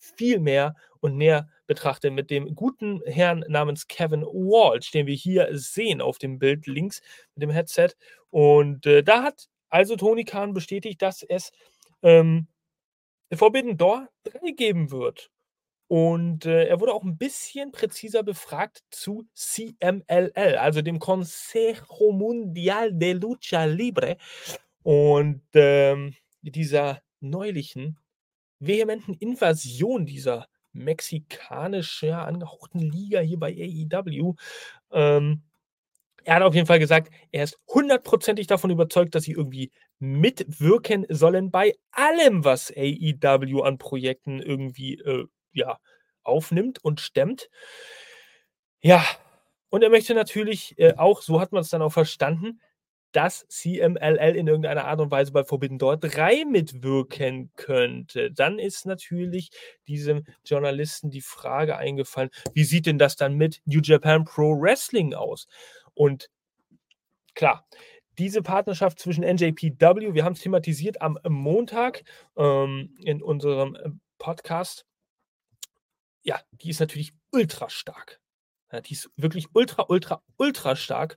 [0.00, 5.48] viel mehr und näher betrachtet mit dem guten Herrn namens Kevin Walsh, den wir hier
[5.52, 7.02] sehen auf dem Bild links
[7.34, 7.90] mit dem Headset.
[8.30, 11.52] Und äh, da hat also Tony Khan bestätigt, dass es
[12.02, 12.48] ähm,
[13.38, 15.30] Forbidden Door 3 geben wird.
[15.88, 22.92] Und äh, er wurde auch ein bisschen präziser befragt zu CMLL, also dem Consejo Mundial
[22.92, 24.16] de Lucha Libre
[24.84, 27.98] und ähm, dieser neulichen
[28.60, 34.34] vehementen Invasion dieser mexikanisch ja, angehauchten Liga hier bei AEW.
[34.92, 35.42] Ähm,
[36.24, 41.06] er hat auf jeden Fall gesagt, er ist hundertprozentig davon überzeugt, dass sie irgendwie mitwirken
[41.08, 45.78] sollen bei allem, was AEW an Projekten irgendwie äh, ja,
[46.22, 47.48] aufnimmt und stemmt.
[48.80, 49.04] Ja,
[49.68, 52.60] und er möchte natürlich äh, auch, so hat man es dann auch verstanden,
[53.12, 58.30] dass CMLL in irgendeiner Art und Weise bei Forbidden Door 3 mitwirken könnte.
[58.30, 59.50] Dann ist natürlich
[59.88, 65.14] diesem Journalisten die Frage eingefallen, wie sieht denn das dann mit New Japan Pro Wrestling
[65.14, 65.46] aus?
[65.94, 66.30] Und
[67.34, 67.66] klar,
[68.20, 72.04] diese Partnerschaft zwischen NJPW, wir haben es thematisiert am Montag
[72.36, 74.84] ähm, in unserem äh, Podcast,
[76.22, 78.20] ja, die ist natürlich ultra stark.
[78.70, 81.16] Ja, die ist wirklich ultra, ultra, ultra stark.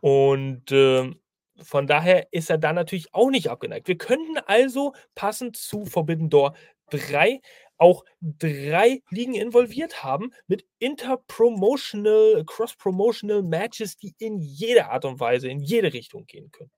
[0.00, 1.20] Und ähm,
[1.60, 3.86] von daher ist er da natürlich auch nicht abgeneigt.
[3.86, 6.54] Wir könnten also passend zu Forbidden Door
[6.88, 7.42] 3
[7.78, 15.48] auch drei Ligen involviert haben mit interpromotional, cross-promotional Matches, die in jeder Art und Weise,
[15.48, 16.70] in jede Richtung gehen können.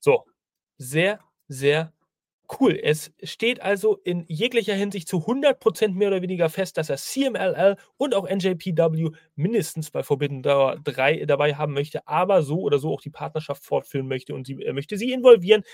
[0.00, 0.24] So,
[0.78, 1.92] sehr, sehr
[2.60, 2.78] cool.
[2.82, 7.76] Es steht also in jeglicher Hinsicht zu 100% mehr oder weniger fest, dass er CMLL
[7.96, 12.92] und auch NJPW mindestens bei Forbidden Door 3 dabei haben möchte, aber so oder so
[12.92, 15.64] auch die Partnerschaft fortführen möchte und sie, er möchte sie involvieren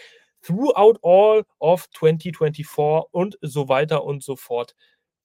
[0.42, 4.74] throughout all of 2024 und so weiter und so fort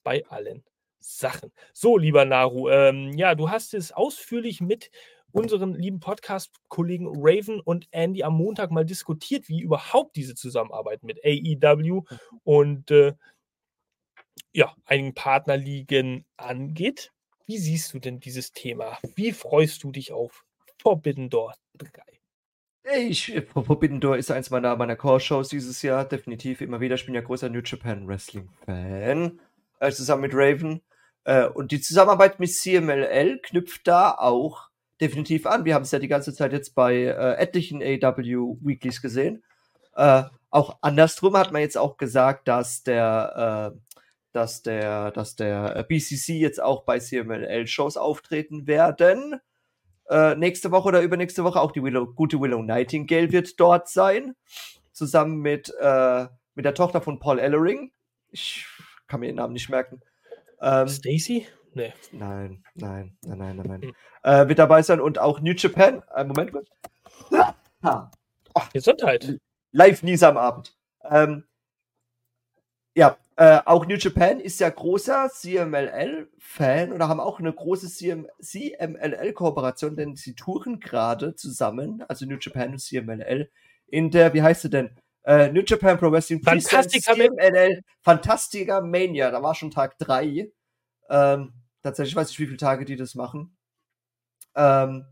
[0.03, 0.63] bei allen
[0.99, 1.51] Sachen.
[1.73, 4.89] So, lieber Naru, ähm, ja, du hast es ausführlich mit
[5.31, 11.19] unseren lieben Podcast-Kollegen Raven und Andy am Montag mal diskutiert, wie überhaupt diese Zusammenarbeit mit
[11.25, 12.03] AEW
[12.43, 13.13] und äh,
[14.53, 17.11] ja, einigen Partnerligen angeht.
[17.45, 18.97] Wie siehst du denn dieses Thema?
[19.15, 20.45] Wie freust du dich auf
[20.79, 22.12] Forbidden Door 3?
[22.83, 26.95] Ich, Forbidden Door ist eins meiner, meiner Core-Shows dieses Jahr, definitiv immer wieder.
[26.95, 29.39] Ich bin ja großer New Japan Wrestling-Fan,
[29.79, 30.81] äh, zusammen mit Raven.
[31.23, 34.69] Äh, und die Zusammenarbeit mit CMLL knüpft da auch
[34.99, 35.63] definitiv an.
[35.63, 39.43] Wir haben es ja die ganze Zeit jetzt bei äh, etlichen AW Weeklies gesehen.
[39.95, 43.79] Äh, auch andersrum hat man jetzt auch gesagt, dass der, äh,
[44.33, 49.39] dass der, dass der BCC jetzt auch bei CMLL-Shows auftreten werden.
[50.13, 54.35] Äh, nächste Woche oder übernächste Woche auch die Willow, gute Willow Nightingale wird dort sein.
[54.91, 57.91] Zusammen mit, äh, mit der Tochter von Paul Ellering.
[58.29, 58.67] Ich
[59.07, 60.01] kann mir den Namen nicht merken.
[60.61, 61.47] Ähm, Stacy?
[61.73, 61.93] Nee.
[62.11, 63.67] Nein, nein, nein, nein, nein.
[63.67, 63.81] nein.
[63.81, 63.93] Hm.
[64.23, 66.03] Äh, mit dabei sein und auch New Japan.
[66.09, 66.69] Einen Moment kurz.
[67.83, 68.61] Oh.
[68.71, 69.39] Gesundheit.
[69.71, 70.77] Live Nisa am Abend.
[71.09, 71.45] Ähm,
[72.95, 79.95] ja, äh, auch New Japan ist ja großer CMLL-Fan oder haben auch eine große CMLL-Kooperation,
[79.95, 83.49] denn sie touren gerade zusammen, also New Japan und CMLL,
[83.87, 84.91] in der, wie heißt sie denn?
[85.23, 90.51] Äh, New Japan Pro Wrestling Fantastica CMLL, Fantastica Mania, da war schon Tag 3.
[91.09, 93.57] Ähm, tatsächlich weiß ich, wie viele Tage die das machen.
[94.55, 95.05] Ähm,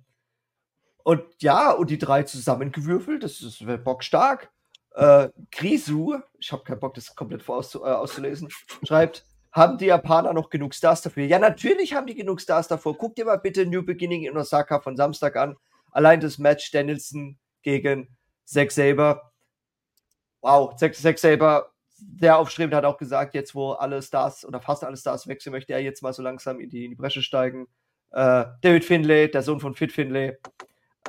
[1.03, 4.51] und ja, und die drei zusammengewürfelt, das ist bockstark.
[4.95, 8.49] Äh, Grisu, ich habe keinen Bock, das komplett vor auszu äh, auszulesen,
[8.83, 11.25] schreibt, haben die Japaner noch genug Stars dafür?
[11.25, 12.97] Ja, natürlich haben die genug Stars davor.
[12.97, 15.57] Guck dir mal bitte New Beginning in Osaka von Samstag an.
[15.91, 18.15] Allein das Match Danielson gegen
[18.45, 19.31] Zack Saber.
[20.41, 24.83] Wow, Zack, Zack Saber, der aufstrebend hat auch gesagt, jetzt wo alle Stars oder fast
[24.83, 27.67] alle Stars wechseln, möchte er jetzt mal so langsam in die, in die Bresche steigen.
[28.11, 30.37] Äh, David Finlay, der Sohn von Fit Finlay.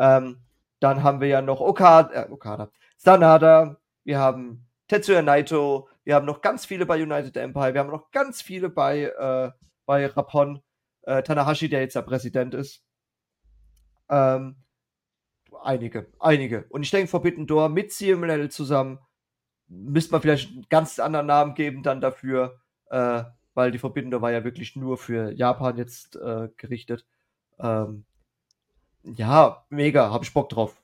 [0.01, 0.39] Ähm,
[0.83, 6.27] dann haben wir ja noch Okada, äh, Okada, Sanada, wir haben Tetsuya Naito, wir haben
[6.27, 9.51] noch ganz viele bei United Empire, wir haben noch ganz viele bei, äh,
[9.87, 10.61] bei Rapon,
[11.03, 12.85] äh, Tanahashi, der jetzt der Präsident ist.
[14.09, 14.57] Ähm,
[15.63, 16.65] einige, einige.
[16.69, 18.99] Und ich denke, Forbidden Door mit CMLL zusammen
[19.69, 22.61] müsste man vielleicht einen ganz anderen Namen geben dann dafür,
[22.91, 23.23] äh,
[23.55, 27.07] weil die Forbidden Door war ja wirklich nur für Japan jetzt äh, gerichtet.
[27.61, 28.05] Ähm,
[29.05, 30.83] ja, mega, hab ich Bock drauf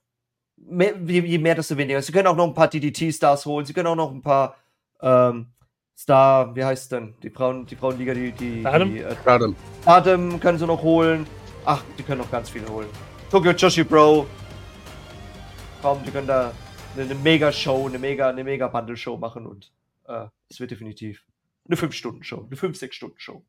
[0.66, 2.02] mehr, je mehr, desto weniger.
[2.02, 3.66] Sie können auch noch ein paar DDT-Stars holen.
[3.66, 4.56] Sie können auch noch ein paar
[5.00, 5.46] ähm,
[5.96, 7.14] Star, wie heißt denn?
[7.22, 8.92] Die Frauen, die Frauenliga, die, die, Adam.
[8.92, 9.56] Die, äh, Adam.
[9.84, 11.26] Adam können sie noch holen.
[11.64, 12.88] Ach, die können noch ganz viele holen.
[13.30, 14.26] Tokyo Joshi Bro.
[15.82, 16.52] Komm, die können da
[16.94, 19.72] eine, eine Mega-Show, eine mega, eine mega Bundle-Show machen und
[20.06, 21.24] äh, es wird definitiv
[21.66, 23.44] eine 5-Stunden-Show, eine 5-6-Stunden-Show.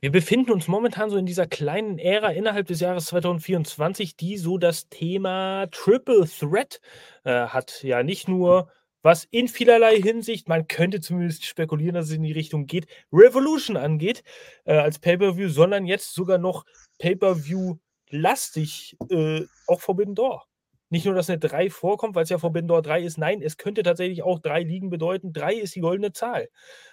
[0.00, 4.56] Wir befinden uns momentan so in dieser kleinen Ära innerhalb des Jahres 2024, die so
[4.56, 6.80] das Thema Triple Threat
[7.24, 7.82] äh, hat.
[7.82, 8.70] Ja, nicht nur
[9.02, 13.76] was in vielerlei Hinsicht, man könnte zumindest spekulieren, dass es in die Richtung geht, Revolution
[13.76, 14.22] angeht,
[14.66, 16.64] äh, als Pay-Per-View, sondern jetzt sogar noch
[16.98, 20.46] Pay-Per-View-lastig, äh, auch Forbidden Door.
[20.90, 23.58] Nicht nur, dass eine 3 vorkommt, weil es ja Forbidden Door 3 ist, nein, es
[23.58, 25.32] könnte tatsächlich auch 3 liegen bedeuten.
[25.32, 26.48] 3 ist die goldene Zahl.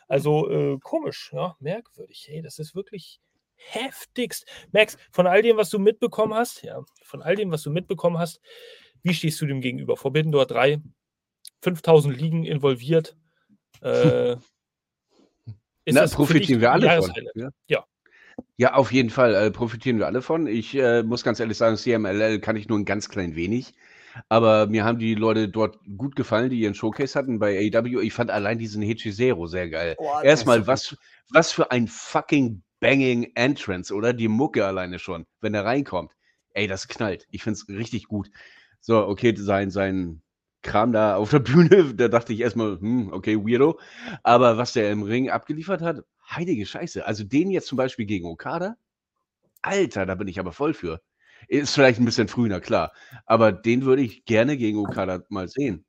[0.08, 2.26] Also äh, komisch, ja, merkwürdig.
[2.30, 3.22] Hey, das ist wirklich
[3.56, 4.46] heftigst.
[4.72, 8.18] Max, von all dem, was du mitbekommen hast, ja, von all dem, was du mitbekommen
[8.18, 8.42] hast,
[9.02, 9.96] wie stehst du dem gegenüber?
[9.96, 10.82] Forbidden Door 3,
[11.62, 13.16] 5000 Ligen involviert.
[13.82, 14.34] Äh,
[15.86, 17.14] ist Na, profitieren wir alle von.
[17.36, 17.50] Ja?
[17.68, 17.86] ja.
[18.58, 20.48] Ja, auf jeden Fall äh, profitieren wir alle von.
[20.48, 23.74] Ich äh, muss ganz ehrlich sagen, CMLL kann ich nur ein ganz klein wenig.
[24.30, 28.02] Aber mir haben die Leute dort gut gefallen, die ihren Showcase hatten bei AW.
[28.02, 29.96] Ich fand allein diesen Hechizero sehr geil.
[29.98, 30.96] Oh, Erstmal, was,
[31.32, 34.14] was für ein fucking banging Entrance, oder?
[34.14, 36.14] Die Mucke alleine schon, wenn er reinkommt.
[36.54, 37.28] Ey, das knallt.
[37.30, 38.30] Ich find's richtig gut.
[38.80, 40.22] So, okay, sein, sein
[40.62, 43.80] Kram da auf der Bühne, da dachte ich erstmal, hm, okay, weirdo.
[44.24, 47.06] Aber was der im Ring abgeliefert hat, heilige Scheiße.
[47.06, 48.76] Also den jetzt zum Beispiel gegen Okada,
[49.62, 51.02] Alter, da bin ich aber voll für.
[51.48, 52.92] Ist vielleicht ein bisschen früher, klar.
[53.26, 55.86] Aber den würde ich gerne gegen Okada mal sehen.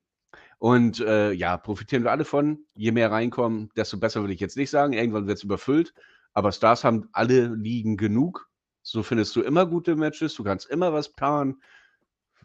[0.59, 2.65] Und äh, ja, profitieren wir alle von.
[2.75, 4.93] Je mehr reinkommen, desto besser würde ich jetzt nicht sagen.
[4.93, 5.93] Irgendwann wird es überfüllt.
[6.33, 8.49] Aber Stars haben alle Ligen genug.
[8.81, 10.33] So findest du immer gute Matches.
[10.35, 11.61] Du kannst immer was planen.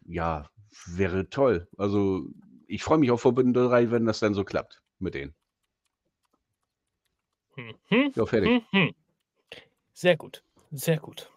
[0.05, 0.51] Ja,
[0.86, 1.68] wäre toll.
[1.78, 2.26] Also
[2.66, 5.34] ich freue mich auf Forbidden 3, wenn das dann so klappt mit denen.
[7.57, 8.12] Mhm.
[8.16, 8.55] Ja, fertig.
[8.72, 8.94] Mhm.
[9.94, 10.42] Sehr gut.
[10.70, 11.30] Sehr gut.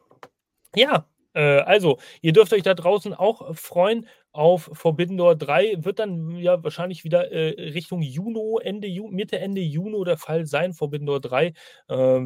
[0.76, 5.76] Ja, äh, also, ihr dürft euch da draußen auch freuen auf Forbidden Door 3.
[5.86, 10.46] Wird dann ja wahrscheinlich wieder äh, Richtung Juni, Ende Ju Mitte, Ende Juni der Fall
[10.46, 11.48] sein, Forbidden Door 3.
[11.48, 11.54] Äh,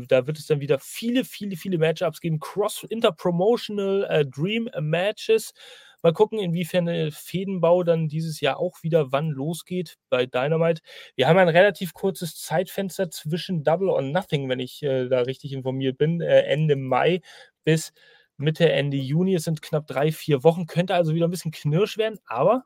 [0.08, 2.40] da wird es dann wieder viele, viele, viele Matchups geben.
[2.40, 5.54] Cross-Interpromotional äh, Dream Matches.
[6.02, 10.82] Mal gucken, inwiefern der Fädenbau dann dieses Jahr auch wieder wann losgeht bei Dynamite.
[11.16, 15.54] Wir haben ein relativ kurzes Zeitfenster zwischen Double or Nothing, wenn ich äh, da richtig
[15.54, 17.22] informiert bin, äh, Ende Mai
[17.66, 17.92] bis
[18.38, 19.36] Mitte, Ende Juni.
[19.36, 20.68] Es sind knapp drei, vier Wochen.
[20.68, 22.66] Könnte also wieder ein bisschen knirsch werden, aber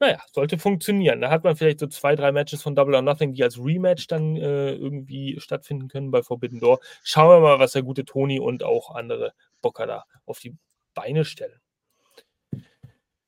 [0.00, 1.20] naja, sollte funktionieren.
[1.20, 4.06] Da hat man vielleicht so zwei, drei Matches von Double or Nothing, die als Rematch
[4.08, 6.80] dann äh, irgendwie stattfinden können bei Forbidden Door.
[7.02, 9.32] Schauen wir mal, was der gute Toni und auch andere
[9.62, 10.56] Bocker da auf die
[10.94, 11.63] Beine stellen.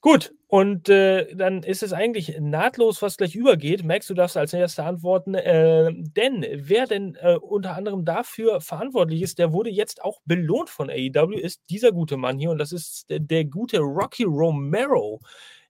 [0.07, 3.83] Gut, und äh, dann ist es eigentlich nahtlos, was gleich übergeht.
[3.83, 5.35] Max, du darfst als erster antworten.
[5.35, 10.71] Äh, denn wer denn äh, unter anderem dafür verantwortlich ist, der wurde jetzt auch belohnt
[10.71, 15.19] von AEW, ist dieser gute Mann hier und das ist der, der gute Rocky Romero.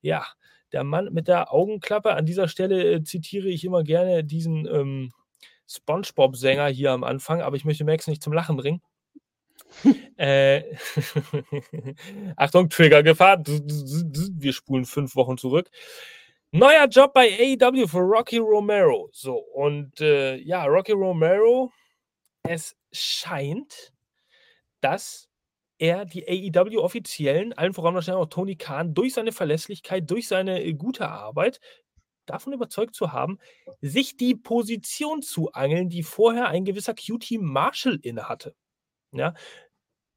[0.02, 0.26] Ja,
[0.70, 2.12] der Mann mit der Augenklappe.
[2.12, 5.12] An dieser Stelle äh, zitiere ich immer gerne diesen ähm,
[5.66, 8.82] SpongeBob-Sänger hier am Anfang, aber ich möchte Max nicht zum Lachen bringen.
[10.16, 10.62] äh,
[12.36, 13.42] Achtung, Triggergefahr.
[13.44, 15.70] Wir spulen fünf Wochen zurück.
[16.52, 19.08] Neuer Job bei AEW für Rocky Romero.
[19.12, 21.72] So, und äh, ja, Rocky Romero,
[22.42, 23.92] es scheint,
[24.80, 25.28] dass
[25.78, 30.72] er die AEW-Offiziellen, allen voran wahrscheinlich auch Tony Khan, durch seine Verlässlichkeit, durch seine äh,
[30.72, 31.60] gute Arbeit
[32.24, 33.38] davon überzeugt zu haben,
[33.80, 38.54] sich die Position zu angeln, die vorher ein gewisser QT Marshall innehatte.
[39.12, 39.34] Ja,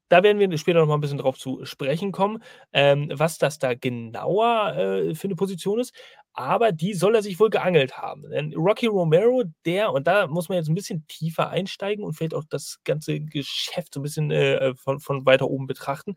[0.10, 2.44] da werden wir später noch mal ein bisschen drauf zu sprechen kommen,
[2.74, 5.94] ähm, was das da genauer äh, für eine Position ist.
[6.34, 8.30] Aber die soll er sich wohl geangelt haben.
[8.30, 12.34] Denn Rocky Romero, der, und da muss man jetzt ein bisschen tiefer einsteigen und vielleicht
[12.34, 16.16] auch das ganze Geschäft so ein bisschen äh, von, von weiter oben betrachten.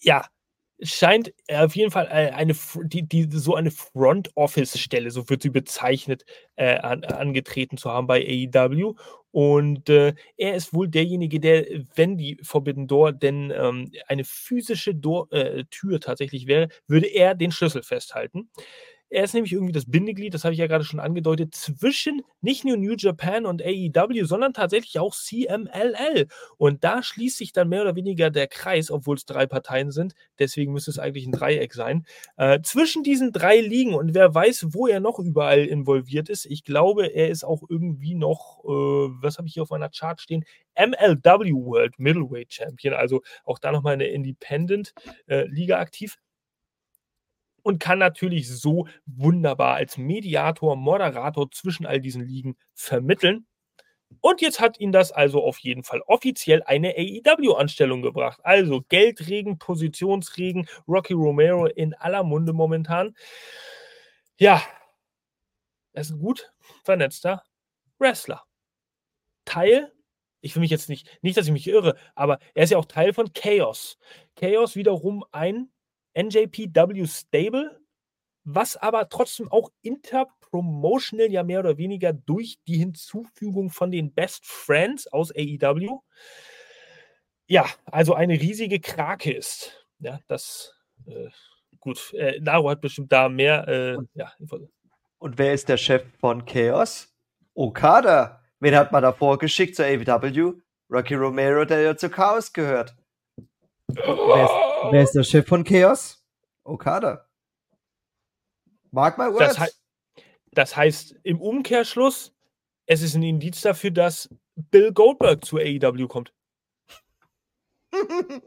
[0.00, 0.26] Ja,
[0.82, 5.42] scheint auf jeden Fall äh, eine, die, die, so eine Front Office Stelle, so wird
[5.42, 6.24] sie bezeichnet,
[6.56, 8.20] äh, an, angetreten zu haben bei
[8.54, 8.94] AEW.
[9.36, 14.94] Und äh, er ist wohl derjenige, der, wenn die Forbidden Door denn ähm, eine physische
[14.94, 18.48] Door, äh, Tür tatsächlich wäre, würde er den Schlüssel festhalten.
[19.08, 22.64] Er ist nämlich irgendwie das Bindeglied, das habe ich ja gerade schon angedeutet, zwischen nicht
[22.64, 26.26] nur New Japan und AEW, sondern tatsächlich auch CMLL.
[26.56, 30.14] Und da schließt sich dann mehr oder weniger der Kreis, obwohl es drei Parteien sind.
[30.38, 32.04] Deswegen müsste es eigentlich ein Dreieck sein.
[32.36, 36.46] Äh, zwischen diesen drei liegen und wer weiß, wo er noch überall involviert ist.
[36.46, 38.68] Ich glaube, er ist auch irgendwie noch, äh,
[39.22, 40.44] was habe ich hier auf meiner Chart stehen?
[40.76, 46.18] MLW World Middleweight Champion, also auch da nochmal eine Independent-Liga äh, aktiv
[47.66, 53.44] und kann natürlich so wunderbar als Mediator, Moderator zwischen all diesen Ligen vermitteln.
[54.20, 58.38] Und jetzt hat ihn das also auf jeden Fall offiziell eine AEW-Anstellung gebracht.
[58.44, 63.16] Also Geldregen, Positionsregen, Rocky Romero in aller Munde momentan.
[64.38, 64.62] Ja,
[65.92, 66.52] er ist ein gut
[66.84, 67.42] vernetzter
[67.98, 68.44] Wrestler.
[69.44, 69.92] Teil,
[70.40, 72.84] ich will mich jetzt nicht, nicht, dass ich mich irre, aber er ist ja auch
[72.84, 73.98] Teil von Chaos.
[74.36, 75.68] Chaos wiederum ein
[76.16, 77.80] NJPW Stable,
[78.44, 84.46] was aber trotzdem auch interpromotional ja mehr oder weniger durch die Hinzufügung von den Best
[84.46, 86.00] Friends aus AEW,
[87.48, 89.86] ja, also eine riesige Krake ist.
[89.98, 90.74] Ja, das,
[91.06, 91.28] äh,
[91.80, 94.32] gut, äh, Naru hat bestimmt da mehr, äh, und, ja.
[95.18, 97.12] Und wer ist der Chef von Chaos?
[97.54, 98.42] Okada.
[98.60, 100.54] Wen hat man davor geschickt zur AEW?
[100.90, 102.94] Rocky Romero, der ja zu Chaos gehört.
[103.88, 104.50] Wer ist,
[104.92, 106.24] wer ist, der Chef von Chaos?
[106.64, 107.26] Okada.
[108.90, 109.56] Mark my words.
[109.56, 109.70] Das, he
[110.52, 112.34] das heißt im Umkehrschluss,
[112.86, 116.32] es ist ein Indiz dafür, dass Bill Goldberg zu AEW kommt.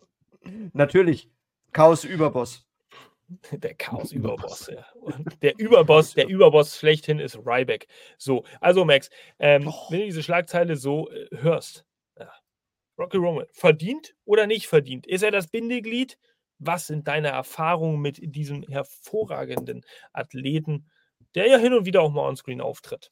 [0.74, 1.30] Natürlich.
[1.72, 2.66] Chaos-Überboss.
[3.52, 4.84] Der Chaos-Überboss, ja.
[5.44, 7.88] der Überboss, der Überboss schlechthin ist Ryback.
[8.18, 9.92] So, also Max, ähm, oh.
[9.92, 11.86] wenn du diese Schlagzeile so äh, hörst,
[13.00, 15.08] Rocky Roman, verdient oder nicht verdient?
[15.08, 16.18] Ist er das Bindeglied?
[16.60, 20.89] Was sind deine Erfahrungen mit diesem hervorragenden Athleten,
[21.36, 23.12] der ja hin und wieder auch mal onscreen auftritt?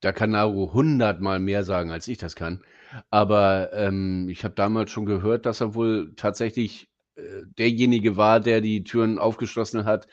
[0.00, 2.64] Da kann Naru hundertmal mehr sagen, als ich das kann.
[3.10, 8.60] Aber ähm, ich habe damals schon gehört, dass er wohl tatsächlich äh, derjenige war, der
[8.60, 10.08] die Türen aufgeschlossen hat.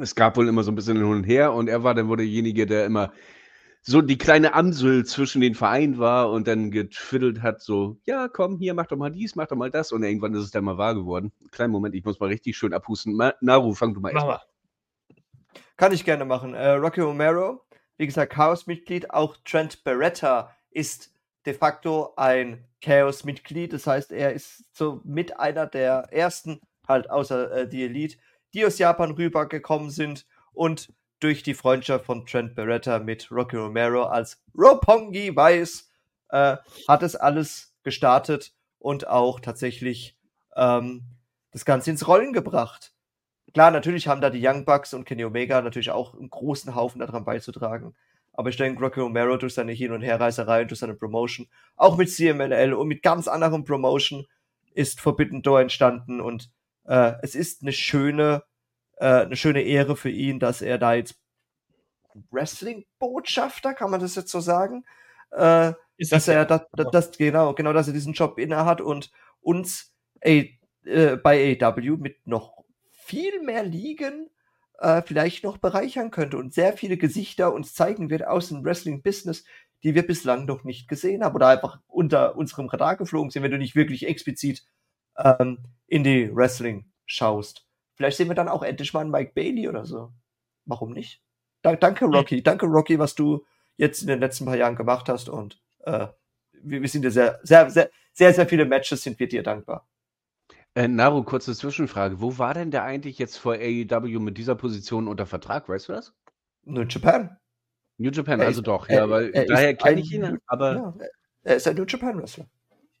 [0.00, 2.16] Es gab wohl immer so ein bisschen hin und her und er war dann wohl
[2.16, 3.12] derjenige, der immer
[3.88, 8.58] so die kleine Amsel zwischen den Vereinen war und dann getwiddelt hat, so, ja, komm,
[8.58, 9.92] hier, mach doch mal dies, mach doch mal das.
[9.92, 11.32] Und irgendwann ist es dann mal wahr geworden.
[11.52, 13.14] Kleinen Moment, ich muss mal richtig schön abhusten.
[13.14, 14.42] Ma Naru, fang du mal erst mal.
[15.76, 16.54] Kann ich gerne machen.
[16.54, 17.64] Äh, Rocky Romero,
[17.96, 19.12] wie gesagt, Chaos-Mitglied.
[19.12, 21.14] Auch Trent Beretta ist
[21.44, 23.72] de facto ein Chaos-Mitglied.
[23.72, 28.16] Das heißt, er ist so mit einer der ersten, halt außer äh, die Elite,
[28.52, 34.04] die aus Japan rübergekommen sind und durch die Freundschaft von Trent Beretta mit Rocky Romero
[34.04, 35.90] als Ropongi weiß,
[36.30, 36.56] äh,
[36.88, 40.16] hat es alles gestartet und auch tatsächlich
[40.56, 41.04] ähm,
[41.52, 42.92] das Ganze ins Rollen gebracht.
[43.54, 47.00] Klar, natürlich haben da die Young Bucks und Kenny Omega natürlich auch einen großen Haufen
[47.00, 47.94] daran beizutragen.
[48.34, 52.10] Aber ich denke, Rocky Romero durch seine Hin- und Herreiserei, durch seine Promotion, auch mit
[52.10, 54.26] CMLL und mit ganz anderen Promotion,
[54.74, 56.50] ist Forbidden Door entstanden und
[56.84, 58.42] äh, es ist eine schöne,
[58.96, 61.16] äh, eine schöne Ehre für ihn, dass er da jetzt
[62.30, 64.84] Wrestling-Botschafter, kann man das jetzt so sagen?
[65.30, 69.10] Äh, dass er das, das, das, genau, genau, dass er diesen Job inne hat und
[69.40, 74.28] uns ey, äh, bei AW mit noch viel mehr Ligen
[74.78, 79.44] äh, vielleicht noch bereichern könnte und sehr viele Gesichter uns zeigen wird aus dem Wrestling-Business,
[79.82, 83.50] die wir bislang noch nicht gesehen haben oder einfach unter unserem Radar geflogen sind, wenn
[83.50, 84.66] du nicht wirklich explizit
[85.16, 87.65] ähm, in die Wrestling schaust.
[87.96, 90.12] Vielleicht sehen wir dann auch endlich mal einen Mike Bailey oder so.
[90.66, 91.22] Warum nicht?
[91.62, 92.42] Da, danke, Rocky.
[92.42, 93.44] Danke, Rocky, was du
[93.76, 95.28] jetzt in den letzten paar Jahren gemacht hast.
[95.28, 96.06] Und äh,
[96.52, 99.88] wir, wir sind dir sehr, sehr, sehr, sehr, sehr viele Matches sind wir dir dankbar.
[100.74, 102.20] Äh, Naru, kurze Zwischenfrage.
[102.20, 105.68] Wo war denn der eigentlich jetzt vor AEW mit dieser Position unter Vertrag?
[105.68, 106.14] Weißt du das?
[106.64, 107.38] New Japan.
[107.98, 110.74] New Japan, er also ist, doch, ja, weil daher kenne ich ihn, aber.
[110.74, 110.94] Ja,
[111.44, 112.46] er ist ein New Japan Wrestler.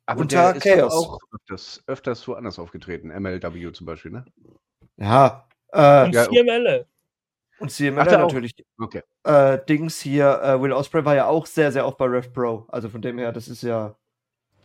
[0.06, 0.94] Aber Unter der Chaos.
[0.94, 3.08] ist auch öfters, öfters woanders aufgetreten.
[3.08, 4.24] MLW zum Beispiel, ne?
[4.96, 5.46] Ja.
[5.72, 6.86] Äh, und CML.
[7.58, 8.54] Und CML natürlich.
[8.78, 9.02] Okay.
[9.24, 12.66] Äh, Dings hier, äh, Will Osprey war ja auch sehr, sehr oft bei Rev Pro.
[12.68, 13.94] Also von dem her, das ist ja.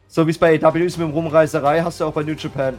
[0.08, 2.78] So wie es bei AW ist mit dem Rumreißerei, hast du auch bei New Japan.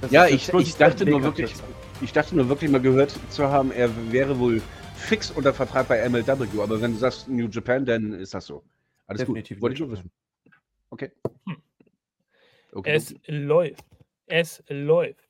[0.00, 1.52] Das ja, ich, ich dachte nur wirklich,
[2.00, 4.62] ich dachte nur wirklich mal gehört zu haben, er wäre wohl
[4.94, 6.46] fix unter Vertrag bei MLW.
[6.62, 8.62] Aber wenn du sagst New Japan, dann ist das so.
[9.06, 9.62] Alles Definitiv gut.
[9.62, 10.10] Wollte ich nur wissen.
[10.90, 11.12] Okay.
[11.46, 11.56] Hm.
[12.72, 13.32] okay es okay.
[13.32, 13.84] läuft.
[14.26, 15.25] Es läuft.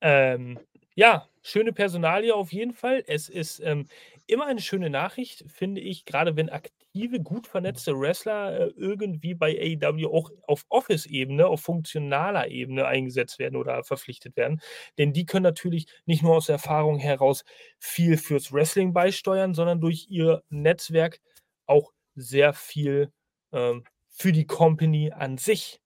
[0.00, 0.58] Ähm,
[0.94, 3.02] ja, schöne Personalie auf jeden Fall.
[3.06, 3.86] Es ist ähm,
[4.26, 9.56] immer eine schöne Nachricht, finde ich, gerade wenn aktive, gut vernetzte Wrestler äh, irgendwie bei
[9.80, 14.60] AEW auch auf Office-Ebene, auf funktionaler Ebene eingesetzt werden oder verpflichtet werden.
[14.98, 17.44] Denn die können natürlich nicht nur aus Erfahrung heraus
[17.78, 21.20] viel fürs Wrestling beisteuern, sondern durch ihr Netzwerk
[21.66, 23.12] auch sehr viel
[23.52, 25.80] ähm, für die Company an sich.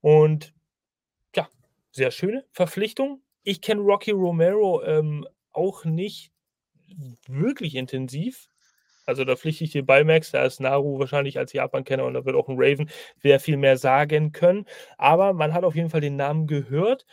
[0.00, 0.54] Und
[1.36, 1.48] ja,
[1.92, 3.22] sehr schöne Verpflichtung.
[3.46, 6.32] Ich kenne Rocky Romero ähm, auch nicht
[7.28, 8.48] wirklich intensiv.
[9.06, 10.32] Also da pflichte ich dir bei, Max.
[10.32, 12.90] Da ist Naru wahrscheinlich als Japan-Kenner und da wird auch ein Raven
[13.22, 14.66] sehr viel mehr sagen können.
[14.98, 17.06] Aber man hat auf jeden Fall den Namen gehört.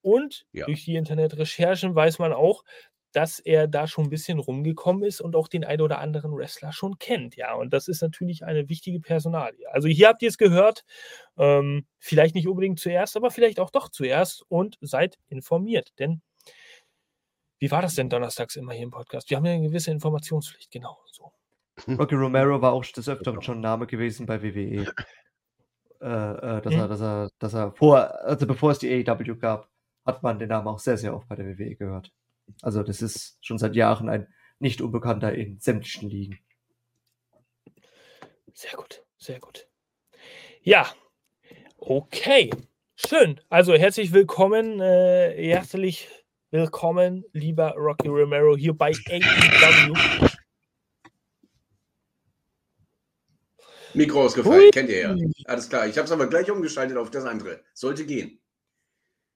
[0.00, 0.64] Und ja.
[0.64, 2.64] durch die Internetrecherchen weiß man auch,
[3.12, 6.72] dass er da schon ein bisschen rumgekommen ist und auch den ein oder anderen Wrestler
[6.72, 7.36] schon kennt.
[7.36, 9.66] Ja, und das ist natürlich eine wichtige Personalie.
[9.72, 10.84] Also hier habt ihr es gehört,
[11.38, 16.20] ähm, vielleicht nicht unbedingt zuerst, aber vielleicht auch doch zuerst und seid informiert, denn
[17.58, 19.30] wie war das denn donnerstags immer hier im Podcast?
[19.30, 21.32] Wir haben ja eine gewisse Informationspflicht, genau so.
[21.88, 24.86] Rocky Romero war auch des Öfteren schon Name gewesen bei WWE.
[25.98, 26.80] Äh, äh, dass, hm.
[26.80, 29.70] er, dass, er, dass er vor, also bevor es die AEW gab,
[30.04, 32.12] hat man den Namen auch sehr, sehr oft bei der WWE gehört.
[32.62, 34.28] Also das ist schon seit Jahren ein
[34.58, 36.38] nicht unbekannter in sämtlichen Ligen.
[38.54, 39.68] Sehr gut, sehr gut.
[40.62, 40.90] Ja,
[41.76, 42.50] okay.
[42.94, 43.40] Schön.
[43.50, 46.08] Also herzlich willkommen, äh, herzlich
[46.50, 49.92] willkommen, lieber Rocky Romero, hier bei AEW.
[53.92, 55.16] Mikro ausgefallen, kennt ihr ja.
[55.44, 57.62] Alles klar, ich habe es aber gleich umgeschaltet auf das andere.
[57.74, 58.40] Sollte gehen.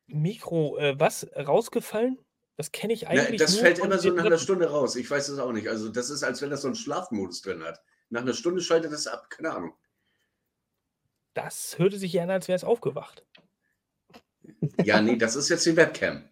[0.07, 1.27] Mikro, äh, was?
[1.37, 2.19] Rausgefallen?
[2.61, 3.41] Das kenne ich eigentlich.
[3.41, 4.95] Na, das fällt immer so nach einer Stunde raus.
[4.95, 5.67] Ich weiß es auch nicht.
[5.67, 7.81] Also, das ist, als wenn das so einen Schlafmodus drin hat.
[8.11, 9.31] Nach einer Stunde schaltet das ab.
[9.31, 9.73] Keine Ahnung.
[11.33, 13.25] Das hörte sich an, als wäre es aufgewacht.
[14.85, 16.29] Ja, nee, das ist jetzt die Webcam.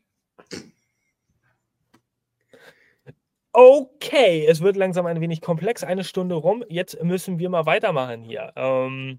[3.52, 5.82] Okay, es wird langsam ein wenig komplex.
[5.82, 6.62] Eine Stunde rum.
[6.68, 8.52] Jetzt müssen wir mal weitermachen hier.
[8.54, 9.18] Ähm,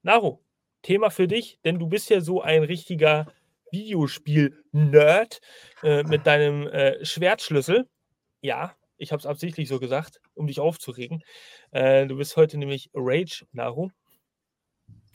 [0.00, 0.38] Naru,
[0.80, 3.26] Thema für dich, denn du bist ja so ein richtiger
[3.74, 5.40] Videospiel-Nerd
[5.82, 7.88] äh, mit deinem äh, Schwertschlüssel.
[8.40, 11.22] Ja, ich habe es absichtlich so gesagt, um dich aufzuregen.
[11.72, 13.90] Äh, du bist heute nämlich Rage, Naru.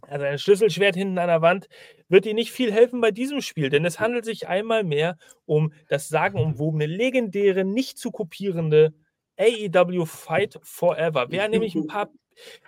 [0.01, 1.68] Also ein Schlüsselschwert hinten an der Wand
[2.07, 5.72] wird dir nicht viel helfen bei diesem Spiel, denn es handelt sich einmal mehr um
[5.88, 8.93] das sagenumwobene, legendäre, nicht zu kopierende
[9.38, 11.28] AEW Fight Forever.
[11.30, 12.10] Wer nämlich ein paar,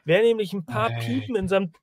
[0.06, 1.74] wer nämlich ein paar Piepen in seinem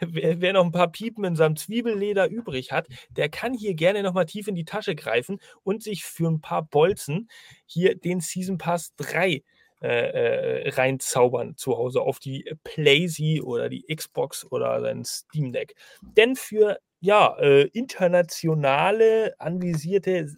[0.00, 4.02] wer, wer, noch ein paar Piepen in seinem Zwiebelleder übrig hat, der kann hier gerne
[4.02, 7.28] nochmal tief in die Tasche greifen und sich für ein paar Bolzen
[7.66, 9.42] hier den Season Pass 3
[9.82, 15.74] äh, äh, reinzaubern zu Hause auf die PlayZ oder die Xbox oder sein Steam Deck.
[16.00, 20.34] Denn für ja, äh, internationale anvisierte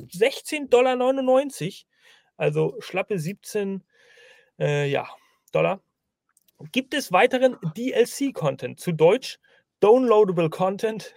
[0.00, 0.96] 16,99 Dollar,
[2.36, 3.82] also schlappe 17
[4.60, 5.08] äh, ja,
[5.52, 5.80] Dollar,
[6.72, 9.38] gibt es weiteren DLC-Content, zu Deutsch
[9.80, 11.14] Downloadable Content.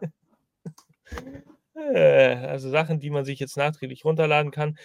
[1.94, 4.76] Äh, also Sachen, die man sich jetzt nachträglich runterladen kann.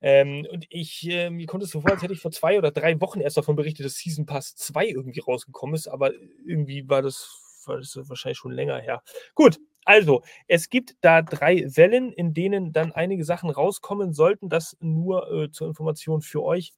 [0.00, 2.70] Ähm, und ich, äh, mir kommt es so vor, als hätte ich vor zwei oder
[2.70, 6.12] drei Wochen erst davon berichtet, dass Season Pass 2 irgendwie rausgekommen ist, aber
[6.46, 9.02] irgendwie war das, war das wahrscheinlich schon länger her.
[9.34, 14.48] Gut, also, es gibt da drei Wellen, in denen dann einige Sachen rauskommen sollten.
[14.50, 16.72] Das nur äh, zur Information für euch.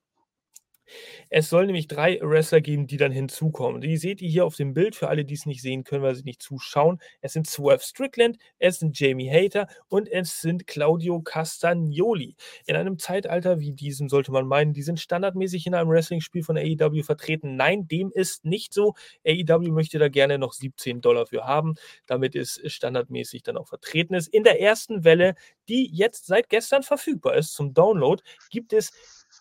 [1.28, 3.80] Es soll nämlich drei Wrestler geben, die dann hinzukommen.
[3.80, 4.96] Die seht ihr hier auf dem Bild.
[4.96, 7.00] Für alle, die es nicht sehen können, weil sie nicht zuschauen.
[7.20, 12.36] Es sind Swerve Strickland, es sind Jamie Hater und es sind Claudio Castagnoli.
[12.66, 16.56] In einem Zeitalter wie diesem sollte man meinen, die sind standardmäßig in einem Wrestling-Spiel von
[16.56, 17.56] AEW vertreten.
[17.56, 18.94] Nein, dem ist nicht so.
[19.26, 21.74] AEW möchte da gerne noch 17 Dollar für haben,
[22.06, 24.28] damit es standardmäßig dann auch vertreten ist.
[24.28, 25.34] In der ersten Welle,
[25.68, 28.90] die jetzt seit gestern verfügbar ist zum Download, gibt es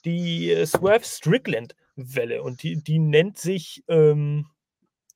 [0.06, 4.47] die äh, Swerve Strickland Welle und die, die nennt sich ähm,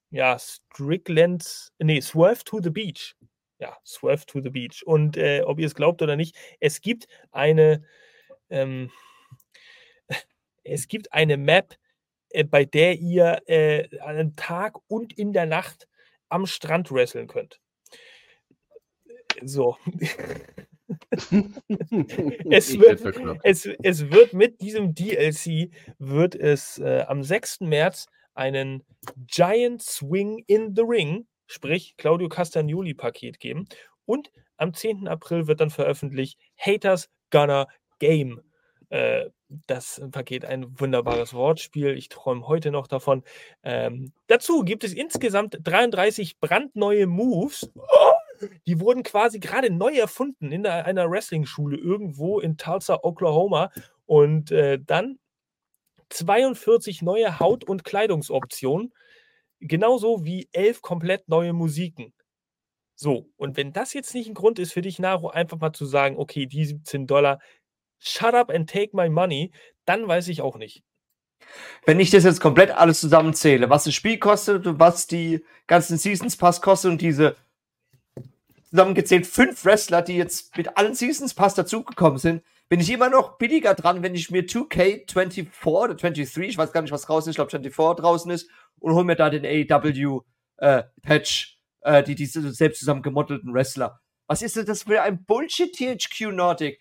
[0.09, 3.15] ja Strickland, nee, Swerve to the Beach.
[3.59, 4.85] Ja, Swerve to the Beach.
[4.85, 7.83] Und äh, ob ihr es glaubt oder nicht, es gibt eine,
[8.49, 8.91] ähm,
[10.63, 11.75] es gibt eine Map,
[12.29, 15.87] äh, bei der ihr äh, an Tag und in der Nacht
[16.29, 17.61] am Strand wresteln könnt.
[19.43, 19.77] So.
[22.49, 23.01] es, wird,
[23.43, 27.61] es, es wird mit diesem DLC wird es äh, am 6.
[27.61, 28.83] März einen
[29.17, 33.67] Giant Swing in the Ring, sprich Claudio Castagnoli Paket geben.
[34.05, 35.07] Und am 10.
[35.07, 37.67] April wird dann veröffentlicht Haters Gonna
[37.99, 38.41] Game.
[38.89, 39.29] Äh,
[39.67, 41.95] das Paket ein wunderbares Wortspiel.
[41.97, 43.23] Ich träume heute noch davon.
[43.63, 47.71] Ähm, dazu gibt es insgesamt 33 brandneue Moves.
[47.75, 48.13] Oh!
[48.65, 53.71] Die wurden quasi gerade neu erfunden in einer Wrestling-Schule irgendwo in Tulsa, Oklahoma.
[54.05, 55.19] Und äh, dann
[56.09, 58.93] 42 neue Haut- und Kleidungsoptionen,
[59.59, 62.13] genauso wie elf komplett neue Musiken.
[62.95, 65.85] So, und wenn das jetzt nicht ein Grund ist für dich, Naro, einfach mal zu
[65.85, 67.39] sagen, okay, die 17 Dollar,
[67.99, 69.51] shut up and take my money,
[69.85, 70.83] dann weiß ich auch nicht.
[71.85, 76.37] Wenn ich das jetzt komplett alles zusammenzähle, was das Spiel kostet, was die ganzen Seasons
[76.37, 77.35] Pass kostet und diese
[78.73, 83.37] zusammengezählt fünf Wrestler, die jetzt mit allen Seasons Pass dazugekommen sind, bin ich immer noch
[83.37, 87.33] billiger dran, wenn ich mir 2K24 oder 23, ich weiß gar nicht, was draußen ist,
[87.33, 88.49] ich glaube 24 draußen ist,
[88.79, 90.21] und hol mir da den AEW
[90.57, 90.83] äh,
[91.81, 93.99] äh, die diese selbst zusammen gemoddelten Wrestler.
[94.25, 96.79] Was ist denn das für ein Bullshit THQ Nordic?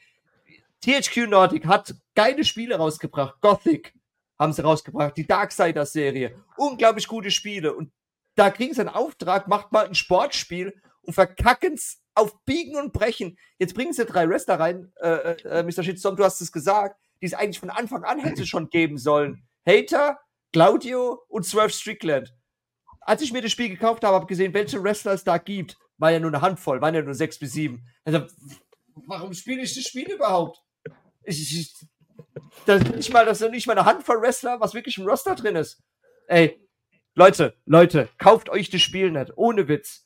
[0.81, 3.39] THQ Nordic hat geile Spiele rausgebracht.
[3.43, 3.93] Gothic
[4.39, 7.93] haben sie rausgebracht, die Darksiders Serie, unglaublich gute Spiele und
[8.35, 12.93] da kriegen sie einen Auftrag, macht mal ein Sportspiel und verkacken es auf Biegen und
[12.93, 13.39] Brechen.
[13.59, 15.83] Jetzt bringen sie drei Wrestler rein, äh, äh, äh Mr.
[15.83, 19.47] Shitstorm, du hast es gesagt, die es eigentlich von Anfang an hätte schon geben sollen.
[19.67, 20.19] Hater,
[20.53, 22.35] Claudio und Swerve Strickland.
[23.01, 25.77] Als ich mir das Spiel gekauft habe, habe ich gesehen, welche Wrestler es da gibt.
[25.99, 27.87] War ja nur eine Handvoll, waren ja nur sechs bis sieben.
[28.05, 28.27] Also,
[29.07, 30.61] warum spiele ich das Spiel überhaupt?
[31.25, 31.75] Ich, ich,
[32.67, 35.35] das ist nicht mal, das ist nicht mal eine Handvoll Wrestler, was wirklich im Roster
[35.35, 35.83] drin ist.
[36.27, 36.61] Ey,
[37.15, 39.33] Leute, Leute, kauft euch das Spiel nicht.
[39.37, 40.02] Ohne Witz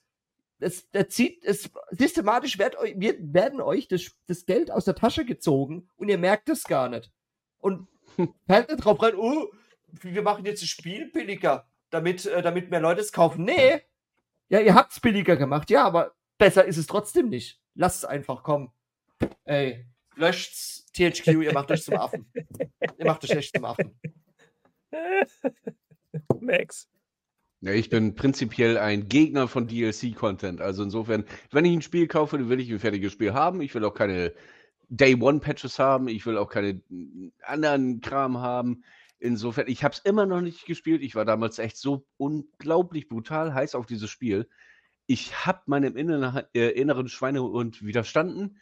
[0.59, 5.25] es, das zieht, es, systematisch wird, wird, werden euch das, das Geld aus der Tasche
[5.25, 7.13] gezogen und ihr merkt es gar nicht.
[7.59, 7.89] Und
[8.47, 9.49] fällt nicht drauf rein, oh,
[9.89, 13.45] wir machen jetzt das Spiel billiger, damit, äh, damit mehr Leute es kaufen.
[13.45, 13.83] Nee,
[14.49, 17.61] ja, ihr habt es billiger gemacht, ja, aber besser ist es trotzdem nicht.
[17.75, 18.73] Lasst es einfach kommen.
[19.45, 22.31] Ey, löscht's, THQ, ihr macht euch zum Affen.
[22.99, 23.99] ihr macht euch echt zum Affen.
[26.41, 26.89] Max.
[27.61, 30.61] Ja, ich bin prinzipiell ein Gegner von DLC-Content.
[30.61, 33.61] Also insofern, wenn ich ein Spiel kaufe, dann will ich ein fertiges Spiel haben.
[33.63, 34.35] Ich will auch keine
[34.89, 36.09] Day-One-Patches haben.
[36.09, 36.83] Ich will auch keine
[37.43, 38.85] anderen Kram haben.
[39.19, 41.03] Insofern, ich habe es immer noch nicht gespielt.
[41.03, 44.49] Ich war damals echt so unglaublich brutal heiß auf dieses Spiel.
[45.07, 48.59] Ich habe meinem inneren, äh, inneren Schweinehund widerstanden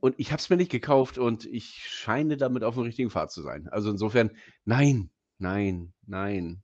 [0.00, 3.30] und ich habe es mir nicht gekauft und ich scheine damit auf dem richtigen Pfad
[3.30, 3.68] zu sein.
[3.68, 4.30] Also insofern,
[4.64, 6.62] nein, nein, nein,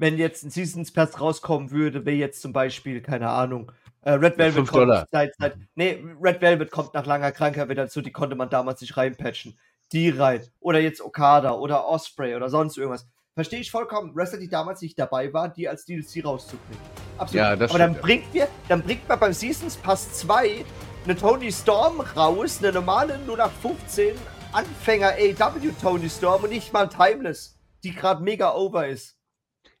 [0.00, 3.70] wenn jetzt ein Seasons Pass rauskommen würde, wie jetzt zum Beispiel, keine Ahnung,
[4.02, 8.00] äh, Red Velvet kommt seit, seit, nee, Red Velvet kommt nach langer Krankheit wieder dazu,
[8.00, 9.58] die konnte man damals nicht reinpatchen.
[9.92, 10.40] Die rein.
[10.60, 13.06] Oder jetzt Okada oder Osprey oder sonst irgendwas.
[13.34, 14.14] Verstehe ich vollkommen.
[14.14, 16.82] Wrestler, die damals nicht dabei waren, die als DLC rauszubringen.
[17.18, 17.44] Absolut.
[17.44, 20.64] Ja, das Aber dann bringt mir, dann bringt man beim Seasons Pass 2
[21.04, 24.14] eine Tony Storm raus, eine normale 0815
[24.52, 29.19] Anfänger AW Tony Storm und nicht mal Timeless, die gerade mega over ist.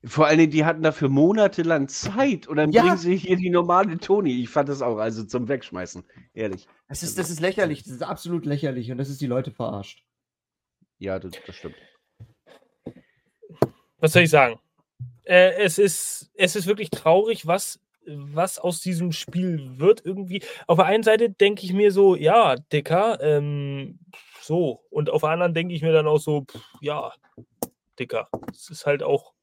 [0.04, 2.82] Vor allen Dingen, die hatten dafür monatelang Zeit und dann ja.
[2.82, 4.40] bringen sie hier die normale Toni.
[4.42, 6.66] Ich fand das auch also zum Wegschmeißen, ehrlich.
[6.88, 10.04] Das ist, das ist lächerlich, das ist absolut lächerlich und das ist die Leute verarscht.
[10.98, 11.76] Ja, das, das stimmt.
[13.98, 14.58] Was soll ich sagen?
[15.24, 20.42] Äh, es, ist, es ist wirklich traurig, was was aus diesem Spiel wird irgendwie.
[20.66, 24.00] Auf der einen Seite denke ich mir so, ja, Dicker, ähm,
[24.40, 24.84] so.
[24.90, 27.12] Und auf der anderen denke ich mir dann auch so, pff, ja,
[27.98, 28.28] Dicker.
[28.52, 29.34] Es ist halt auch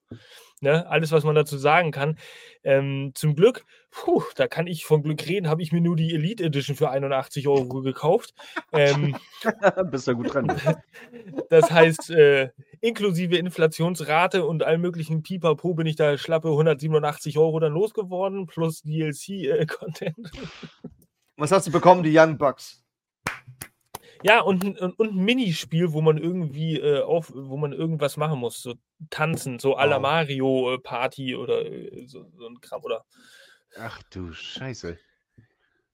[0.59, 2.17] Ne, alles, was man dazu sagen kann.
[2.63, 6.15] Ähm, zum Glück, puh, da kann ich von Glück reden, habe ich mir nur die
[6.15, 8.33] Elite Edition für 81 Euro gekauft.
[8.71, 9.15] Ähm,
[9.91, 10.47] Bist du gut dran.
[11.51, 12.49] das heißt, äh,
[12.81, 18.81] inklusive Inflationsrate und allen möglichen Pipapo bin ich da schlappe 187 Euro dann losgeworden, plus
[18.81, 20.17] DLC-Content.
[20.17, 20.89] Äh,
[21.37, 22.83] Was hast du bekommen, die Young Bucks?
[24.23, 28.39] Ja, und, und, und ein Minispiel, wo man irgendwie äh, auf, wo man irgendwas machen
[28.39, 28.75] muss, so
[29.09, 30.01] tanzen, so à la Wow.
[30.01, 33.05] Mario äh, Party oder äh, so, so ein Kram oder.
[33.77, 34.97] Ach du Scheiße.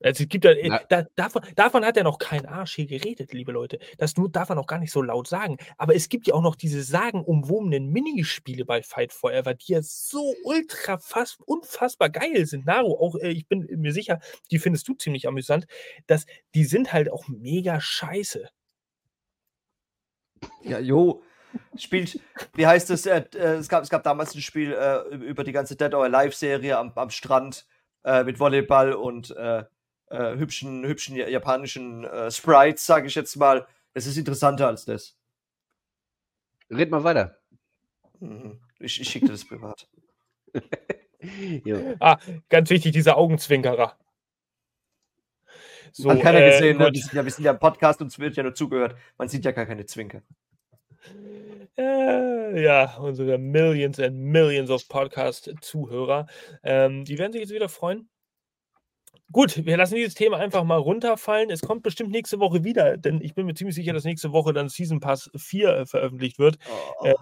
[0.03, 3.33] Also es gibt da, äh, da davon, davon hat ja noch kein Arsch hier geredet,
[3.33, 3.79] liebe Leute.
[3.97, 5.57] Das nur darf man auch gar nicht so laut sagen.
[5.77, 10.35] Aber es gibt ja auch noch diese sagenumwobenen Minispiele bei Fight Forever, die ja so
[10.43, 12.65] ultra fast unfassbar geil sind.
[12.65, 14.19] Naru, auch äh, ich bin mir sicher,
[14.51, 15.65] die findest du ziemlich amüsant,
[16.07, 18.49] dass die sind halt auch mega scheiße.
[20.63, 21.23] Ja, jo.
[21.77, 22.19] Spielt,
[22.55, 23.05] wie heißt es?
[23.05, 26.03] Äh, äh, es, gab, es gab damals ein Spiel äh, über die ganze Dead or
[26.03, 27.67] Alive-Serie am, am Strand
[28.25, 29.63] mit Volleyball und äh,
[30.13, 33.67] äh, hübschen, hübschen ja- japanischen äh, Sprites, sage ich jetzt mal.
[33.93, 35.17] Es ist interessanter als das.
[36.69, 37.37] Red mal weiter.
[38.19, 38.59] Mhm.
[38.79, 39.87] Ich, ich schicke dir das privat.
[42.01, 42.17] Ah,
[42.49, 43.97] ganz wichtig, dieser Augenzwinkerer.
[45.93, 46.87] So, Hat keiner äh, gesehen, ne?
[46.87, 46.95] gut.
[46.95, 48.97] wir, sind ja, wir sind ja im Podcast und es wird ja nur zugehört.
[49.17, 50.21] Man sieht ja gar keine Zwinker.
[51.77, 56.27] Äh, ja, unsere Millions and Millions of Podcast-Zuhörer.
[56.61, 58.09] Ähm, die werden sich jetzt wieder freuen.
[59.31, 61.49] Gut, wir lassen dieses Thema einfach mal runterfallen.
[61.49, 64.53] Es kommt bestimmt nächste Woche wieder, denn ich bin mir ziemlich sicher, dass nächste Woche
[64.53, 66.57] dann Season Pass 4 äh, veröffentlicht wird,
[66.99, 67.05] Oh.
[67.05, 67.15] Äh,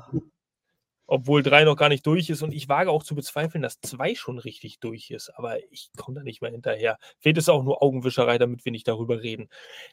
[1.08, 2.42] obwohl 3 noch gar nicht durch ist.
[2.42, 5.30] Und ich wage auch zu bezweifeln, dass 2 schon richtig durch ist.
[5.38, 6.98] Aber ich komme da nicht mehr hinterher.
[7.20, 9.50] Vielleicht ist es auch nur Augenwischerei, damit wir nicht darüber reden.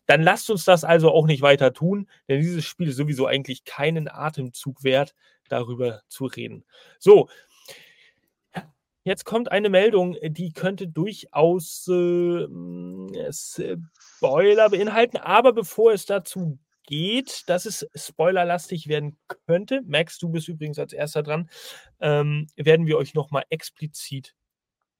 [0.06, 3.64] Dann lasst uns das also auch nicht weiter tun, denn dieses Spiel ist sowieso eigentlich
[3.64, 5.14] keinen Atemzug wert,
[5.48, 6.64] darüber zu reden.
[7.00, 7.28] So,
[9.08, 16.58] jetzt kommt eine Meldung, die könnte durchaus äh, mh, Spoiler beinhalten, aber bevor es dazu
[16.84, 21.50] geht, dass es spoilerlastig werden könnte, Max, du bist übrigens als erster dran,
[22.00, 24.34] ähm, werden wir euch nochmal explizit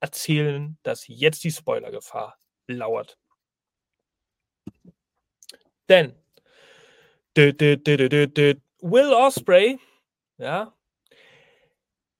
[0.00, 3.18] erzählen, dass jetzt die Spoilergefahr lauert.
[5.88, 6.14] Denn
[8.80, 9.78] Will Osprey,
[10.36, 10.74] ja,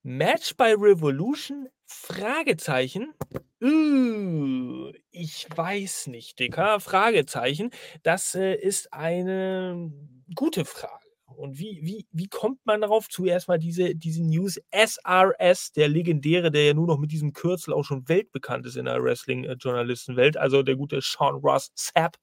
[0.03, 1.69] Match bei Revolution?
[1.91, 3.15] Fragezeichen.
[3.63, 6.79] Uh, ich weiß nicht, Dicker.
[6.79, 7.71] Fragezeichen.
[8.03, 9.91] Das äh, ist eine
[10.35, 11.07] gute Frage.
[11.25, 13.09] Und wie, wie, wie kommt man darauf?
[13.09, 14.59] Zuerst mal diese, diese News.
[14.71, 18.85] SRS, der legendäre, der ja nur noch mit diesem Kürzel auch schon weltbekannt ist in
[18.85, 22.17] der Wrestling-Journalistenwelt, also der gute Sean Ross Sapp,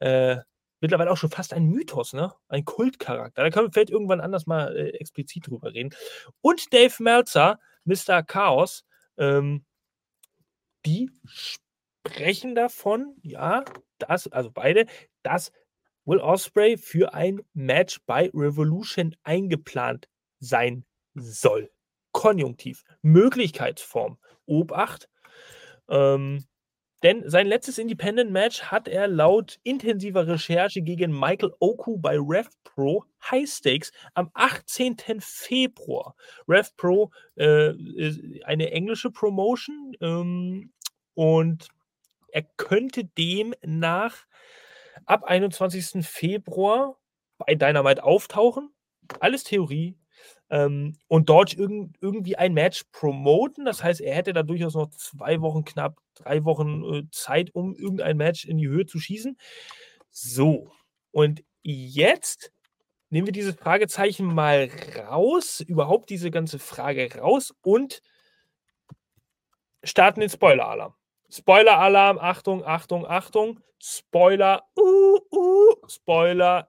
[0.00, 0.38] äh,
[0.80, 2.32] mittlerweile auch schon fast ein Mythos, ne?
[2.48, 3.42] Ein Kultcharakter.
[3.42, 5.94] Da können wir vielleicht irgendwann anders mal äh, explizit drüber reden.
[6.40, 8.22] Und Dave Meltzer, Mr.
[8.22, 8.84] Chaos,
[9.18, 9.64] ähm,
[10.86, 13.64] die sprechen davon, ja,
[13.98, 14.86] dass, also beide,
[15.22, 15.52] dass
[16.04, 20.08] Will Osprey für ein Match bei Revolution eingeplant
[20.40, 21.70] sein soll.
[22.12, 22.82] Konjunktiv.
[23.02, 24.18] Möglichkeitsform.
[24.46, 25.10] Obacht.
[25.90, 26.46] Ähm,
[27.02, 33.48] denn sein letztes Independent-Match hat er laut intensiver Recherche gegen Michael Oku bei RevPro High
[33.48, 34.96] Stakes am 18.
[35.20, 36.14] Februar.
[36.48, 40.72] RevPro äh, ist eine englische Promotion ähm,
[41.14, 41.68] und
[42.32, 44.26] er könnte demnach
[45.06, 46.06] ab 21.
[46.06, 46.98] Februar
[47.38, 48.70] bei Dynamite auftauchen.
[49.20, 49.97] Alles Theorie.
[50.50, 53.64] Ähm, und dort irgend, irgendwie ein Match promoten.
[53.64, 57.74] Das heißt, er hätte da durchaus noch zwei Wochen, knapp drei Wochen äh, Zeit, um
[57.74, 59.36] irgendein Match in die Höhe zu schießen.
[60.10, 60.70] So,
[61.10, 62.52] und jetzt
[63.10, 68.02] nehmen wir dieses Fragezeichen mal raus, überhaupt diese ganze Frage raus und
[69.84, 70.94] starten den Spoiler-Alarm.
[71.30, 73.60] Spoiler-Alarm, Achtung, Achtung, Achtung.
[73.80, 76.68] Spoiler, uh, uh, Spoiler.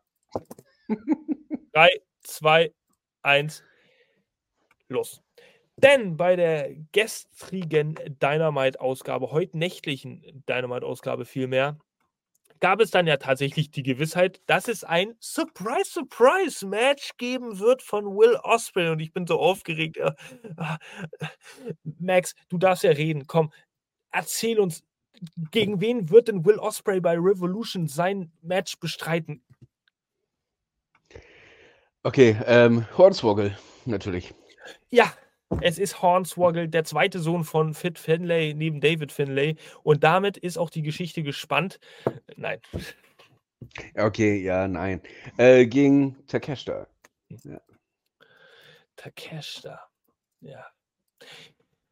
[1.73, 1.89] 3,
[2.21, 2.73] 2,
[3.23, 3.63] 1,
[4.89, 5.21] los.
[5.77, 11.77] Denn bei der gestrigen Dynamite-Ausgabe, heute nächtlichen Dynamite-Ausgabe vielmehr,
[12.59, 17.81] gab es dann ja tatsächlich die Gewissheit, dass es ein Surprise, Surprise Match geben wird
[17.81, 18.89] von Will Osprey.
[18.89, 19.97] Und ich bin so aufgeregt.
[19.97, 20.11] Äh,
[21.83, 23.27] Max, du darfst ja reden.
[23.27, 23.53] Komm,
[24.11, 24.83] erzähl uns,
[25.51, 29.43] gegen wen wird denn Will Osprey bei Revolution sein Match bestreiten?
[32.03, 34.33] Okay, ähm, Hornswoggle, natürlich.
[34.89, 35.13] Ja,
[35.61, 39.55] Es ist Hornswoggle, der zweite Sohn von Fit Finlay neben David Finlay.
[39.83, 41.79] Und damit ist auch die Geschichte gespannt.
[42.35, 42.59] Nein.
[43.95, 45.01] Okay, ja, nein.
[45.37, 46.87] Äh, gegen Takeshita.
[47.43, 47.59] Ja.
[48.95, 49.89] Takeshita.
[50.41, 50.65] Ja.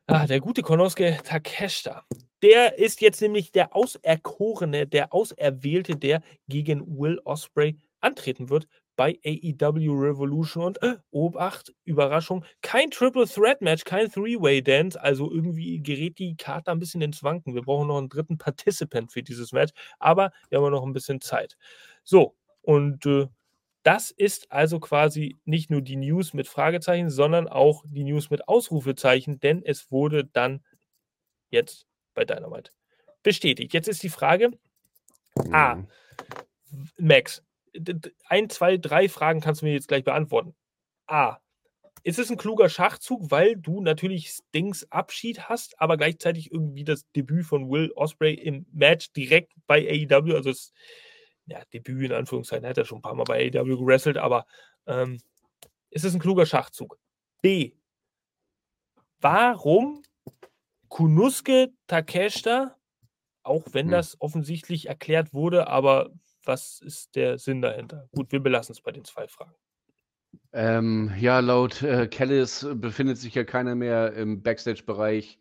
[0.06, 2.06] Ah, der gute Konosuke Takeshita.
[2.42, 8.68] Der ist jetzt nämlich der Auserkorene, der Auserwählte, der gegen Will Osprey antreten wird
[8.98, 15.32] bei AEW Revolution und äh, Obacht, Überraschung, kein Triple Threat Match, kein Three-Way Dance, also
[15.32, 17.56] irgendwie gerät die Karte ein bisschen ins Wanken.
[17.56, 21.22] Wir brauchen noch einen dritten Participant für dieses Match, aber wir haben noch ein bisschen
[21.22, 21.58] Zeit.
[22.04, 23.28] So, und äh,
[23.84, 28.48] das ist also quasi nicht nur die News mit Fragezeichen, sondern auch die News mit
[28.50, 30.66] Ausrufezeichen, denn es wurde dann
[31.52, 32.72] jetzt bei Dynamite
[33.24, 33.74] bestätigt.
[33.74, 34.52] Jetzt ist die Frage,
[35.52, 35.88] A, mhm.
[36.98, 37.44] Max,
[38.26, 40.56] ein, zwei, drei Fragen kannst du mir jetzt gleich beantworten.
[41.08, 41.38] A.
[42.04, 47.10] Ist es ein kluger Schachzug, weil du natürlich Stings Abschied hast, aber gleichzeitig irgendwie das
[47.12, 50.72] Debüt von Will Osprey im Match direkt bei AEW, also das
[51.48, 54.46] ja, Debüt in Anführungszeichen, hat er schon ein paar Mal bei AEW gewrestelt, aber
[54.86, 55.20] ähm,
[55.90, 57.00] ist es ein kluger Schachzug?
[57.42, 57.74] B.
[59.20, 60.04] Warum
[60.90, 62.76] Kunuske Takeshita,
[63.44, 63.92] auch wenn hm.
[63.92, 66.12] das offensichtlich erklärt wurde, aber
[66.48, 68.10] was ist der Sinn dahinter?
[68.14, 69.54] Gut, wir belassen es bei den zwei Fragen.
[70.54, 75.40] Ähm, ja, laut äh, Kellis befindet sich ja keiner mehr im Backstage-Bereich,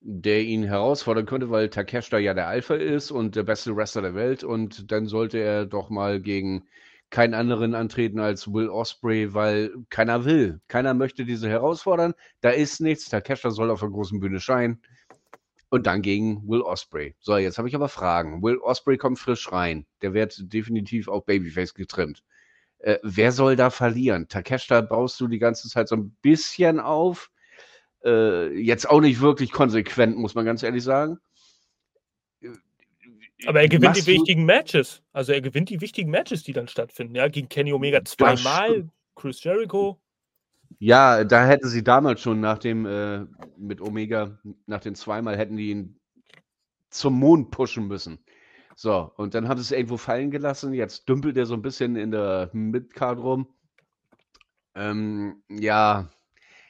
[0.00, 4.14] der ihn herausfordern könnte, weil Takeshita ja der Alpha ist und der beste Wrestler der
[4.14, 4.44] Welt.
[4.44, 6.64] Und dann sollte er doch mal gegen
[7.10, 10.60] keinen anderen antreten als Will Osprey, weil keiner will.
[10.68, 12.14] Keiner möchte diese herausfordern.
[12.40, 13.08] Da ist nichts.
[13.08, 14.82] Takeshita soll auf der großen Bühne scheinen
[15.68, 17.14] und dann gegen Will Osprey.
[17.18, 18.42] So, jetzt habe ich aber Fragen.
[18.42, 19.86] Will Osprey kommt frisch rein.
[20.02, 22.22] Der wird definitiv auf Babyface getrimmt.
[22.78, 24.28] Äh, wer soll da verlieren?
[24.28, 27.30] Takeshita baust du die ganze Zeit so ein bisschen auf.
[28.04, 31.18] Äh, jetzt auch nicht wirklich konsequent, muss man ganz ehrlich sagen.
[33.44, 35.02] Aber er gewinnt die wichtigen Matches.
[35.12, 37.14] Also er gewinnt die wichtigen Matches, die dann stattfinden.
[37.16, 40.00] Ja, gegen Kenny Omega zweimal, Chris Jericho.
[40.78, 43.26] Ja, da hätten sie damals schon nach dem, äh,
[43.56, 45.98] mit Omega, nach den zweimal hätten die ihn
[46.90, 48.18] zum Mond pushen müssen.
[48.76, 50.74] So, und dann haben sie es irgendwo fallen gelassen.
[50.74, 53.48] Jetzt dümpelt er so ein bisschen in der Midcard rum.
[54.74, 56.10] Ähm, ja,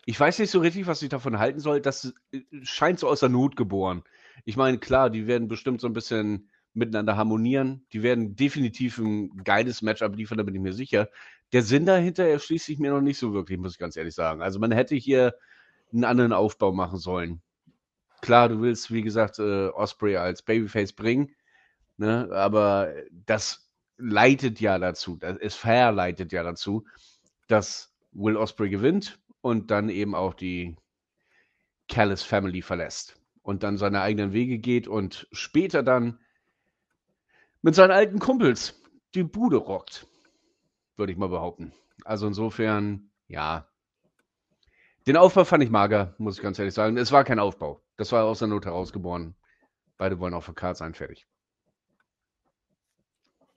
[0.07, 1.81] ich weiß nicht so richtig, was ich davon halten soll.
[1.81, 4.05] Das äh, scheint so aus der Not geboren.
[4.45, 7.87] Ich meine, klar, die werden bestimmt so ein bisschen miteinander harmonieren.
[7.93, 11.09] Die werden definitiv ein geiles Match abliefern, da bin ich mir sicher.
[11.53, 14.43] Der Sinn dahinter erschließt sich mir noch nicht so wirklich, muss ich ganz ehrlich sagen.
[14.43, 15.35] Also man hätte hier
[15.93, 17.43] einen anderen Aufbau machen sollen.
[18.21, 21.35] Klar, du willst, wie gesagt, äh, Osprey als Babyface bringen,
[21.97, 22.29] ne?
[22.33, 26.85] aber das leitet ja dazu, das, es verleitet ja dazu,
[27.47, 30.77] dass Will Osprey gewinnt und dann eben auch die
[31.89, 36.19] Callis Family verlässt und dann seine eigenen Wege geht und später dann
[37.63, 38.83] mit seinen alten Kumpels
[39.15, 40.09] die Bude rockt,
[40.97, 41.73] würde ich mal behaupten.
[42.05, 43.69] Also insofern, ja.
[45.07, 46.97] Den Aufbau fand ich mager, muss ich ganz ehrlich sagen.
[46.97, 47.83] Es war kein Aufbau.
[47.97, 49.35] Das war aus der Not herausgeboren.
[49.99, 51.27] Beide wollen auf der Karte sein, fertig.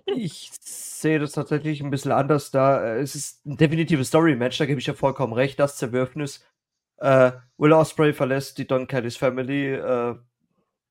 [0.06, 2.96] Ich sehe das tatsächlich ein bisschen anders da.
[2.96, 5.60] Es ist ein definitives Story-Match, da gebe ich ja vollkommen recht.
[5.60, 6.46] Das Zerwürfnis.
[6.98, 9.74] Äh, Will Osprey verlässt die Don Kellys Family.
[9.74, 10.16] Äh,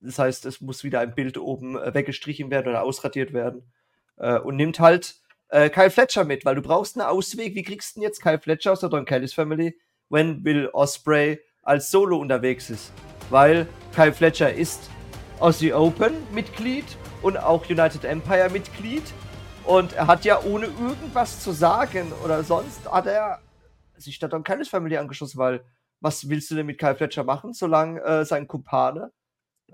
[0.01, 3.73] das heißt, es muss wieder ein Bild oben äh, weggestrichen werden oder ausradiert werden.
[4.17, 7.55] Äh, und nimmt halt äh, Kyle Fletcher mit, weil du brauchst einen Ausweg.
[7.55, 11.41] Wie kriegst du denn jetzt Kyle Fletcher aus der Don Kellys Family, wenn Bill Osprey
[11.63, 12.93] als Solo unterwegs ist?
[13.31, 14.91] Weil Kyle Fletcher ist
[15.39, 16.85] Aussie Open Mitglied
[17.23, 19.05] und auch United Empire Mitglied.
[19.65, 23.41] Und er hat ja ohne irgendwas zu sagen oder sonst hat er
[23.97, 25.65] sich der Don Kellys Family angeschlossen, weil
[26.01, 29.13] was willst du denn mit Kyle Fletcher machen, solange äh, sein Kumpane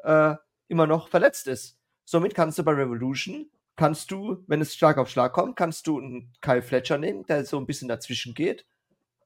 [0.02, 0.34] äh,
[0.68, 1.78] immer noch verletzt ist.
[2.04, 5.98] Somit kannst du bei Revolution, kannst du, wenn es Schlag auf Schlag kommt, kannst du
[5.98, 8.66] einen Kyle Fletcher nehmen, der so ein bisschen dazwischen geht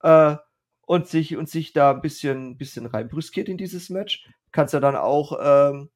[0.02, 0.36] äh,
[0.86, 4.28] und, sich, und sich da ein bisschen, bisschen reinbrüskiert in dieses Match.
[4.52, 5.90] Kannst du dann auch ähm,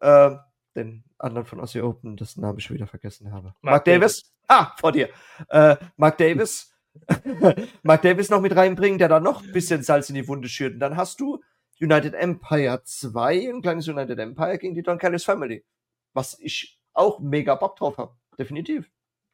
[0.00, 0.36] äh,
[0.74, 3.54] den anderen von Aussie Open, dessen Namen ich schon wieder vergessen habe.
[3.60, 4.22] Mark, Mark Davis.
[4.22, 4.32] Davis.
[4.48, 5.08] Ah, vor dir.
[5.48, 6.74] Äh, Mark Davis.
[7.82, 10.74] Mark Davis noch mit reinbringen, der da noch ein bisschen Salz in die Wunde schürt.
[10.74, 11.40] Und dann hast du
[11.80, 15.64] United Empire 2, ein kleines United Empire gegen die Don Callis Family.
[16.12, 18.16] Was ich auch mega Bock drauf habe.
[18.38, 18.90] Definitiv.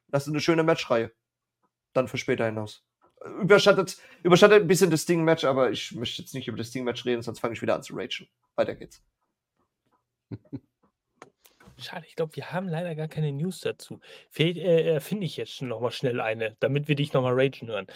[0.07, 1.11] Das ist eine schöne Matchreihe.
[1.93, 2.85] Dann für später hinaus.
[3.41, 7.21] Überschattet, überschattet ein bisschen das Sting-Match, aber ich möchte jetzt nicht über das Sting-Match reden,
[7.21, 8.27] sonst fange ich wieder an zu ragen.
[8.55, 9.03] Weiter geht's.
[11.77, 14.01] Schade, ich glaube, wir haben leider gar keine News dazu.
[14.35, 17.87] Äh, finde ich jetzt noch mal schnell eine, damit wir dich noch mal ragen hören.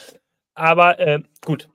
[0.54, 1.70] Aber äh, gut,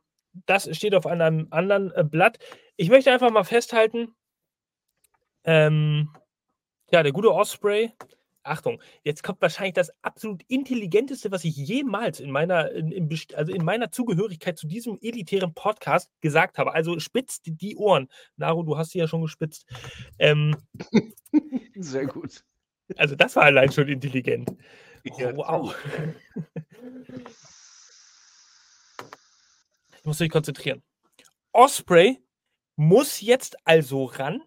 [0.47, 2.39] das steht auf einem anderen äh, Blatt.
[2.77, 4.15] Ich möchte einfach mal festhalten,
[5.45, 6.11] ähm,
[6.91, 7.93] ja, der gute Osprey
[8.49, 13.53] Achtung, jetzt kommt wahrscheinlich das absolut intelligenteste, was ich jemals in meiner, in, in, also
[13.53, 16.73] in meiner Zugehörigkeit zu diesem elitären Podcast gesagt habe.
[16.73, 18.09] Also spitzt die Ohren.
[18.37, 19.67] Naru, du hast sie ja schon gespitzt.
[20.19, 20.57] Ähm,
[21.77, 22.45] Sehr gut.
[22.97, 24.51] Also das war allein schon intelligent.
[25.11, 25.75] Oh, wow.
[29.99, 30.83] Ich muss mich konzentrieren.
[31.53, 32.19] Osprey
[32.77, 34.43] muss jetzt also ran,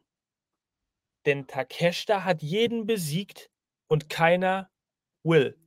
[1.26, 3.52] denn Takeshita hat jeden besiegt,
[3.92, 4.70] und keiner
[5.24, 5.58] will.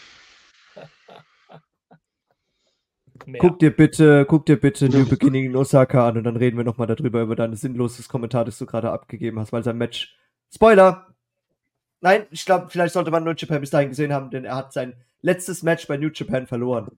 [3.39, 6.65] Guck dir bitte, guck dir bitte New Beginning in Osaka an und dann reden wir
[6.65, 10.17] nochmal darüber, über dein sinnloses Kommentar, das du gerade abgegeben hast, weil sein Match.
[10.51, 11.15] Spoiler!
[12.01, 14.73] Nein, ich glaube, vielleicht sollte man New Japan bis dahin gesehen haben, denn er hat
[14.73, 16.89] sein letztes Match bei New Japan verloren.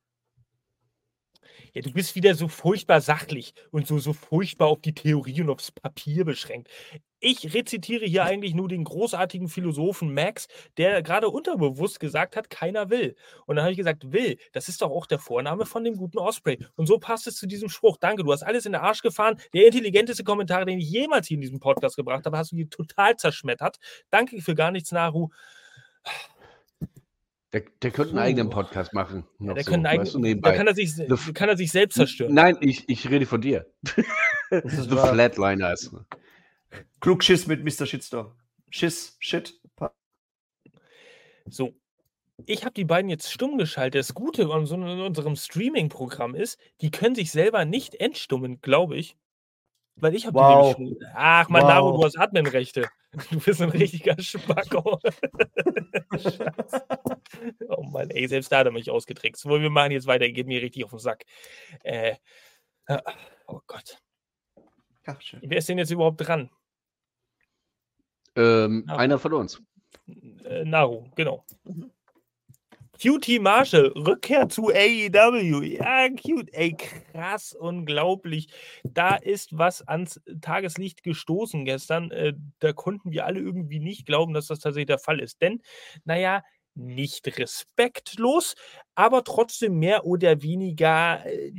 [1.75, 5.51] Ja, du bist wieder so furchtbar sachlich und so, so furchtbar auf die Theorie und
[5.51, 6.69] aufs Papier beschränkt.
[7.21, 10.49] Ich rezitiere hier eigentlich nur den großartigen Philosophen Max,
[10.79, 13.15] der gerade unterbewusst gesagt hat, keiner will.
[13.47, 16.19] Und dann habe ich gesagt, will, das ist doch auch der Vorname von dem guten
[16.19, 16.59] Osprey.
[16.77, 17.99] Und so passt es zu diesem Spruch.
[17.99, 19.39] Danke, du hast alles in den Arsch gefahren.
[19.53, 22.71] Der intelligenteste Kommentar, den ich jemals hier in diesem Podcast gebracht habe, hast du hier
[22.71, 23.79] total zerschmettert.
[24.11, 25.29] Danke für gar nichts, Naru.
[27.52, 29.27] Der, der könnte einen eigenen Podcast machen.
[29.40, 30.93] Ja, der, so, eigen, weißt du, der kann, er sich,
[31.35, 32.32] kann er sich selbst zerstören.
[32.32, 33.66] Nein, ich, ich rede von dir.
[34.51, 35.90] The Flatliners.
[37.01, 37.86] Klugschiss mit Mr.
[37.86, 38.32] Shitstorm.
[38.70, 39.59] Schiss, Shit.
[41.47, 41.74] So.
[42.47, 43.98] Ich habe die beiden jetzt stumm geschaltet.
[43.98, 48.97] Das Gute an so in unserem Streaming-Programm ist, die können sich selber nicht entstummen, glaube
[48.97, 49.16] ich.
[50.01, 50.74] Weil ich habe wow.
[50.77, 51.12] die nämlich schon.
[51.14, 52.01] Ach, Manaro, wow.
[52.01, 52.89] du hast Adminrechte.
[53.32, 55.01] Du bist ein richtiger Spacko.
[57.68, 59.44] oh Mann, ey, selbst da hat er mich ausgetrickst.
[59.47, 61.24] Wir machen jetzt weiter, geht mir richtig auf den Sack.
[61.82, 62.14] Äh,
[63.48, 63.98] oh Gott.
[65.06, 65.40] Ach, schön.
[65.43, 66.51] Wer ist denn jetzt überhaupt dran?
[68.36, 69.60] Ähm, einer von uns.
[70.44, 71.44] Äh, Naru, genau.
[71.64, 71.90] Mhm.
[73.01, 75.62] QT Marshall, Rückkehr zu AEW.
[75.62, 76.52] Ja, cute.
[76.52, 78.48] Ey, krass, unglaublich.
[78.85, 82.10] Da ist was ans Tageslicht gestoßen gestern.
[82.10, 85.40] Äh, da konnten wir alle irgendwie nicht glauben, dass das tatsächlich der Fall ist.
[85.40, 85.62] Denn,
[86.05, 86.43] naja,
[86.74, 88.55] nicht respektlos,
[88.94, 91.52] aber trotzdem mehr oder weniger, äh,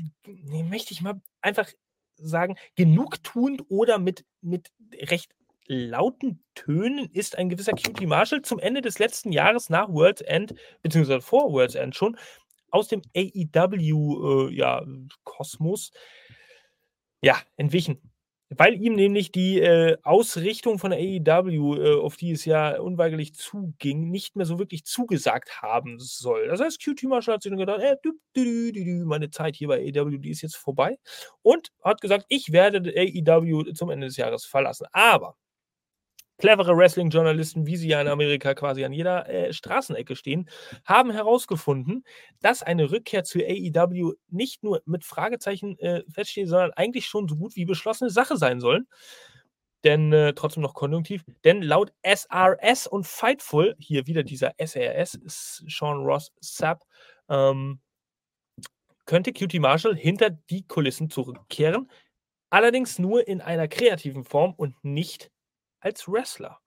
[0.63, 1.69] möchte ich mal einfach
[2.17, 5.31] sagen, genugtuend oder mit, mit recht
[5.67, 10.55] lauten Tönen ist ein gewisser Cutie Marshall zum Ende des letzten Jahres nach World's End,
[10.81, 12.17] beziehungsweise vor World's End schon,
[12.71, 18.01] aus dem AEW-Kosmos äh, ja, entwichen.
[18.53, 24.11] Weil ihm nämlich die äh, Ausrichtung von AEW, äh, auf die es ja unweigerlich zuging,
[24.11, 26.47] nicht mehr so wirklich zugesagt haben soll.
[26.47, 29.69] Das heißt, QT Marshall hat sich dann gedacht, äh, du, du, du, meine Zeit hier
[29.69, 30.97] bei AEW, die ist jetzt vorbei.
[31.41, 34.87] Und hat gesagt, ich werde AEW zum Ende des Jahres verlassen.
[34.91, 35.37] Aber
[36.41, 40.49] Clevere Wrestling-Journalisten, wie sie ja in Amerika quasi an jeder äh, Straßenecke stehen,
[40.85, 42.03] haben herausgefunden,
[42.41, 47.35] dass eine Rückkehr zu AEW nicht nur mit Fragezeichen äh, feststeht, sondern eigentlich schon so
[47.35, 48.87] gut wie beschlossene Sache sein soll.
[49.83, 55.19] Denn äh, trotzdem noch konjunktiv, denn laut SRS und Fightful, hier wieder dieser SRS,
[55.67, 56.85] Sean Ross Sapp,
[57.29, 57.79] ähm,
[59.05, 61.91] könnte QT Marshall hinter die Kulissen zurückkehren,
[62.49, 65.29] allerdings nur in einer kreativen Form und nicht
[65.81, 66.59] als Wrestler.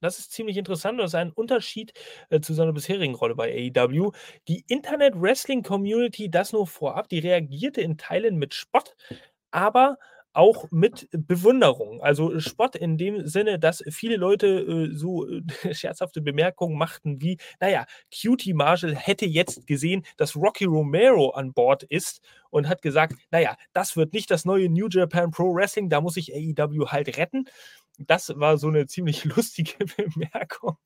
[0.00, 1.92] Das ist ziemlich interessant und das ist ein Unterschied
[2.30, 4.12] äh, zu seiner bisherigen Rolle bei AEW.
[4.48, 8.96] Die Internet-Wrestling-Community, das nur vorab, die reagierte in Teilen mit Spott,
[9.50, 9.98] aber
[10.32, 12.00] auch mit Bewunderung.
[12.02, 15.42] Also Spott in dem Sinne, dass viele Leute äh, so äh,
[15.74, 21.82] scherzhafte Bemerkungen machten wie, naja, Cutie Marshall hätte jetzt gesehen, dass Rocky Romero an Bord
[21.82, 22.20] ist
[22.50, 26.16] und hat gesagt, naja, das wird nicht das neue New Japan Pro Wrestling, da muss
[26.16, 27.46] ich AEW halt retten
[28.06, 30.76] das war so eine ziemlich lustige Bemerkung.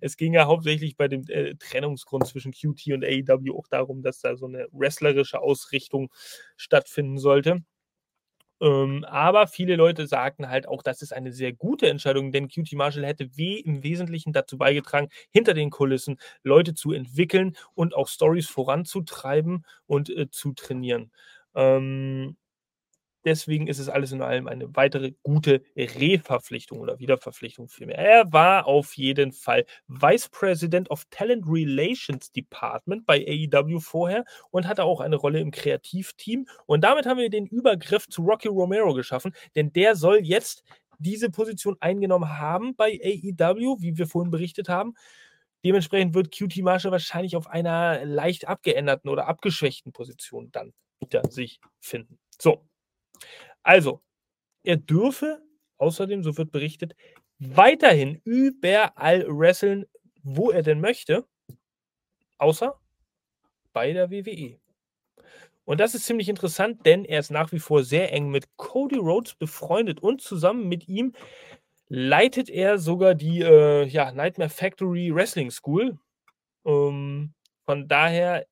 [0.00, 4.20] Es ging ja hauptsächlich bei dem äh, Trennungsgrund zwischen QT und AEW auch darum, dass
[4.20, 6.10] da so eine wrestlerische Ausrichtung
[6.56, 7.62] stattfinden sollte.
[8.60, 12.72] Ähm, aber viele Leute sagten halt auch, das ist eine sehr gute Entscheidung, denn QT
[12.74, 18.08] Marshall hätte weh im Wesentlichen dazu beigetragen, hinter den Kulissen Leute zu entwickeln und auch
[18.08, 21.10] Stories voranzutreiben und äh, zu trainieren.
[21.54, 22.36] Ähm,
[23.24, 27.98] Deswegen ist es alles in allem eine weitere gute Reverpflichtung oder Wiederverpflichtung vielmehr.
[27.98, 34.68] Er war auf jeden Fall Vice President of Talent Relations Department bei AEW vorher und
[34.68, 36.46] hatte auch eine Rolle im Kreativteam.
[36.66, 40.62] Und damit haben wir den Übergriff zu Rocky Romero geschaffen, denn der soll jetzt
[40.98, 44.94] diese Position eingenommen haben bei AEW, wie wir vorhin berichtet haben.
[45.64, 51.58] Dementsprechend wird QT Marshall wahrscheinlich auf einer leicht abgeänderten oder abgeschwächten Position dann wieder sich
[51.80, 52.18] finden.
[52.38, 52.66] So.
[53.62, 54.02] Also,
[54.62, 55.42] er dürfe
[55.78, 56.94] außerdem, so wird berichtet,
[57.38, 59.86] weiterhin überall wresteln,
[60.22, 61.26] wo er denn möchte,
[62.38, 62.78] außer
[63.72, 64.58] bei der WWE.
[65.64, 68.96] Und das ist ziemlich interessant, denn er ist nach wie vor sehr eng mit Cody
[68.96, 71.12] Rhodes befreundet und zusammen mit ihm
[71.88, 75.98] leitet er sogar die äh, ja, Nightmare Factory Wrestling School.
[76.66, 77.32] Ähm,
[77.66, 78.46] von daher,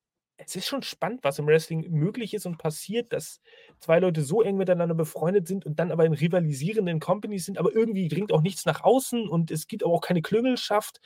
[0.45, 3.41] es ist schon spannend, was im Wrestling möglich ist und passiert, dass
[3.79, 7.73] zwei Leute so eng miteinander befreundet sind und dann aber in rivalisierenden Companies sind, aber
[7.73, 10.99] irgendwie dringt auch nichts nach außen und es gibt aber auch keine Klüngelschaft.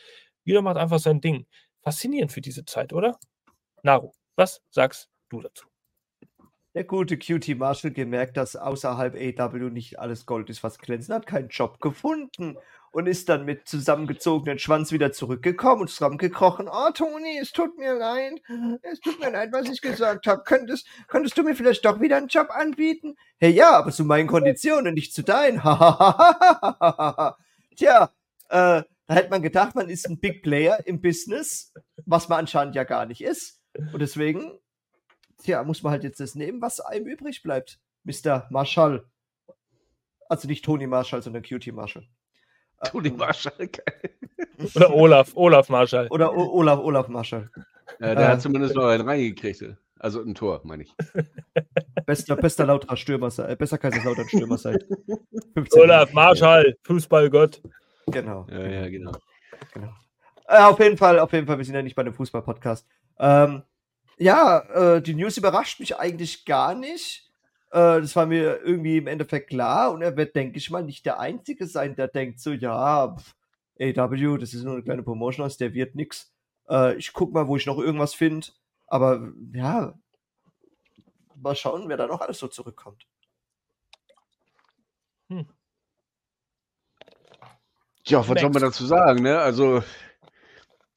[0.43, 1.45] Jeder macht einfach sein Ding.
[1.81, 3.19] Faszinierend für diese Zeit, oder?
[3.83, 5.67] Naru, was sagst du dazu?
[6.73, 11.25] Der gute QT Marshall gemerkt, dass außerhalb AW nicht alles Gold ist, was glänzt, hat
[11.25, 12.57] keinen Job gefunden
[12.91, 16.67] und ist dann mit zusammengezogenen Schwanz wieder zurückgekommen und zusammengekrochen.
[16.67, 18.41] Oh, Toni, es tut mir leid.
[18.81, 20.43] Es tut mir leid, was ich gesagt habe.
[20.43, 23.15] Könntest, könntest du mir vielleicht doch wieder einen Job anbieten?
[23.37, 25.57] Hey, ja, aber zu meinen Konditionen, nicht zu deinen.
[27.75, 28.11] Tja,
[28.49, 31.73] äh, da hätte man gedacht, man ist ein Big Player im Business,
[32.05, 33.61] was man anscheinend ja gar nicht ist.
[33.93, 34.59] Und deswegen
[35.43, 37.79] tja, muss man halt jetzt das nehmen, was einem übrig bleibt.
[38.03, 38.47] Mr.
[38.49, 39.05] Marshall.
[40.29, 42.07] Also nicht Tony Marshall, sondern Cutie Marshall.
[42.85, 43.69] Tony ähm, Marshall.
[44.75, 46.07] Oder Olaf, Olaf Marshall.
[46.09, 47.49] Oder o Olaf, Olaf Marshall.
[47.99, 49.63] Ja, der äh, hat zumindest noch einen reingekriegt.
[49.99, 50.93] Also ein Tor, meine ich.
[52.05, 54.85] Bester, bester Lauter Stürmer, äh, besser Kaiserslautern Stürmer seit
[55.55, 57.61] 15 Olaf Marshall, Fußballgott.
[58.07, 58.47] Genau.
[58.49, 59.11] Ja, ja, genau.
[59.73, 59.89] genau.
[60.47, 62.87] Äh, auf jeden Fall, auf jeden Fall, wir sind ja nicht bei einem Fußball-Podcast.
[63.19, 63.63] Ähm,
[64.17, 64.59] ja,
[64.95, 67.26] äh, die News überrascht mich eigentlich gar nicht.
[67.77, 71.05] Äh, das war mir irgendwie im Endeffekt klar und er wird, denke ich mal, nicht
[71.05, 73.35] der Einzige sein, der denkt so, ja, pff,
[73.79, 76.33] AW, das ist nur eine kleine Promotion aus, der wird nix.
[76.67, 78.47] Äh, ich guck mal, wo ich noch irgendwas finde.
[78.87, 79.93] Aber ja,
[81.35, 83.05] mal schauen, wer da noch alles so zurückkommt.
[85.29, 85.45] Hm.
[88.07, 89.37] Ja, was soll man dazu sagen, ne?
[89.37, 89.83] Also,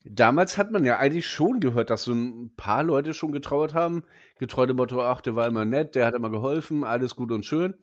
[0.05, 4.03] Damals hat man ja eigentlich schon gehört, dass so ein paar Leute schon getrauert haben.
[4.41, 7.45] Getreu dem Motto: „Ach, der war immer nett, der hat immer geholfen, alles gut und
[7.45, 7.75] schön.“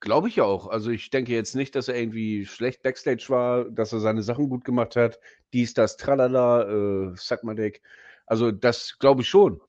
[0.00, 0.66] Glaube ich ja auch.
[0.68, 4.48] Also, ich denke jetzt nicht, dass er irgendwie schlecht Backstage war, dass er seine Sachen
[4.48, 5.18] gut gemacht hat.
[5.52, 7.82] Dies, das, tralala, äh, dick.
[8.26, 9.60] Also, das glaube ich schon.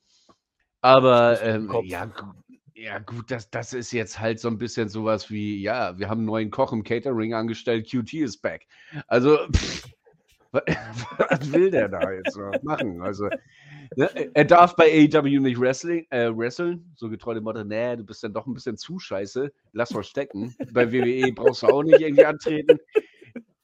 [0.81, 2.09] Aber, ähm, ja,
[2.73, 6.21] ja gut, das das ist jetzt halt so ein bisschen sowas wie: „Ja, wir haben
[6.21, 8.67] 'n neuen Koch im Catering angestellt, QT is back.“
[9.07, 9.89] Also, pff,
[10.51, 13.01] was will der da jetzt machen?
[13.01, 13.29] Also,
[13.95, 18.03] ne, er darf bei AEW nicht wrestling, äh, wresteln, so getreu dem Motto, nee, du
[18.03, 20.55] bist dann doch ein bisschen zu scheiße, lass mal stecken.
[20.71, 22.79] Bei WWE brauchst du auch nicht irgendwie antreten.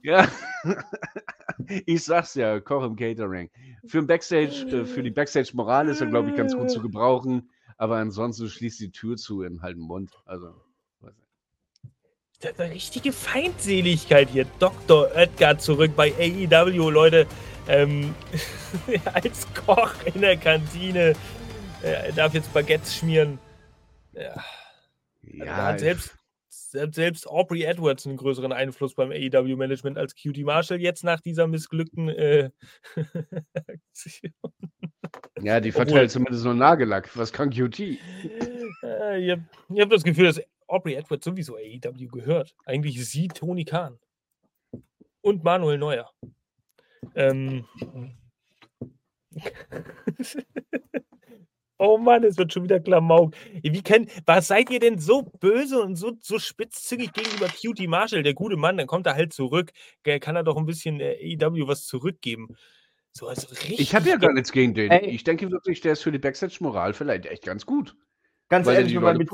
[0.01, 0.27] Ja,
[1.85, 3.49] ich sag's ja, Koch im Catering.
[3.85, 7.49] Für ein Backstage, äh, für die Backstage-Moral ist er, glaube ich, ganz gut zu gebrauchen,
[7.77, 10.11] aber ansonsten schließt die Tür zu in halben Mund.
[10.25, 10.53] Also
[12.45, 14.45] eine richtige Feindseligkeit hier.
[14.59, 15.09] Dr.
[15.15, 17.27] Oetker zurück bei AEW, Leute.
[17.67, 18.13] Ähm,
[19.13, 21.13] als Koch in der Kantine.
[21.81, 23.39] Er darf jetzt Baguettes schmieren.
[24.13, 24.35] Ja.
[25.21, 26.15] ja also hat selbst,
[26.95, 32.09] selbst Aubrey Edwards einen größeren Einfluss beim AEW-Management als QT Marshall jetzt nach dieser missglückten
[32.09, 32.49] äh,
[35.41, 37.15] Ja, die verteilt zumindest nur Nagellack.
[37.15, 37.79] Was kann QT?
[37.79, 37.97] Äh,
[39.19, 39.43] ich habe
[39.79, 40.41] hab das Gefühl, dass
[40.73, 42.55] Aubrey Edwards sowieso AEW gehört.
[42.65, 43.99] Eigentlich sie, Tony Khan.
[45.21, 46.11] Und Manuel Neuer.
[47.15, 47.65] Ähm.
[51.77, 53.35] oh Mann, es wird schon wieder Klamauk.
[53.61, 58.23] Wie kann, was seid ihr denn so böse und so, so spitzzüngig gegenüber Cutie Marshall?
[58.23, 59.71] Der gute Mann, dann kommt er halt zurück.
[60.03, 62.55] Kann er doch ein bisschen äh, AEW was zurückgeben.
[63.15, 63.79] So, also richtig.
[63.79, 64.89] Ich habe ja gar nichts gegen den.
[64.91, 65.11] Ey.
[65.11, 67.95] Ich denke wirklich, der ist für die Backstage-Moral vielleicht echt ganz gut.
[68.53, 69.31] Ganz Weil ehrlich, wenn man, mit,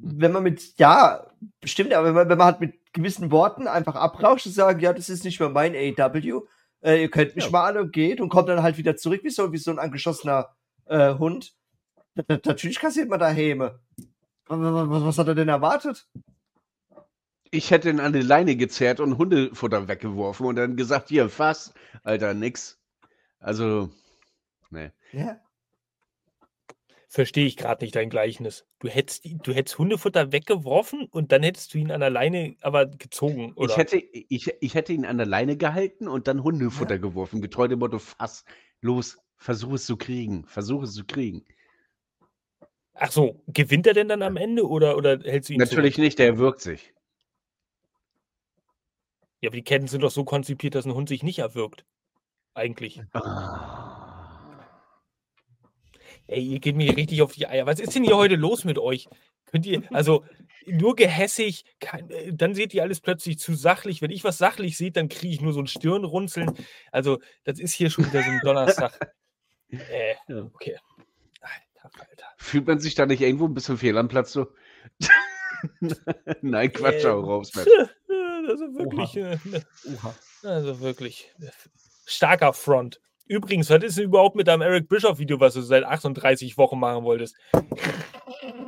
[0.00, 1.26] wenn man mit, ja,
[1.64, 4.92] stimmt, aber wenn man, wenn man halt mit gewissen Worten einfach abrauscht und sagt, ja,
[4.92, 6.42] das ist nicht mehr mein AW,
[6.84, 7.50] äh, ihr könnt mich ja.
[7.50, 10.54] mal alle geht und kommt dann halt wieder zurück wie so, wie so ein angeschossener
[10.84, 11.52] äh, Hund.
[12.28, 13.80] Natürlich kassiert man da Häme.
[14.46, 16.06] Was, was hat er denn erwartet?
[17.50, 21.74] Ich hätte ihn an die Leine gezerrt und Hundefutter weggeworfen und dann gesagt, hier, fass,
[22.04, 22.78] Alter, nix.
[23.40, 23.90] Also,
[24.70, 24.92] ne.
[25.10, 25.40] Ja
[27.14, 28.66] verstehe ich gerade nicht dein Gleichnis.
[28.80, 32.86] Du hättest, du hättest Hundefutter weggeworfen und dann hättest du ihn an der Leine aber
[32.86, 33.70] gezogen, oder?
[33.70, 37.00] Ich hätte, ich, ich hätte ihn an der Leine gehalten und dann Hundefutter ja.
[37.00, 37.40] geworfen.
[37.40, 38.44] Getreu dem Motto, fass,
[38.80, 41.44] los, versuch es zu kriegen, versuch es zu kriegen.
[42.94, 46.04] Ach so, gewinnt er denn dann am Ende oder, oder hältst du ihn Natürlich zurück?
[46.04, 46.94] nicht, der wirkt sich.
[49.40, 51.84] Ja, aber die Ketten sind doch so konzipiert, dass ein Hund sich nicht erwürgt.
[52.54, 53.00] eigentlich.
[53.12, 53.83] Ah.
[56.26, 57.66] Ey, ihr geht mir richtig auf die Eier.
[57.66, 59.08] Was ist denn hier heute los mit euch?
[59.46, 60.24] Könnt ihr, also
[60.66, 64.02] nur gehässig, kein, äh, dann seht ihr alles plötzlich zu sachlich.
[64.02, 66.52] Wenn ich was sachlich sehe, dann kriege ich nur so ein Stirnrunzeln.
[66.90, 69.14] Also, das ist hier schon wieder so ein Donnerstag.
[69.68, 70.78] äh, okay.
[71.40, 72.26] Alter, Alter.
[72.38, 74.48] Fühlt man sich da nicht irgendwo ein bisschen fehl am Platz so?
[76.42, 77.52] Nein, Quatsch, Ähm, auch raus.
[77.56, 77.68] Also
[78.74, 79.38] wirklich, äh,
[79.94, 80.14] Oha.
[80.42, 81.50] also wirklich äh,
[82.06, 83.00] starker Front.
[83.26, 87.04] Übrigens, was ist denn überhaupt mit deinem Eric Bischoff-Video, was du seit 38 Wochen machen
[87.04, 87.36] wolltest?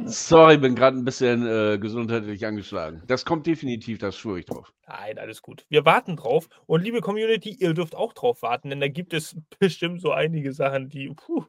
[0.06, 3.02] Sorry, bin gerade ein bisschen äh, gesundheitlich angeschlagen.
[3.06, 4.72] Das kommt definitiv, das schwöre ich drauf.
[4.86, 5.66] Nein, alles gut.
[5.68, 6.48] Wir warten drauf.
[6.66, 10.52] Und liebe Community, ihr dürft auch drauf warten, denn da gibt es bestimmt so einige
[10.52, 11.44] Sachen, die, puh,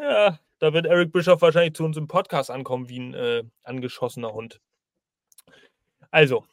[0.00, 4.32] ja, da wird Eric Bischoff wahrscheinlich zu uns im Podcast ankommen wie ein äh, angeschossener
[4.32, 4.60] Hund.
[6.10, 6.44] Also,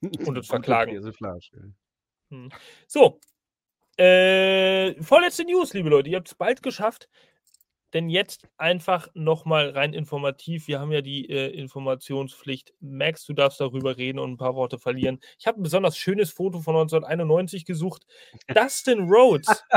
[0.00, 0.92] Und uns verklagen.
[0.92, 1.74] Persiflage.
[2.86, 3.20] so.
[3.96, 6.08] Äh, vorletzte News, liebe Leute.
[6.10, 7.08] Ihr habt es bald geschafft.
[7.92, 10.66] Denn jetzt einfach nochmal rein informativ.
[10.66, 12.72] Wir haben ja die äh, Informationspflicht.
[12.80, 15.20] Max, du darfst darüber reden und ein paar Worte verlieren.
[15.38, 18.06] Ich habe ein besonders schönes Foto von 1991 gesucht.
[18.48, 19.64] Dustin Rhodes.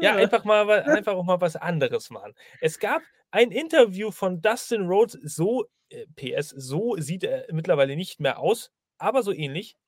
[0.00, 2.34] Ja, einfach mal einfach auch mal was anderes machen.
[2.60, 3.00] Es gab
[3.30, 8.72] ein Interview von Dustin Rhodes, so äh, PS, so sieht er mittlerweile nicht mehr aus,
[8.98, 9.78] aber so ähnlich.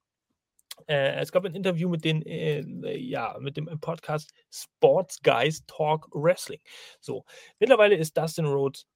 [0.86, 6.08] Äh, es gab ein Interview mit den, äh, ja, mit dem Podcast Sports Guys Talk
[6.12, 6.60] Wrestling.
[7.00, 7.24] So,
[7.58, 8.86] mittlerweile ist Dustin Rhodes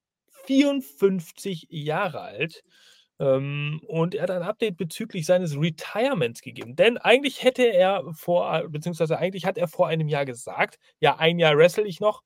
[0.47, 2.63] 54 Jahre alt.
[3.19, 6.75] Ähm, und er hat ein Update bezüglich seines Retirements gegeben.
[6.75, 11.39] Denn eigentlich hätte er vor, beziehungsweise eigentlich hat er vor einem Jahr gesagt, ja, ein
[11.39, 12.23] Jahr wrestle ich noch,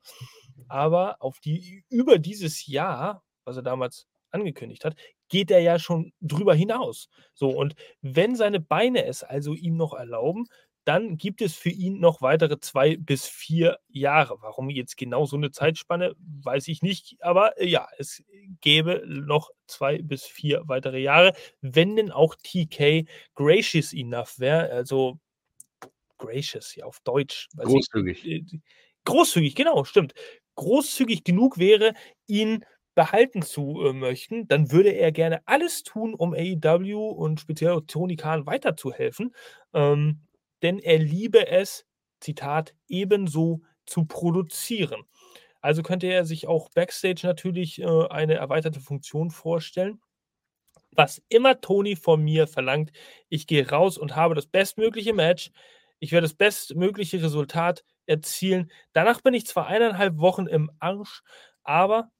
[0.68, 4.96] aber auf die, über dieses Jahr, was er damals angekündigt hat,
[5.28, 7.08] geht er ja schon drüber hinaus.
[7.34, 10.44] So, und wenn seine Beine es also ihm noch erlauben,
[10.84, 14.36] dann gibt es für ihn noch weitere zwei bis vier Jahre.
[14.40, 17.16] Warum jetzt genau so eine Zeitspanne, weiß ich nicht.
[17.20, 18.22] Aber äh, ja, es
[18.60, 23.04] gäbe noch zwei bis vier weitere Jahre, wenn denn auch TK
[23.34, 24.70] gracious enough wäre.
[24.70, 25.18] Also
[26.18, 27.48] gracious, ja, auf Deutsch.
[27.54, 28.24] weiß ich- Großzügig.
[28.26, 28.44] äh,
[29.04, 30.14] großzügig, genau, stimmt.
[30.54, 31.94] Großzügig genug wäre,
[32.28, 32.64] ihn
[32.96, 38.16] behalten zu äh, möchten, dann würde er gerne alles tun, um AEW und speziell Tony
[38.16, 39.34] Khan weiterzuhelfen.
[39.74, 40.22] Ähm,
[40.62, 41.86] denn er liebe es,
[42.20, 45.02] Zitat, ebenso zu produzieren.
[45.60, 50.00] Also könnte er sich auch backstage natürlich äh, eine erweiterte Funktion vorstellen.
[50.92, 52.90] Was immer Tony von mir verlangt,
[53.28, 55.50] ich gehe raus und habe das bestmögliche Match.
[55.98, 58.70] Ich werde das bestmögliche Resultat erzielen.
[58.94, 61.22] Danach bin ich zwar eineinhalb Wochen im Arsch,
[61.64, 62.10] aber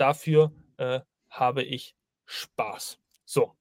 [0.00, 1.94] dafür äh, habe ich
[2.26, 2.98] Spaß.
[3.24, 3.54] So.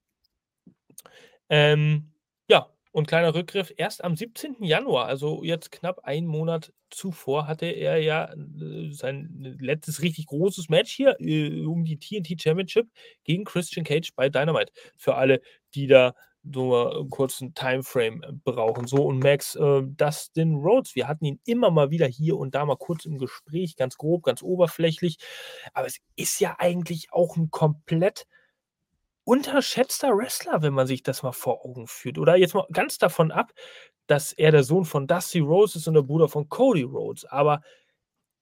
[1.50, 2.12] Ähm,
[2.50, 4.64] ja, und kleiner Rückgriff, erst am 17.
[4.64, 10.70] Januar, also jetzt knapp einen Monat zuvor, hatte er ja äh, sein letztes richtig großes
[10.70, 12.88] Match hier äh, um die TNT Championship
[13.24, 14.72] gegen Christian Cage bei Dynamite.
[14.96, 15.42] Für alle,
[15.76, 16.16] die da
[16.52, 18.88] nur einen kurzen Timeframe äh, brauchen.
[18.88, 22.66] So, und Max, äh, Dustin Rhodes, wir hatten ihn immer mal wieder hier und da
[22.66, 25.18] mal kurz im Gespräch, ganz grob, ganz oberflächlich.
[25.74, 28.26] Aber es ist ja eigentlich auch ein komplett
[29.24, 32.18] unterschätzter Wrestler, wenn man sich das mal vor Augen führt.
[32.18, 33.52] Oder jetzt mal ganz davon ab,
[34.08, 37.26] dass er der Sohn von Dusty Rhodes ist und der Bruder von Cody Rhodes.
[37.26, 37.62] Aber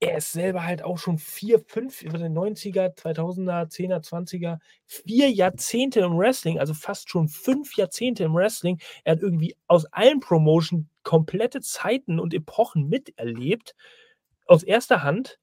[0.06, 5.30] er ist selber halt auch schon vier, fünf, über den 90er, 2000er, 10er, 20er, vier
[5.32, 8.80] Jahrzehnte im Wrestling, also fast schon fünf Jahrzehnte im Wrestling.
[9.04, 13.76] Er hat irgendwie aus allen Promotion komplette Zeiten und Epochen miterlebt.
[14.46, 15.40] Aus erster Hand,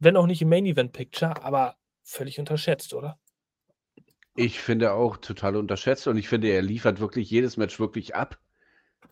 [0.00, 3.18] wenn auch nicht im Main Event Picture, aber völlig unterschätzt, oder?
[4.34, 8.40] Ich finde auch total unterschätzt und ich finde, er liefert wirklich jedes Match wirklich ab.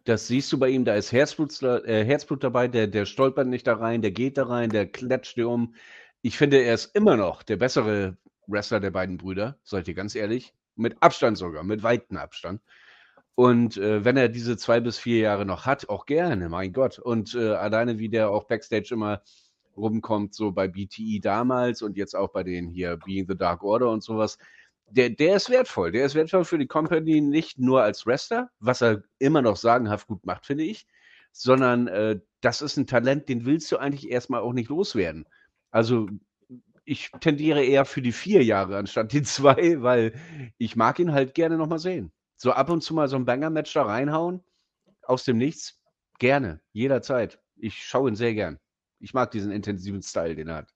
[0.05, 3.67] Das siehst du bei ihm, da ist Herzblut, äh, Herzblut dabei, der, der stolpert nicht
[3.67, 5.75] da rein, der geht da rein, der klatscht dir um.
[6.23, 8.17] Ich finde, er ist immer noch der bessere
[8.47, 10.55] Wrestler der beiden Brüder, seid ihr ganz ehrlich.
[10.75, 12.61] Mit Abstand sogar, mit weitem Abstand.
[13.35, 16.99] Und äh, wenn er diese zwei bis vier Jahre noch hat, auch gerne, mein Gott.
[16.99, 19.23] Und äh, alleine wie der auch Backstage immer
[19.77, 23.91] rumkommt, so bei BTE damals und jetzt auch bei den hier Being the Dark Order
[23.91, 24.39] und sowas,
[24.93, 25.93] der, der ist wertvoll.
[25.93, 30.07] Der ist wertvoll für die Company nicht nur als Wrestler, was er immer noch sagenhaft
[30.07, 30.87] gut macht, finde ich,
[31.33, 35.27] sondern äh, das ist ein Talent, den willst du eigentlich erstmal auch nicht loswerden.
[35.71, 36.09] Also
[36.85, 40.15] ich tendiere eher für die vier Jahre anstatt die zwei, weil
[40.59, 42.13] ich mag ihn halt gerne nochmal sehen.
[42.37, 44.43] So ab und zu mal so ein Banger-Match da reinhauen,
[45.03, 45.81] aus dem Nichts,
[46.19, 47.41] gerne, jederzeit.
[47.57, 48.59] Ich schaue ihn sehr gern.
[48.99, 50.75] Ich mag diesen intensiven Style, den er hat.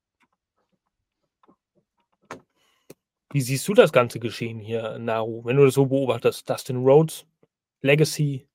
[3.36, 6.48] Wie siehst du das ganze Geschehen hier, Naru, wenn du das so beobachtest?
[6.48, 7.26] Dustin Rhodes,
[7.82, 8.48] Legacy,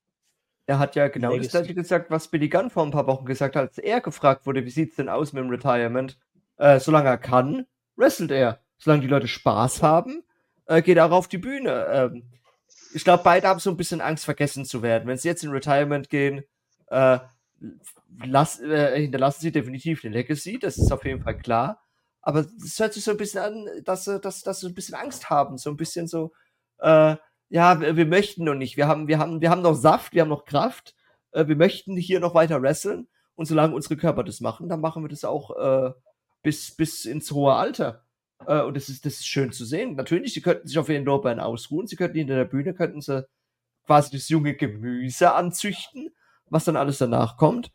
[0.68, 1.50] Der hat ja genau Legacy.
[1.50, 4.48] das gleiche gesagt, was Billy Gunn vor ein paar Wochen gesagt hat, als er gefragt
[4.48, 6.18] wurde, wie sieht es denn aus mit dem Retirement?
[6.58, 8.60] Äh, solange er kann, wrestelt er.
[8.80, 10.24] Solange die Leute Spaß haben,
[10.66, 11.86] äh, geht er auch auf die Bühne.
[11.92, 12.24] Ähm,
[12.96, 15.08] ich glaube, beide haben so ein bisschen Angst, vergessen zu werden.
[15.08, 16.44] Wenn sie jetzt in Retirement gehen,
[16.88, 17.20] äh,
[18.26, 21.81] lass, äh, hinterlassen sie definitiv eine Legacy, das ist auf jeden Fall klar.
[22.22, 24.96] Aber es hört sich so ein bisschen an, dass sie, dass, dass sie ein bisschen
[24.96, 26.32] Angst haben, so ein bisschen so,
[26.80, 27.16] äh,
[27.50, 30.22] ja, wir, wir, möchten noch nicht, wir haben, wir, haben, wir haben noch Saft, wir
[30.22, 30.96] haben noch Kraft,
[31.32, 35.04] äh, wir möchten hier noch weiter wresteln und solange unsere Körper das machen, dann machen
[35.04, 35.92] wir das auch äh,
[36.44, 38.06] bis, bis ins hohe Alter.
[38.46, 39.96] Äh, und das ist, das ist schön zu sehen.
[39.96, 43.28] Natürlich, sie könnten sich auf ihren Lorbeeren ausruhen, sie könnten hinter der Bühne, könnten sie
[43.86, 46.12] quasi das junge Gemüse anzüchten,
[46.50, 47.72] was dann alles danach kommt.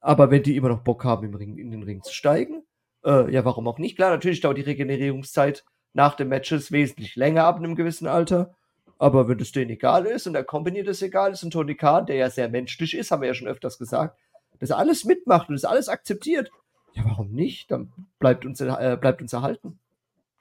[0.00, 2.62] Aber wenn die immer noch Bock haben, im Ring, in den Ring zu steigen,
[3.08, 3.96] äh, ja, warum auch nicht?
[3.96, 5.64] Klar, natürlich dauert die Regenerierungszeit
[5.94, 8.54] nach den Matches wesentlich länger ab in einem gewissen Alter.
[8.98, 12.06] Aber wenn das denen egal ist und der Company das egal ist und Tony Khan,
[12.06, 14.18] der ja sehr menschlich ist, haben wir ja schon öfters gesagt,
[14.58, 16.50] dass er alles mitmacht und das alles akzeptiert,
[16.94, 17.70] ja, warum nicht?
[17.70, 19.78] Dann bleibt uns, äh, bleibt uns erhalten.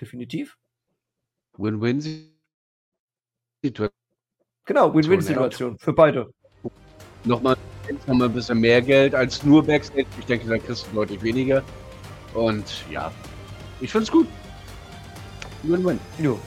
[0.01, 0.57] Definitiv.
[1.57, 3.93] Win-win-Situation.
[4.65, 6.33] Genau, Win-win-Situation für beide.
[7.23, 7.57] Nochmal,
[8.07, 10.07] nochmal ein bisschen mehr Geld als nur Backstage.
[10.19, 11.63] Ich denke, dann kriegst du deutlich weniger.
[12.37, 13.11] Und ja,
[13.81, 14.27] ich finde es gut.
[15.63, 15.99] Win-win.
[16.19, 16.39] Jo.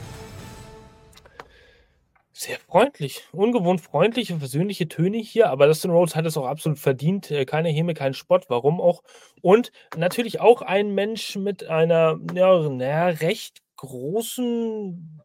[2.31, 7.29] Sehr freundlich, ungewohnt freundliche, versöhnliche Töne hier, aber Dustin Rhodes hat es auch absolut verdient.
[7.29, 9.03] Äh, keine Häme, kein Spott, warum auch.
[9.41, 15.20] Und natürlich auch ein Mensch mit einer ja, na, recht großen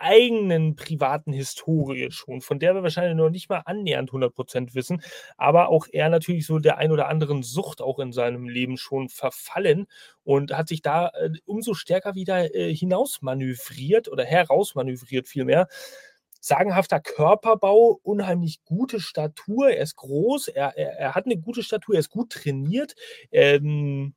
[0.00, 5.02] eigenen privaten Historie schon, von der wir wahrscheinlich noch nicht mal annähernd 100% wissen,
[5.36, 9.08] aber auch er natürlich so der ein oder anderen Sucht auch in seinem Leben schon
[9.08, 9.86] verfallen
[10.24, 15.68] und hat sich da äh, umso stärker wieder äh, hinausmanövriert oder herausmanövriert vielmehr.
[16.40, 21.96] Sagenhafter Körperbau, unheimlich gute Statur, er ist groß, er, er, er hat eine gute Statur,
[21.96, 22.94] er ist gut trainiert.
[23.30, 24.14] Ähm,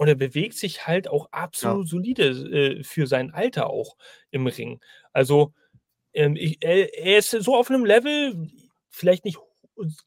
[0.00, 1.90] und er bewegt sich halt auch absolut ja.
[1.90, 3.98] solide äh, für sein Alter auch
[4.30, 4.80] im Ring.
[5.12, 5.52] Also
[6.14, 8.48] ähm, ich, er, er, ist so auf einem Level,
[8.88, 9.36] vielleicht nicht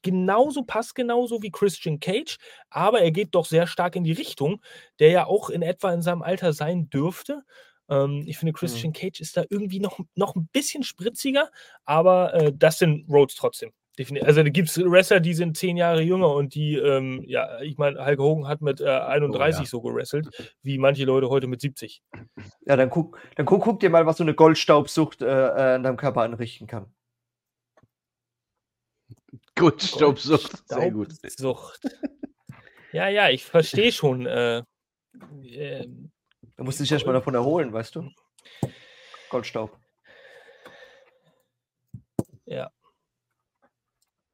[0.02, 2.38] genauso passgenauso wie Christian Cage,
[2.70, 4.60] aber er geht doch sehr stark in die Richtung,
[4.98, 7.44] der ja auch in etwa in seinem Alter sein dürfte.
[7.88, 8.56] Ähm, ich finde, mhm.
[8.56, 8.94] Christian mhm.
[8.94, 11.52] Cage ist da irgendwie noch, noch ein bisschen spritziger,
[11.84, 13.70] aber äh, das sind Rhodes trotzdem.
[14.22, 17.78] Also da gibt es Wrestler, die sind zehn Jahre jünger und die, ähm, ja, ich
[17.78, 19.66] meine, Hulk Hogan hat mit äh, 31 oh, ja.
[19.66, 22.02] so gewrestelt, wie manche Leute heute mit 70.
[22.66, 25.84] Ja, dann guck, dann guck, guck dir mal, was so eine Goldstaubsucht äh, äh an
[25.84, 26.92] deinem Körper anrichten kann.
[29.56, 31.12] Gut, Staubsucht, sehr gut.
[31.38, 31.80] Sucht.
[32.92, 34.26] ja, ja, ich verstehe schon.
[34.26, 34.64] Äh,
[35.44, 35.86] äh,
[36.56, 38.10] du musst dich erstmal davon erholen, weißt du?
[39.30, 39.78] Goldstaub.
[42.46, 42.70] Ja.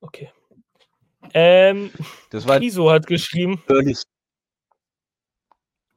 [0.01, 0.31] Okay.
[1.35, 1.91] Ähm,
[2.31, 3.63] das war Kiso hat geschrieben.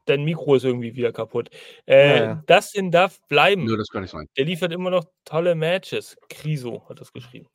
[0.05, 1.49] Dein Mikro ist irgendwie wieder kaputt.
[1.85, 2.43] Äh, ja, ja.
[2.45, 3.63] Dustin darf bleiben.
[3.63, 4.27] Nö, das kann nicht sein.
[4.35, 6.17] Der liefert immer noch tolle Matches.
[6.29, 7.47] Kriso hat das geschrieben.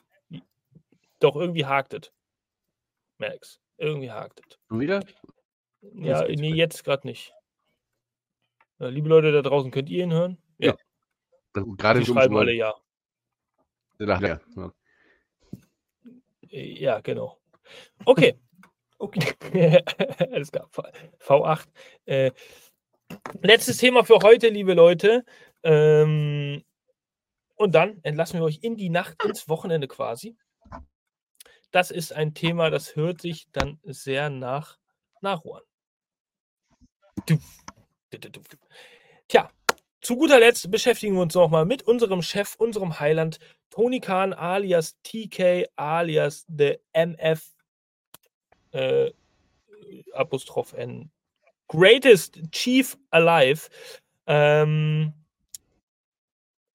[1.21, 2.11] Doch irgendwie hakt es.
[3.19, 3.61] Max.
[3.77, 4.59] Irgendwie hakt es.
[4.71, 5.05] Und wieder?
[5.95, 7.35] Ja, nee, jetzt gerade nicht.
[8.79, 10.39] Ja, liebe Leute da draußen, könnt ihr ihn hören?
[10.59, 10.75] Ja.
[11.55, 11.65] ja.
[11.77, 12.75] Gerade Die schreiben alle ja.
[13.99, 14.73] Ja, ja.
[16.51, 17.39] Ja, genau.
[18.05, 18.39] Okay.
[18.99, 19.35] okay.
[20.33, 20.69] Alles klar.
[21.21, 21.67] V8.
[22.07, 22.33] Äh,
[23.43, 25.25] letztes Thema für heute, liebe Leute.
[25.63, 26.65] Ähm,
[27.57, 30.37] und dann entlassen wir euch in die Nacht, ins Wochenende quasi.
[31.71, 34.79] Das ist ein Thema, das hört sich dann sehr nach
[35.21, 35.63] Naru an.
[39.27, 39.51] Tja,
[40.01, 43.39] zu guter Letzt beschäftigen wir uns nochmal mit unserem Chef, unserem Heiland,
[43.71, 47.43] Tony Khan alias TK alias The MF
[48.73, 49.11] äh,
[50.13, 51.11] Apostroph N.
[51.69, 53.69] Greatest Chief Alive.
[54.27, 55.13] Ähm,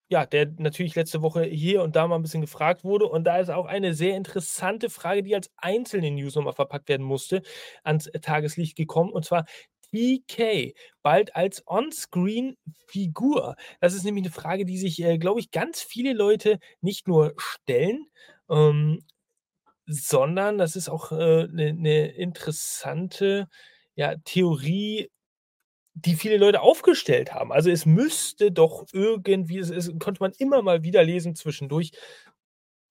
[0.08, 3.06] ja, der natürlich letzte Woche hier und da mal ein bisschen gefragt wurde.
[3.06, 7.04] Und da ist auch eine sehr interessante Frage, die als einzelne News nochmal verpackt werden
[7.04, 7.42] musste,
[7.82, 9.10] ans Tageslicht gekommen.
[9.12, 9.44] Und zwar
[9.94, 13.56] PK bald als On-Screen-Figur?
[13.80, 17.34] Das ist nämlich eine Frage, die sich, äh, glaube ich, ganz viele Leute nicht nur
[17.36, 18.06] stellen,
[18.50, 19.04] ähm,
[19.86, 23.48] sondern das ist auch eine äh, ne, ne interessante
[23.94, 25.10] ja, Theorie,
[25.94, 27.52] die viele Leute aufgestellt haben.
[27.52, 31.92] Also es müsste doch irgendwie, es, es konnte man immer mal wieder lesen zwischendurch,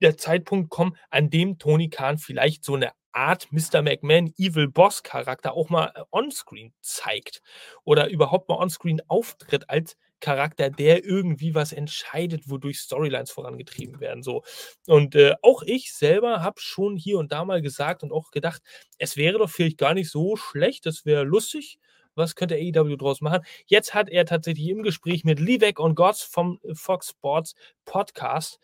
[0.01, 3.81] der Zeitpunkt kommen, an dem Tony Khan vielleicht so eine Art Mr.
[3.81, 7.41] McMahon Evil Boss Charakter auch mal äh, onscreen zeigt
[7.83, 14.23] oder überhaupt mal onscreen auftritt als Charakter, der irgendwie was entscheidet, wodurch Storylines vorangetrieben werden.
[14.23, 14.43] So.
[14.87, 18.61] Und äh, auch ich selber habe schon hier und da mal gesagt und auch gedacht,
[18.97, 21.77] es wäre doch vielleicht gar nicht so schlecht, das wäre lustig.
[22.15, 23.43] Was könnte AEW draus machen?
[23.65, 28.59] Jetzt hat er tatsächlich im Gespräch mit Levek und Gods vom Fox Sports Podcast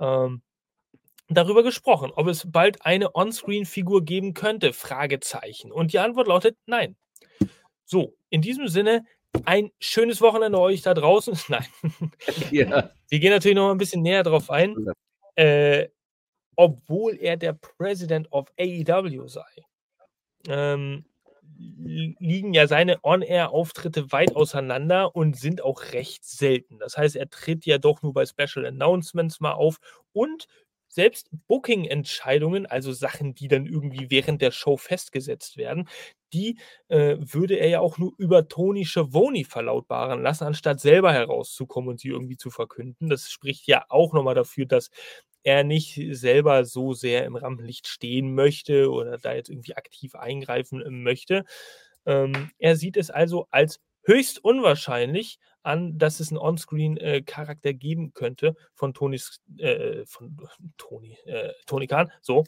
[0.00, 0.42] ähm,
[1.34, 4.72] darüber gesprochen, ob es bald eine On-Screen-Figur geben könnte?
[4.72, 5.72] Fragezeichen.
[5.72, 6.96] Und die Antwort lautet nein.
[7.84, 9.04] So, in diesem Sinne,
[9.44, 11.38] ein schönes Wochenende euch da draußen.
[11.48, 11.66] Nein.
[12.50, 12.90] Ja.
[13.08, 14.76] Wir gehen natürlich noch ein bisschen näher drauf ein.
[15.34, 15.88] Äh,
[16.56, 19.42] obwohl er der President of AEW sei,
[20.48, 21.04] ähm,
[21.56, 26.78] liegen ja seine On-Air-Auftritte weit auseinander und sind auch recht selten.
[26.78, 29.78] Das heißt, er tritt ja doch nur bei Special Announcements mal auf
[30.12, 30.46] und
[30.92, 35.88] selbst Booking-Entscheidungen, also Sachen, die dann irgendwie während der Show festgesetzt werden,
[36.32, 36.58] die
[36.88, 42.00] äh, würde er ja auch nur über Tony Schiavone verlautbaren lassen, anstatt selber herauszukommen und
[42.00, 43.08] sie irgendwie zu verkünden.
[43.08, 44.90] Das spricht ja auch nochmal dafür, dass
[45.42, 50.82] er nicht selber so sehr im Rampenlicht stehen möchte oder da jetzt irgendwie aktiv eingreifen
[50.82, 51.44] äh, möchte.
[52.06, 58.12] Ähm, er sieht es also als höchst unwahrscheinlich an, dass es einen On-Screen-Charakter äh, geben
[58.12, 60.36] könnte von Tonys, äh, von
[60.76, 62.44] Tony, äh, Tony Khan, so.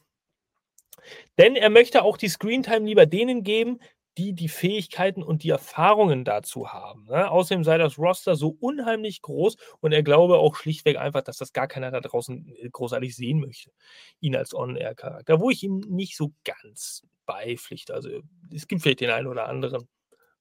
[1.38, 3.80] Denn er möchte auch die Screentime lieber denen geben,
[4.16, 7.06] die die Fähigkeiten und die Erfahrungen dazu haben.
[7.06, 7.30] Ne?
[7.30, 11.52] Außerdem sei das Roster so unheimlich groß und er glaube auch schlichtweg einfach, dass das
[11.52, 13.72] gar keiner da draußen äh, großartig sehen möchte,
[14.20, 17.92] ihn als On-Air-Charakter, wo ich ihm nicht so ganz beipflichte.
[17.92, 18.08] Also
[18.52, 19.88] es gibt vielleicht den einen oder anderen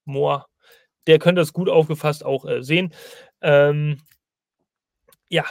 [0.04, 0.46] Moor,
[1.06, 2.92] der könnte das gut aufgefasst auch äh, sehen.
[3.42, 4.00] Ähm,
[5.28, 5.44] ja,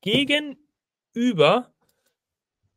[0.00, 1.72] gegenüber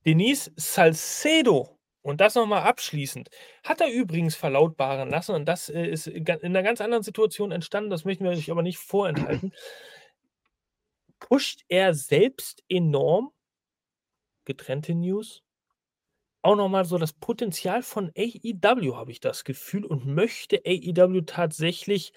[0.05, 3.29] Denise Salcedo und das nochmal abschließend.
[3.63, 7.89] Hat er übrigens verlautbaren lassen, und das äh, ist in einer ganz anderen Situation entstanden,
[7.89, 9.53] das möchten wir euch aber nicht vorenthalten.
[11.19, 13.31] Pusht er selbst enorm,
[14.45, 15.43] getrennte News,
[16.41, 22.13] auch nochmal so das Potenzial von AEW, habe ich das Gefühl, und möchte AEW tatsächlich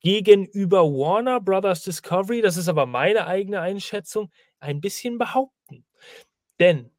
[0.00, 5.84] gegenüber Warner Brothers Discovery, das ist aber meine eigene Einschätzung, ein bisschen behaupten.
[6.60, 6.90] Denn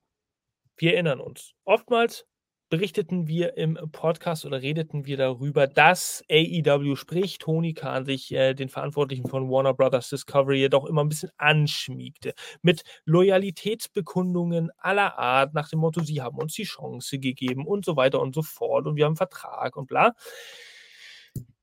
[0.77, 2.25] wir erinnern uns, oftmals
[2.73, 8.55] berichteten wir im Podcast oder redeten wir darüber, dass AEW, sprich Tony Khan, sich äh,
[8.55, 12.33] den Verantwortlichen von Warner Brothers Discovery jedoch immer ein bisschen anschmiegte.
[12.63, 17.95] Mit Loyalitätsbekundungen aller Art, nach dem Motto, sie haben uns die Chance gegeben und so
[17.95, 20.13] weiter und so fort und wir haben einen Vertrag und bla.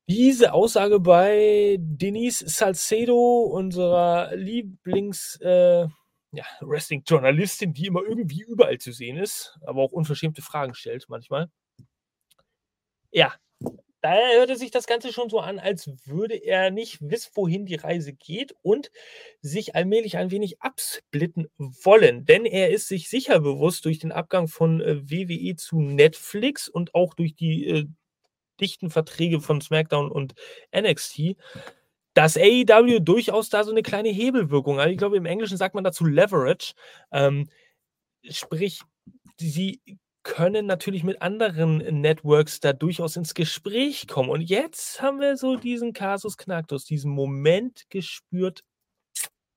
[0.07, 5.89] Diese Aussage bei Denise Salcedo, unserer Lieblings- äh,
[6.33, 11.51] ja, Wrestling-Journalistin, die immer irgendwie überall zu sehen ist, aber auch unverschämte Fragen stellt manchmal.
[13.11, 13.35] Ja,
[14.03, 17.75] da hörte sich das Ganze schon so an, als würde er nicht wissen, wohin die
[17.75, 18.91] Reise geht und
[19.43, 22.25] sich allmählich ein wenig absplitten wollen.
[22.25, 26.95] Denn er ist sich sicher bewusst durch den Abgang von äh, WWE zu Netflix und
[26.95, 27.87] auch durch die äh,
[28.61, 30.35] dichten Verträge von SmackDown und
[30.75, 31.37] NXT,
[32.15, 34.89] dass AEW durchaus da so eine kleine Hebelwirkung hat.
[34.89, 36.75] Ich glaube, im Englischen sagt man dazu Leverage.
[37.13, 37.49] Ähm,
[38.29, 38.81] sprich,
[39.39, 39.81] sie
[40.23, 44.29] können natürlich mit anderen Networks da durchaus ins Gespräch kommen.
[44.29, 48.63] Und jetzt haben wir so diesen Kasus Knacktus, diesen Moment gespürt.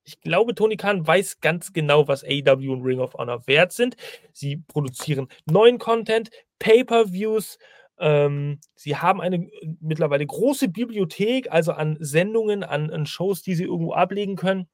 [0.04, 3.96] Ich glaube, Tony Khan weiß ganz genau, was AEW und Ring of Honor wert sind.
[4.32, 7.58] Sie produzieren neuen Content, Pay-per-Views,
[7.98, 13.54] ähm, sie haben eine äh, mittlerweile große Bibliothek, also an Sendungen, an, an Shows, die
[13.54, 14.68] sie irgendwo ablegen können.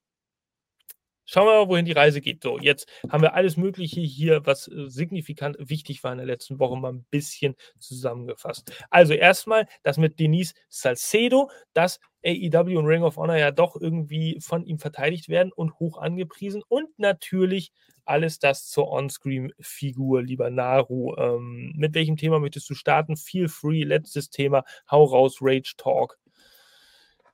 [1.32, 2.42] Schauen wir mal, wohin die Reise geht.
[2.42, 6.58] So, jetzt haben wir alles Mögliche hier, was äh, signifikant wichtig war in der letzten
[6.58, 8.72] Woche, mal ein bisschen zusammengefasst.
[8.90, 14.40] Also erstmal das mit Denise Salcedo, dass AEW und Ring of Honor ja doch irgendwie
[14.40, 16.64] von ihm verteidigt werden und hoch angepriesen.
[16.66, 17.70] Und natürlich
[18.10, 21.14] alles das zur On-Screen-Figur, lieber Naru.
[21.16, 23.16] Ähm, mit welchem Thema möchtest du starten?
[23.16, 24.64] Feel free, letztes Thema.
[24.90, 26.18] Hau raus, Rage Talk.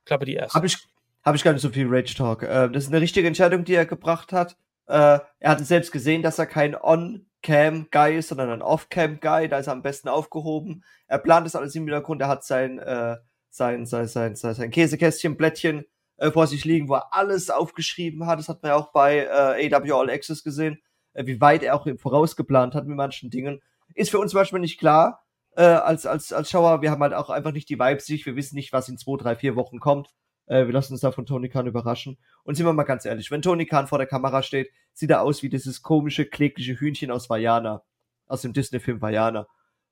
[0.05, 0.55] Klappe die erste.
[0.55, 0.77] Habe ich,
[1.23, 2.43] hab ich gar nicht so viel Rage Talk.
[2.43, 4.55] Äh, das ist eine richtige Entscheidung, die er gebracht hat.
[4.87, 9.49] Äh, er hat selbst gesehen, dass er kein On-Cam-Guy ist, sondern ein Off-Cam-Guy.
[9.49, 10.83] Da ist er am besten aufgehoben.
[11.07, 12.21] Er plant das alles im Hintergrund.
[12.21, 13.17] Er hat sein, äh,
[13.49, 15.85] sein, sein, sein, sein, sein Käsekästchen-Blättchen
[16.17, 18.39] äh, vor sich liegen, wo er alles aufgeschrieben hat.
[18.39, 20.79] Das hat man ja auch bei äh, AW All Access gesehen,
[21.13, 23.61] äh, wie weit er auch vorausgeplant hat mit manchen Dingen.
[23.95, 25.23] Ist für uns zum Beispiel nicht klar
[25.55, 26.81] äh, als, als, als Schauer.
[26.81, 28.25] Wir haben halt auch einfach nicht die sich.
[28.25, 30.09] Wir wissen nicht, was in zwei, drei, vier Wochen kommt.
[30.45, 32.17] Äh, wir lassen uns da von Tony Khan überraschen.
[32.43, 35.21] Und sind wir mal ganz ehrlich, wenn Tony Khan vor der Kamera steht, sieht er
[35.21, 37.83] aus wie dieses komische, klägliche Hühnchen aus Vajana.
[38.27, 39.47] Aus dem Disney-Film Vajana.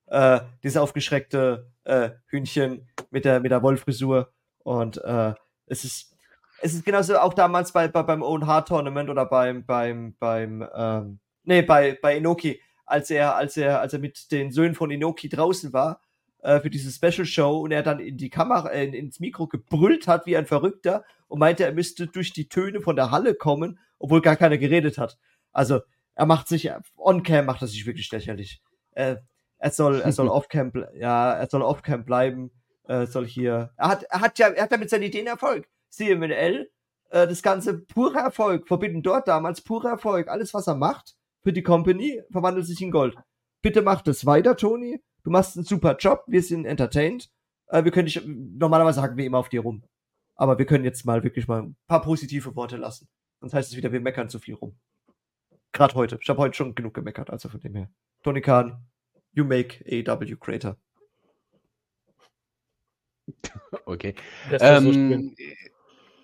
[0.07, 4.33] Äh, dieses aufgeschreckte äh, Hühnchen mit der, mit der Wollfrisur.
[4.59, 5.33] Und äh,
[5.67, 6.14] Es ist,
[6.61, 10.67] es ist genauso auch damals bei, bei beim Owen Hart Tournament oder beim, beim, beim,
[10.75, 14.91] ähm, nee, bei, bei Inoki, als er, als er, als er mit den Söhnen von
[14.91, 16.01] Inoki draußen war,
[16.45, 20.07] äh, für diese Special Show und er dann in die Kamera, äh, ins Mikro gebrüllt
[20.07, 23.79] hat wie ein Verrückter und meinte, er müsste durch die Töne von der Halle kommen,
[23.99, 25.17] obwohl gar keiner geredet hat.
[25.51, 25.81] Also,
[26.13, 28.61] er macht sich, on-cam macht er sich wirklich lächerlich.
[28.91, 29.17] Äh,
[29.57, 32.51] er soll, er soll off-cam, ja, er soll off-cam bleiben,
[32.87, 35.67] äh, soll hier, er hat, er hat ja, er hat ja mit seinen Ideen Erfolg.
[35.95, 36.69] CMNL,
[37.09, 40.27] äh, das Ganze purer Erfolg, verbinden dort damals purer Erfolg.
[40.27, 43.15] Alles, was er macht für die Company, verwandelt sich in Gold.
[43.61, 45.01] Bitte mach das weiter, Tony.
[45.23, 47.29] Du machst einen super Job, wir sind entertained.
[47.67, 49.83] Äh, wir können dich, normalerweise haken wir immer auf dir rum.
[50.35, 53.07] Aber wir können jetzt mal wirklich mal ein paar positive Worte lassen.
[53.39, 54.77] Sonst heißt es wieder, wir meckern zu viel rum.
[55.71, 56.19] Gerade heute.
[56.21, 57.89] Ich habe heute schon genug gemeckert, also von dem her.
[58.23, 58.85] Tony Khan,
[59.33, 60.77] you make AW greater.
[63.85, 64.15] Okay.
[64.49, 65.35] Das war so Ähm,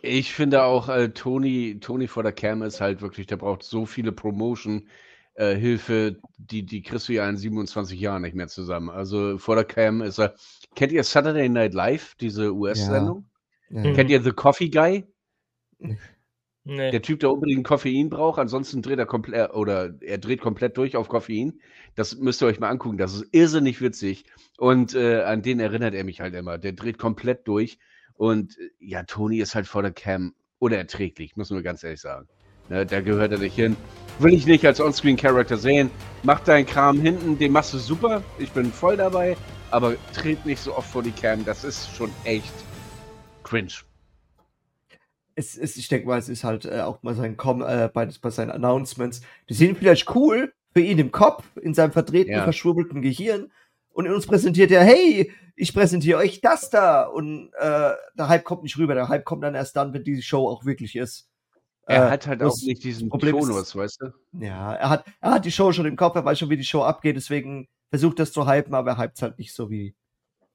[0.02, 3.86] ich finde auch, äh, Tony, Tony vor der Cam ist halt wirklich, der braucht so
[3.86, 8.90] viele Promotion-Hilfe, die, die kriegst du ja in 27 Jahren nicht mehr zusammen.
[8.90, 10.36] Also vor der Cam ist er.
[10.76, 13.26] Kennt ihr Saturday Night Live, diese US-Sendung?
[13.70, 13.82] Ja.
[13.82, 13.94] Mhm.
[13.94, 15.06] Kennt ihr The Coffee Guy?
[16.64, 16.92] Nee.
[16.92, 20.96] Der Typ, der unbedingt Koffein braucht, ansonsten dreht er komplett oder er dreht komplett durch
[20.96, 21.60] auf Koffein.
[21.96, 23.00] Das müsst ihr euch mal angucken.
[23.00, 24.26] Das ist irrsinnig witzig.
[24.58, 26.60] Und äh, an den erinnert er mich halt immer.
[26.60, 27.80] Der dreht komplett durch.
[28.16, 32.28] Und äh, ja, Tony ist halt vor der Cam unerträglich, muss man ganz ehrlich sagen.
[32.70, 33.76] Ne, da gehört er nicht hin.
[34.20, 35.90] Will ich nicht als Onscreen-Character sehen.
[36.24, 38.24] Mach deinen Kram hinten, den machst du super.
[38.38, 39.36] Ich bin voll dabei.
[39.72, 41.44] Aber tritt nicht so oft vor die Cam.
[41.44, 42.54] Das ist schon echt
[43.44, 43.72] cringe.
[45.36, 48.08] es ist, ich denke mal, es ist halt äh, auch mal sein Com äh, bei,
[48.22, 49.22] bei seinen Announcements.
[49.50, 52.44] Die sind vielleicht cool für ihn im Kopf, in seinem verdrehten, Ja.
[52.44, 53.52] verschwurbelten Gehirn.
[53.94, 57.04] Und in uns präsentiert er, hey, ich präsentiere euch das da.
[57.04, 58.96] Und äh, der Hype kommt nicht rüber.
[58.96, 61.28] Der Hype kommt dann erst dann, wenn die Show auch wirklich ist.
[61.88, 64.14] Er Äh, hat halt auch nicht diesen Problem ist- Tonus, weißt du?
[64.40, 66.64] Ja, er hat, er hat die Show schon im Kopf, er weiß schon, wie die
[66.64, 69.96] Show abgeht, deswegen versucht das zu hypen, aber er hypt halt nicht so, wie,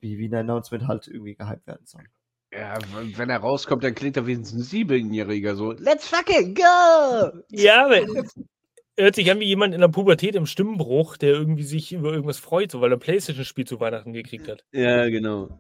[0.01, 2.05] wie, wie ein Announcement halt irgendwie gehypt werden soll.
[2.53, 2.79] Ja,
[3.17, 5.73] wenn er rauskommt, dann klingt er wenigstens ein Siebenjähriger so.
[5.73, 7.43] Let's fucking go!
[7.51, 7.97] Ja, aber
[8.99, 12.39] hört sich an wie jemand in der Pubertät im Stimmbruch, der irgendwie sich über irgendwas
[12.39, 14.65] freut, so weil er ein Playstation-Spiel zu Weihnachten gekriegt hat.
[14.73, 15.59] Ja, genau.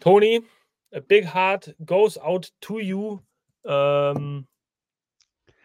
[0.00, 0.42] Tony,
[0.92, 3.20] a big heart goes out to you.
[3.64, 4.46] Ähm,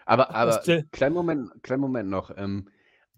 [0.06, 2.32] Aber, aber kleinen Moment, kleinen Moment noch.
[2.38, 2.70] Ähm,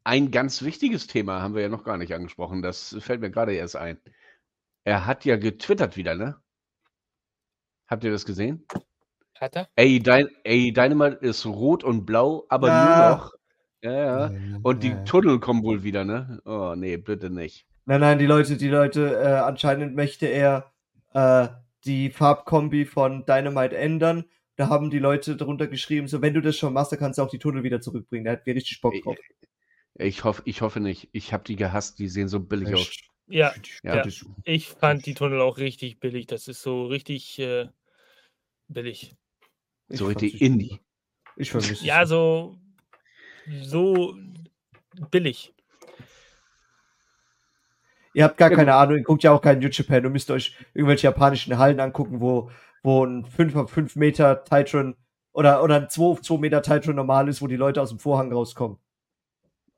[0.03, 2.61] ein ganz wichtiges Thema haben wir ja noch gar nicht angesprochen.
[2.61, 3.99] Das fällt mir gerade erst ein.
[4.83, 6.41] Er hat ja getwittert wieder, ne?
[7.87, 8.65] Habt ihr das gesehen?
[9.41, 9.69] Hat er?
[9.75, 12.85] Ey, Dyn ey Dynamite ist rot und blau, aber Ja.
[13.09, 13.33] nur noch.
[13.81, 13.91] Ja,
[14.29, 14.39] ja.
[14.63, 14.93] Und die.
[15.05, 16.41] Tunnel kommen wohl wieder, ne?
[16.45, 17.65] Oh, nee, bitte nicht.
[17.85, 20.71] Nein, nein, die Leute, die Leute, äh, anscheinend möchte er
[21.13, 21.47] äh,
[21.85, 24.25] die Farbkombi von Dynamite ändern.
[24.57, 27.23] Da haben die Leute darunter geschrieben, so wenn du das schon machst, dann kannst du
[27.23, 28.25] auch die Tunnel wieder zurückbringen.
[28.25, 29.15] Da hat wir richtig Bock drauf.
[29.95, 31.09] Ich hoffe, ich hoffe nicht.
[31.13, 32.91] Ich habe die gehasst, die sehen so billig aus.
[33.27, 33.53] Ja,
[33.83, 34.03] Ja.
[34.05, 34.11] Ja.
[34.43, 36.27] ich fand die Tunnel auch richtig billig.
[36.27, 37.67] Das ist so richtig äh,
[38.67, 39.15] billig.
[39.89, 40.79] So nicht Indie.
[41.35, 41.83] Ich vermisse es.
[41.83, 42.57] Ja, so,
[43.61, 44.15] so
[45.11, 45.53] billig.
[48.13, 50.03] Ihr habt gar Ja, keine Ahnung, ihr guckt ja auch keinen New Japan.
[50.03, 52.49] Du müsst euch irgendwelche japanischen Hallen angucken, wo,
[52.83, 54.95] wo ein 5 auf 5 Meter Titron
[55.31, 57.99] oder, oder ein 2 auf 2 Meter Titron normal ist, wo die Leute aus dem
[57.99, 58.77] Vorhang rauskommen.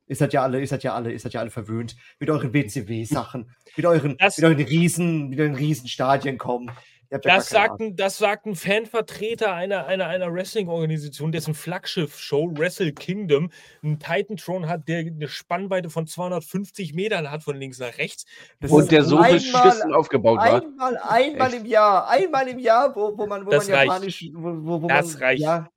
[0.06, 2.52] Ihr seid ja alle, ihr seid ja alle, ihr seid ja alle verwöhnt mit euren
[2.52, 6.70] WCW-Sachen, mit euren, Das- mit euren Riesen, mit euren Riesenstadien kommen.
[7.12, 12.94] Ja Das sagt, ein, das sagt ein Fanvertreter einer, einer, einer Wrestling-Organisation, dessen Flaggschiff-Show Wrestle
[12.94, 13.50] Kingdom
[13.82, 18.24] einen Titantron hat, der eine Spannweite von 250 Metern hat, von links nach rechts.
[18.60, 20.62] Das Und der so beschissen aufgebaut war.
[20.62, 21.60] Einmal, einmal Echt?
[21.60, 23.86] im Jahr, einmal im Jahr, wo, wo man, wo Das man reicht.
[23.88, 25.42] japanisch, wo, wo, Das man, reicht.
[25.42, 25.68] Ja,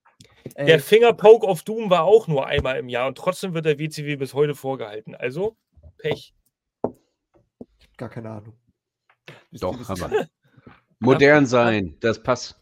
[0.57, 4.15] Der Fingerpoke of Doom war auch nur einmal im Jahr und trotzdem wird der WCW
[4.15, 5.15] bis heute vorgehalten.
[5.15, 5.57] Also,
[5.97, 6.33] Pech.
[7.97, 8.53] gar keine Ahnung.
[9.51, 10.29] Doch, haben wir.
[10.99, 12.59] Modern sein, das passt.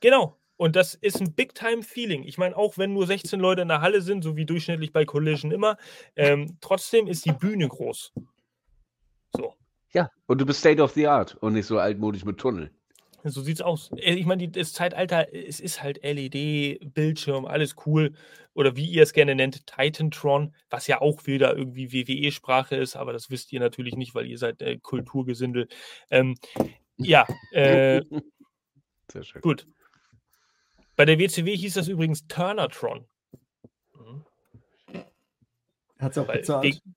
[0.00, 0.36] Genau.
[0.56, 2.24] Und das ist ein Big-Time-Feeling.
[2.24, 5.06] Ich meine, auch wenn nur 16 Leute in der Halle sind, so wie durchschnittlich bei
[5.06, 5.78] Collision immer,
[6.16, 8.12] ähm, trotzdem ist die Bühne groß.
[9.34, 9.54] So.
[9.92, 12.70] Ja, und du bist State of the Art und nicht so altmodisch mit Tunnel.
[13.24, 13.90] So sieht's aus.
[13.96, 18.14] Äh, Ich meine, das Zeitalter, es ist halt LED, Bildschirm, alles cool.
[18.54, 23.12] Oder wie ihr es gerne nennt, Titantron, was ja auch wieder irgendwie WWE-Sprache ist, aber
[23.12, 25.68] das wisst ihr natürlich nicht, weil ihr seid äh, Kulturgesindel.
[26.10, 26.36] Ähm,
[26.96, 28.02] ja, äh,
[29.12, 29.42] Sehr schön.
[29.42, 29.66] gut.
[30.96, 33.06] Bei der WCW hieß das übrigens Turnertron.
[33.94, 34.24] Mhm.
[35.98, 36.64] Hat's auch Weil bezahlt.
[36.64, 36.94] wegen-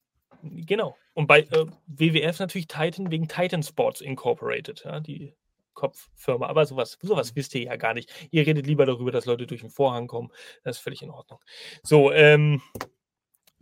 [0.66, 0.98] Genau.
[1.14, 5.34] Und bei äh, WWF natürlich Titan wegen Titan Sports Incorporated, ja, die
[5.74, 6.48] Kopffirma.
[6.48, 8.12] Aber sowas, sowas wisst ihr ja gar nicht.
[8.32, 10.32] Ihr redet lieber darüber, dass Leute durch den Vorhang kommen.
[10.64, 11.40] Das ist völlig in Ordnung.
[11.84, 12.62] So, ähm,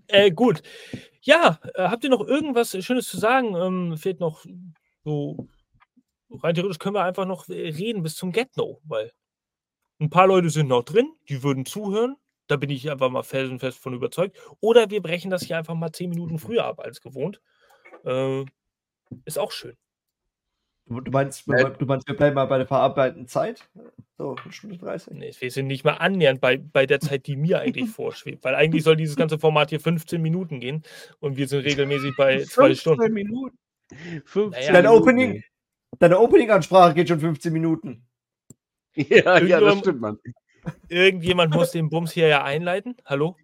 [0.08, 0.62] äh, gut.
[1.22, 3.56] Ja, äh, habt ihr noch irgendwas Schönes zu sagen?
[3.56, 4.46] Ähm, fehlt noch
[5.04, 5.48] so.
[6.30, 9.12] Rein theoretisch können wir einfach noch äh, reden bis zum Get-No, weil
[10.00, 12.16] ein paar Leute sind noch drin, die würden zuhören.
[12.48, 14.38] Da bin ich einfach mal felsenfest von überzeugt.
[14.60, 17.42] Oder wir brechen das hier einfach mal zehn Minuten früher ab als gewohnt.
[18.04, 18.46] Äh,
[19.26, 19.78] ist auch schön.
[21.00, 23.70] Du meinst, du meinst, wir bleiben mal bei der verarbeitenden Zeit?
[24.18, 25.14] So, eine Stunde 30?
[25.14, 28.44] Nee, wir sind nicht mal annähernd bei, bei der Zeit, die mir eigentlich vorschwebt.
[28.44, 30.84] Weil eigentlich soll dieses ganze Format hier 15 Minuten gehen
[31.20, 33.14] und wir sind regelmäßig bei zwei Stunden.
[33.14, 33.58] Minuten.
[34.26, 35.44] 15 naja, deine Opening,
[36.00, 38.06] deine Opening-Ansprache geht schon 15 Minuten.
[38.96, 40.20] Ja, ja, das stimmt, Mann.
[40.90, 42.96] Irgendjemand muss den Bums hier ja einleiten.
[43.06, 43.38] Hallo?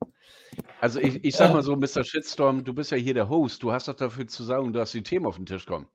[0.82, 2.04] Also ich, ich sag mal so, Mr.
[2.04, 3.64] Shitstorm, du bist ja hier der Host.
[3.64, 5.88] Du hast doch dafür zu sagen, dass die Themen auf den Tisch kommen.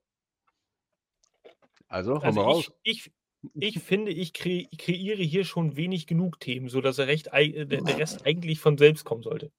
[1.93, 2.73] Also, hau also mal raus.
[2.82, 3.10] Ich,
[3.52, 7.66] ich, ich finde, ich kre kreiere hier schon wenig genug Themen, sodass der, Recht, der,
[7.66, 9.52] der Rest eigentlich von selbst kommen sollte.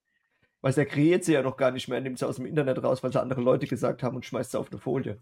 [0.62, 3.04] Weil er kreiert sie ja noch gar nicht mehr, nimmt sie aus dem Internet raus,
[3.04, 5.20] weil sie andere Leute gesagt haben und schmeißt sie auf eine Folie.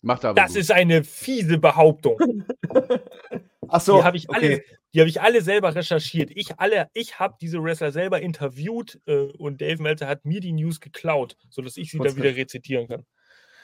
[0.00, 0.60] Macht aber das gut.
[0.60, 2.44] ist eine fiese Behauptung.
[3.68, 4.64] Ach so, die habe ich, okay.
[4.92, 6.30] Alle, hab ich alle selber recherchiert.
[6.34, 6.54] Ich,
[6.94, 11.36] ich habe diese Wrestler selber interviewt äh, und Dave Meltzer hat mir die News geklaut,
[11.50, 13.04] sodass ich sie dann wieder rezitieren kann.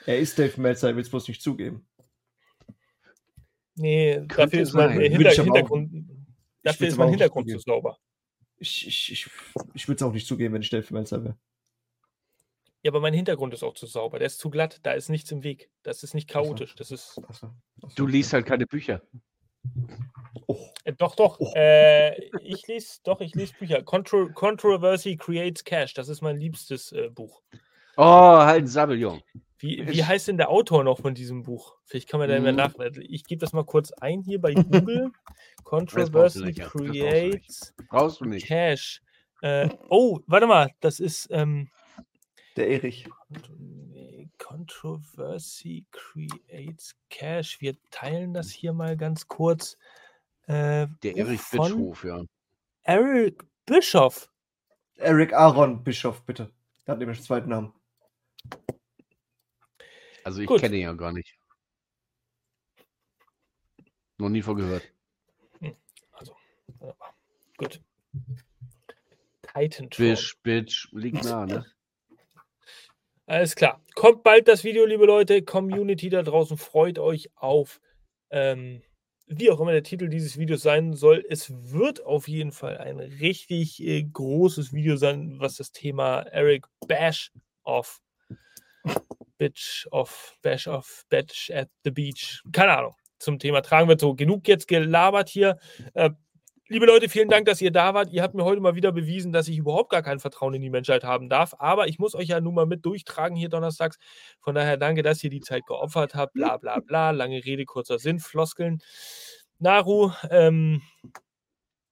[0.04, 1.86] Er ist Dave Meltzer, er will es bloß nicht zugeben.
[3.78, 6.08] Nee, dafür ist mein Hinter Hintergrund,
[6.62, 7.98] dafür ist mein Hintergrund zu sauber.
[8.58, 9.30] Ich, ich, ich,
[9.74, 11.36] ich würde es auch nicht zugeben, wenn ich Stellvermelzer wäre.
[12.82, 14.18] Ja, aber mein Hintergrund ist auch zu sauber.
[14.18, 14.80] Der ist zu glatt.
[14.82, 15.70] Da ist nichts im Weg.
[15.82, 16.74] Das ist nicht chaotisch.
[16.76, 17.20] Das ist.
[17.96, 19.02] Du liest halt keine Bücher.
[20.46, 20.56] Oh.
[20.84, 21.38] Äh, doch, doch.
[21.40, 21.52] Oh.
[21.56, 23.82] Äh, ich lese, doch, ich lese Bücher.
[23.82, 25.94] Contro Controversy Creates Cash.
[25.94, 27.42] Das ist mein liebstes äh, Buch.
[27.96, 29.20] Oh, halt ein Sabbel, Jung.
[29.60, 31.76] Wie, wie heißt denn der Autor noch von diesem Buch?
[31.84, 32.56] Vielleicht kann man da immer hm.
[32.56, 33.02] nachleiten.
[33.08, 35.10] Ich gebe das mal kurz ein hier bei Google.
[35.64, 38.46] Controversy Creates brauchst du nicht.
[38.46, 39.02] Cash.
[39.42, 41.70] Äh, oh, warte mal, das ist ähm,
[42.56, 43.08] der Erich.
[44.38, 47.60] Controversy Creates Cash.
[47.60, 49.76] Wir teilen das hier mal ganz kurz.
[50.46, 52.22] Äh, der Erich Bischof, ja.
[52.84, 54.30] Eric Bischof.
[54.96, 56.50] Eric Aaron Bischof, bitte.
[56.86, 57.72] Der hat nämlich einen zweiten Namen.
[60.24, 61.38] Also ich kenne ihn ja gar nicht.
[64.18, 64.82] Noch nie vorgehört.
[65.60, 65.76] Hm,
[66.12, 66.34] also,
[67.56, 67.80] gut.
[69.42, 71.64] Titan Bitch, Bitch, liegt nah, ne?
[73.26, 73.82] Alles klar.
[73.94, 75.42] Kommt bald das Video, liebe Leute.
[75.42, 77.80] Community da draußen freut euch auf,
[78.30, 78.82] ähm,
[79.26, 81.24] wie auch immer der Titel dieses Videos sein soll.
[81.28, 86.66] Es wird auf jeden Fall ein richtig äh, großes Video sein, was das Thema Eric
[86.86, 87.32] Bash
[87.64, 88.00] of
[89.38, 92.42] Bitch of Bash of Batch at the Beach.
[92.52, 92.94] Keine Ahnung.
[93.18, 95.58] Zum Thema tragen wir so genug jetzt gelabert hier.
[95.94, 96.10] Äh,
[96.68, 98.10] liebe Leute, vielen Dank, dass ihr da wart.
[98.12, 100.70] Ihr habt mir heute mal wieder bewiesen, dass ich überhaupt gar kein Vertrauen in die
[100.70, 101.54] Menschheit haben darf.
[101.58, 103.98] Aber ich muss euch ja nun mal mit durchtragen hier donnerstags.
[104.40, 106.34] Von daher danke, dass ihr die Zeit geopfert habt.
[106.34, 107.10] Bla bla bla.
[107.10, 108.80] Lange Rede, kurzer Sinn, Floskeln.
[109.58, 110.82] Naru, ähm,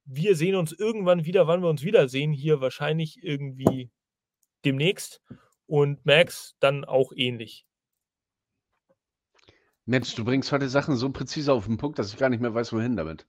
[0.05, 2.33] wir sehen uns irgendwann wieder, wann wir uns wiedersehen.
[2.33, 3.91] Hier wahrscheinlich irgendwie
[4.65, 5.21] demnächst
[5.67, 7.67] und Max dann auch ähnlich.
[9.85, 12.55] Mensch, du bringst heute Sachen so präzise auf den Punkt, dass ich gar nicht mehr
[12.55, 13.27] weiß, wohin damit.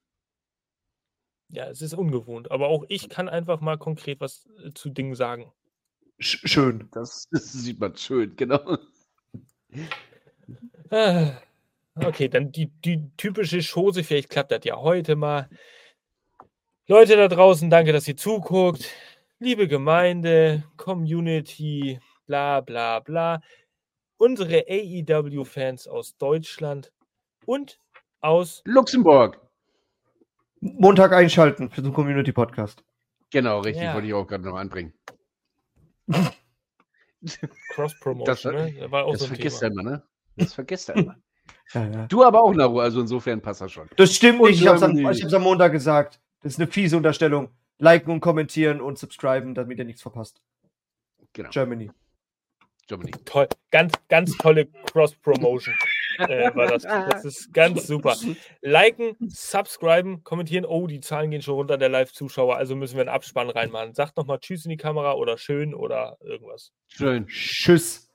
[1.49, 5.15] Ja, es ist ungewohnt, aber auch ich kann einfach mal konkret was äh, zu Dingen
[5.15, 5.51] sagen.
[6.19, 6.89] Schön.
[6.91, 8.77] Das, das sieht man schön, genau.
[10.89, 11.41] Ah,
[11.95, 15.49] okay, dann die, die typische Chose, vielleicht klappt das ja heute mal.
[16.88, 18.89] Leute da draußen, danke, dass ihr zuguckt.
[19.39, 23.41] Liebe Gemeinde, Community, bla bla bla.
[24.18, 26.91] Unsere AEW-Fans aus Deutschland
[27.45, 27.80] und
[28.20, 29.40] aus Luxemburg.
[30.60, 32.84] Montag einschalten für den Community Podcast.
[33.32, 33.94] Genau, richtig, ja.
[33.94, 34.94] wollte ich auch gerade noch anbringen.
[37.70, 38.91] Cross-Promotion, das, ne?
[38.91, 40.04] War auch das so vergisst er immer, ne?
[40.36, 41.16] Das vergisst er immer.
[41.74, 42.08] ja, ja.
[42.08, 43.90] Du aber auch, Naru, also insofern passt das schon.
[43.98, 46.20] Das stimmt nicht, ich hab's, am, ich hab's am Montag gesagt.
[46.41, 47.49] Das ist eine fiese Unterstellung.
[47.80, 50.41] Liken und kommentieren und subscriben, damit ihr nichts verpasst.
[51.34, 51.49] Genau.
[51.49, 51.91] Germany.
[52.88, 53.11] Germany.
[53.26, 55.76] Toll, ganz, ganz tolle Cross-Promotion.
[56.19, 56.84] äh, war das.
[56.84, 58.15] das ist ganz super.
[58.61, 60.65] Liken, subscriben, kommentieren.
[60.65, 63.93] Oh, die Zahlen gehen schon runter der Live-Zuschauer, also müssen wir einen Abspann reinmachen.
[63.93, 66.72] Sagt nochmal Tschüss in die Kamera oder schön oder irgendwas.
[66.88, 67.27] Schön.
[67.27, 68.06] Tschüss.